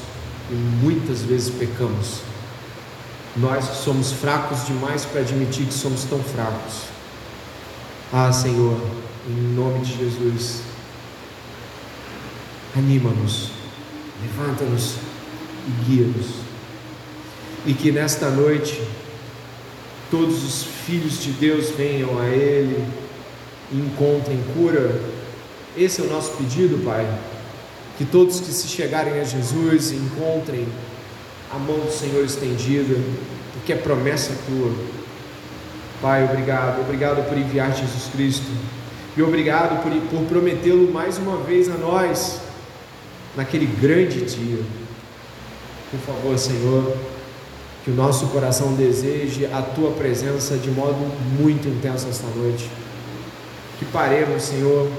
e 0.51 0.55
muitas 0.55 1.23
vezes 1.23 1.49
pecamos. 1.49 2.21
Nós 3.35 3.69
que 3.69 3.77
somos 3.77 4.13
fracos 4.13 4.67
demais 4.67 5.07
para 5.07 5.23
admitir 5.23 5.67
que 5.67 5.73
somos 5.73 6.05
tão 6.05 6.23
fracos. 6.23 6.83
Ah, 8.13 8.31
Senhor, 8.31 8.79
em 9.27 9.55
nome 9.55 9.81
de 9.81 9.97
Jesus, 9.97 10.61
anima-nos, 12.77 13.51
levanta-nos 14.23 14.97
e 15.67 15.85
guia-nos. 15.85 16.27
E 17.65 17.73
que 17.73 17.91
nesta 17.91 18.29
noite 18.29 18.81
todos 20.11 20.45
os 20.45 20.65
filhos 20.87 21.23
de 21.23 21.33
Deus 21.33 21.71
venham 21.71 22.19
a 22.19 22.27
Ele 22.27 22.85
e 23.73 23.77
encontrem 23.77 24.43
cura. 24.55 25.01
Esse 25.77 26.01
é 26.01 26.05
o 26.05 26.09
nosso 26.09 26.33
pedido, 26.33 26.83
Pai. 26.85 27.07
Que 27.99 28.05
todos 28.05 28.41
que 28.41 28.53
se 28.53 28.69
chegarem 28.69 29.21
a 29.21 29.25
Jesus 29.25 29.93
encontrem 29.93 30.67
a 31.53 31.59
mão 31.59 31.79
do 31.79 31.91
Senhor 31.91 32.25
estendida, 32.25 32.97
porque 33.53 33.73
é 33.73 33.77
promessa 33.77 34.33
tua. 34.47 34.73
Pai, 36.01 36.25
obrigado, 36.25 36.81
obrigado 36.81 37.27
por 37.29 37.39
enviar 37.39 37.75
Jesus 37.75 38.11
Cristo 38.13 38.47
e 39.17 39.23
obrigado 39.23 39.83
por, 39.83 39.91
por 40.11 40.29
prometê-lo 40.29 40.93
mais 40.93 41.17
uma 41.17 41.39
vez 41.39 41.71
a 41.71 41.75
nós 41.75 42.41
naquele 43.35 43.67
grande 43.67 44.21
dia. 44.21 44.63
Por 45.91 46.01
favor, 46.01 46.39
Senhor, 46.39 46.97
que 47.87 47.93
o 47.93 47.95
nosso 47.95 48.27
coração 48.27 48.75
deseje 48.75 49.47
a 49.47 49.63
tua 49.63 49.93
presença 49.93 50.57
de 50.57 50.73
modo 50.73 50.99
muito 51.41 51.69
intenso 51.69 52.09
esta 52.09 52.27
noite. 52.35 52.69
Que 53.79 53.85
paremos, 53.85 54.43
Senhor, 54.43 54.91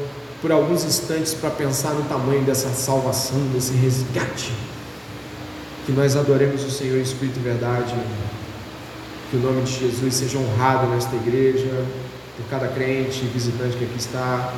por 0.42 0.54
alguns 0.54 0.86
instantes 0.86 1.34
para 1.34 1.50
pensar 1.50 1.90
no 1.90 2.04
tamanho 2.04 2.46
dessa 2.46 2.70
salvação, 2.70 3.40
desse 3.54 3.74
resgate. 3.74 4.54
Que 5.86 5.92
nós 5.92 6.16
adoremos 6.16 6.64
o 6.64 6.72
Senhor 6.72 6.98
Espírito 7.02 7.42
e 7.42 7.44
Verdade. 7.44 7.94
Que 9.30 9.36
o 9.36 9.42
nome 9.42 9.64
de 9.64 9.80
Jesus 9.80 10.14
seja 10.14 10.38
honrado 10.38 10.88
nesta 10.88 11.14
igreja, 11.14 11.86
por 12.38 12.46
cada 12.50 12.70
crente 12.70 13.26
e 13.26 13.28
visitante 13.28 13.76
que 13.76 13.84
aqui 13.84 13.98
está. 13.98 14.54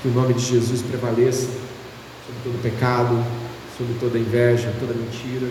Que 0.00 0.08
o 0.08 0.12
nome 0.12 0.32
de 0.32 0.46
Jesus 0.46 0.80
prevaleça 0.80 1.46
sobre 2.26 2.40
todo 2.42 2.62
pecado, 2.62 3.22
sobre 3.76 3.92
toda 4.00 4.18
inveja, 4.18 4.72
toda 4.80 4.94
mentira. 4.94 5.46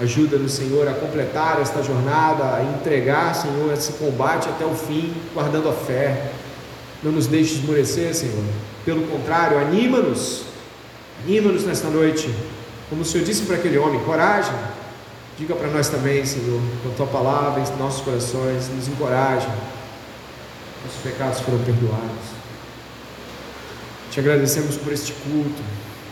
Ajuda-nos, 0.00 0.52
Senhor, 0.52 0.88
a 0.88 0.94
completar 0.94 1.60
esta 1.60 1.82
jornada, 1.82 2.56
a 2.56 2.62
entregar, 2.62 3.34
Senhor, 3.34 3.70
esse 3.74 3.92
combate 3.92 4.48
até 4.48 4.64
o 4.64 4.74
fim, 4.74 5.12
guardando 5.34 5.68
a 5.68 5.74
fé. 5.74 6.32
Não 7.02 7.12
nos 7.12 7.26
deixe 7.26 7.56
esmorecer, 7.56 8.14
Senhor. 8.14 8.42
Pelo 8.82 9.06
contrário, 9.06 9.58
anima-nos. 9.58 10.44
Anima-nos 11.22 11.64
nesta 11.64 11.88
noite. 11.88 12.34
Como 12.88 13.02
o 13.02 13.04
Senhor 13.04 13.24
disse 13.24 13.42
para 13.42 13.56
aquele 13.56 13.76
homem, 13.76 14.00
coragem. 14.00 14.54
Diga 15.38 15.54
para 15.54 15.68
nós 15.68 15.88
também, 15.88 16.24
Senhor, 16.24 16.60
com 16.82 16.90
a 16.90 16.94
tua 16.94 17.06
palavra 17.06 17.62
em 17.62 17.78
nossos 17.78 18.02
corações, 18.02 18.68
nos 18.74 18.88
encoraje. 18.88 19.48
Nossos 20.84 21.00
pecados 21.02 21.40
foram 21.40 21.58
perdoados. 21.58 22.40
Te 24.10 24.18
agradecemos 24.18 24.76
por 24.76 24.94
este 24.94 25.12
culto, 25.12 25.62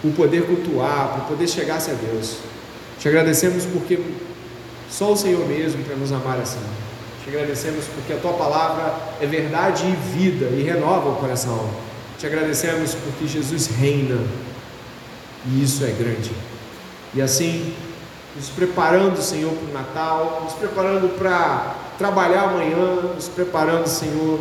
por 0.03 0.13
poder 0.13 0.47
cultuar, 0.47 1.15
por 1.15 1.29
poder 1.29 1.49
chegar-se 1.49 1.91
a 1.91 1.95
Deus. 1.95 2.37
Te 2.99 3.09
agradecemos 3.09 3.65
porque 3.65 4.01
só 4.91 5.13
o 5.13 5.17
Senhor 5.17 5.47
mesmo 5.47 5.85
para 5.85 5.97
nos 5.97 6.11
amar 6.13 6.41
assim. 6.41 6.61
Te 7.23 7.31
agradecemos 7.31 7.85
porque 7.95 8.13
a 8.13 8.17
tua 8.17 8.33
palavra 8.33 8.95
é 9.21 9.27
verdade 9.27 9.85
e 9.87 10.19
vida 10.19 10.47
e 10.47 10.63
renova 10.63 11.11
o 11.11 11.17
coração. 11.17 11.69
Te 12.19 12.27
agradecemos 12.27 12.95
porque 12.95 13.27
Jesus 13.27 13.69
reina 13.69 14.19
e 15.47 15.63
isso 15.63 15.85
é 15.85 15.91
grande. 15.91 16.33
E 17.15 17.23
assim, 17.23 17.75
nos 18.35 18.49
preparando, 18.49 19.21
Senhor, 19.23 19.53
para 19.53 19.69
o 19.69 19.73
Natal, 19.73 20.41
nos 20.45 20.55
preparando 20.55 21.17
para 21.19 21.77
trabalhar 21.97 22.45
amanhã, 22.45 23.13
nos 23.15 23.29
preparando, 23.29 23.87
Senhor, 23.87 24.41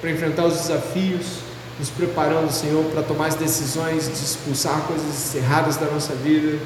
para 0.00 0.10
enfrentar 0.10 0.44
os 0.44 0.54
desafios, 0.54 1.38
nos 1.78 1.90
preparando, 1.90 2.50
Senhor, 2.50 2.84
para 2.86 3.02
tomar 3.02 3.26
as 3.26 3.34
decisões 3.34 4.06
de 4.06 4.14
expulsar 4.14 4.80
coisas 4.82 5.34
erradas 5.34 5.76
da 5.76 5.86
nossa 5.86 6.14
vida. 6.14 6.58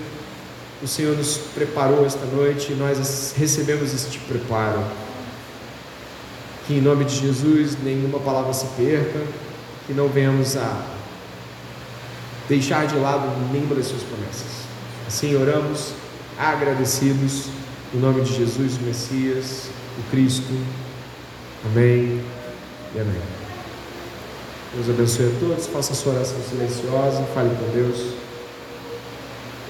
O 0.82 0.88
Senhor 0.88 1.14
nos 1.14 1.36
preparou 1.54 2.06
esta 2.06 2.24
noite 2.24 2.72
e 2.72 2.74
nós 2.74 3.34
recebemos 3.36 3.94
este 3.94 4.18
preparo. 4.20 4.82
Que 6.66 6.74
em 6.74 6.80
nome 6.80 7.04
de 7.04 7.16
Jesus 7.16 7.76
nenhuma 7.82 8.18
palavra 8.18 8.52
se 8.54 8.64
perca, 8.76 9.20
que 9.86 9.92
não 9.92 10.08
venhamos 10.08 10.56
a 10.56 10.86
deixar 12.48 12.86
de 12.86 12.96
lado 12.96 13.28
nenhuma 13.52 13.74
das 13.74 13.86
suas 13.86 14.02
promessas. 14.02 14.60
Assim 15.06 15.36
oramos, 15.36 15.92
agradecidos, 16.38 17.46
em 17.94 17.98
nome 17.98 18.22
de 18.22 18.34
Jesus, 18.34 18.78
o 18.78 18.82
Messias, 18.82 19.68
o 19.98 20.10
Cristo. 20.10 20.52
Amém 21.66 22.24
e 22.94 23.00
amém. 23.00 23.22
Deus 24.74 24.88
abençoe 24.88 25.26
a 25.26 25.40
todos, 25.40 25.66
faça 25.66 25.92
a 25.92 25.96
sua 25.96 26.14
oração 26.14 26.38
silenciosa, 26.48 27.22
fale 27.34 27.50
com 27.56 27.70
Deus. 27.72 28.19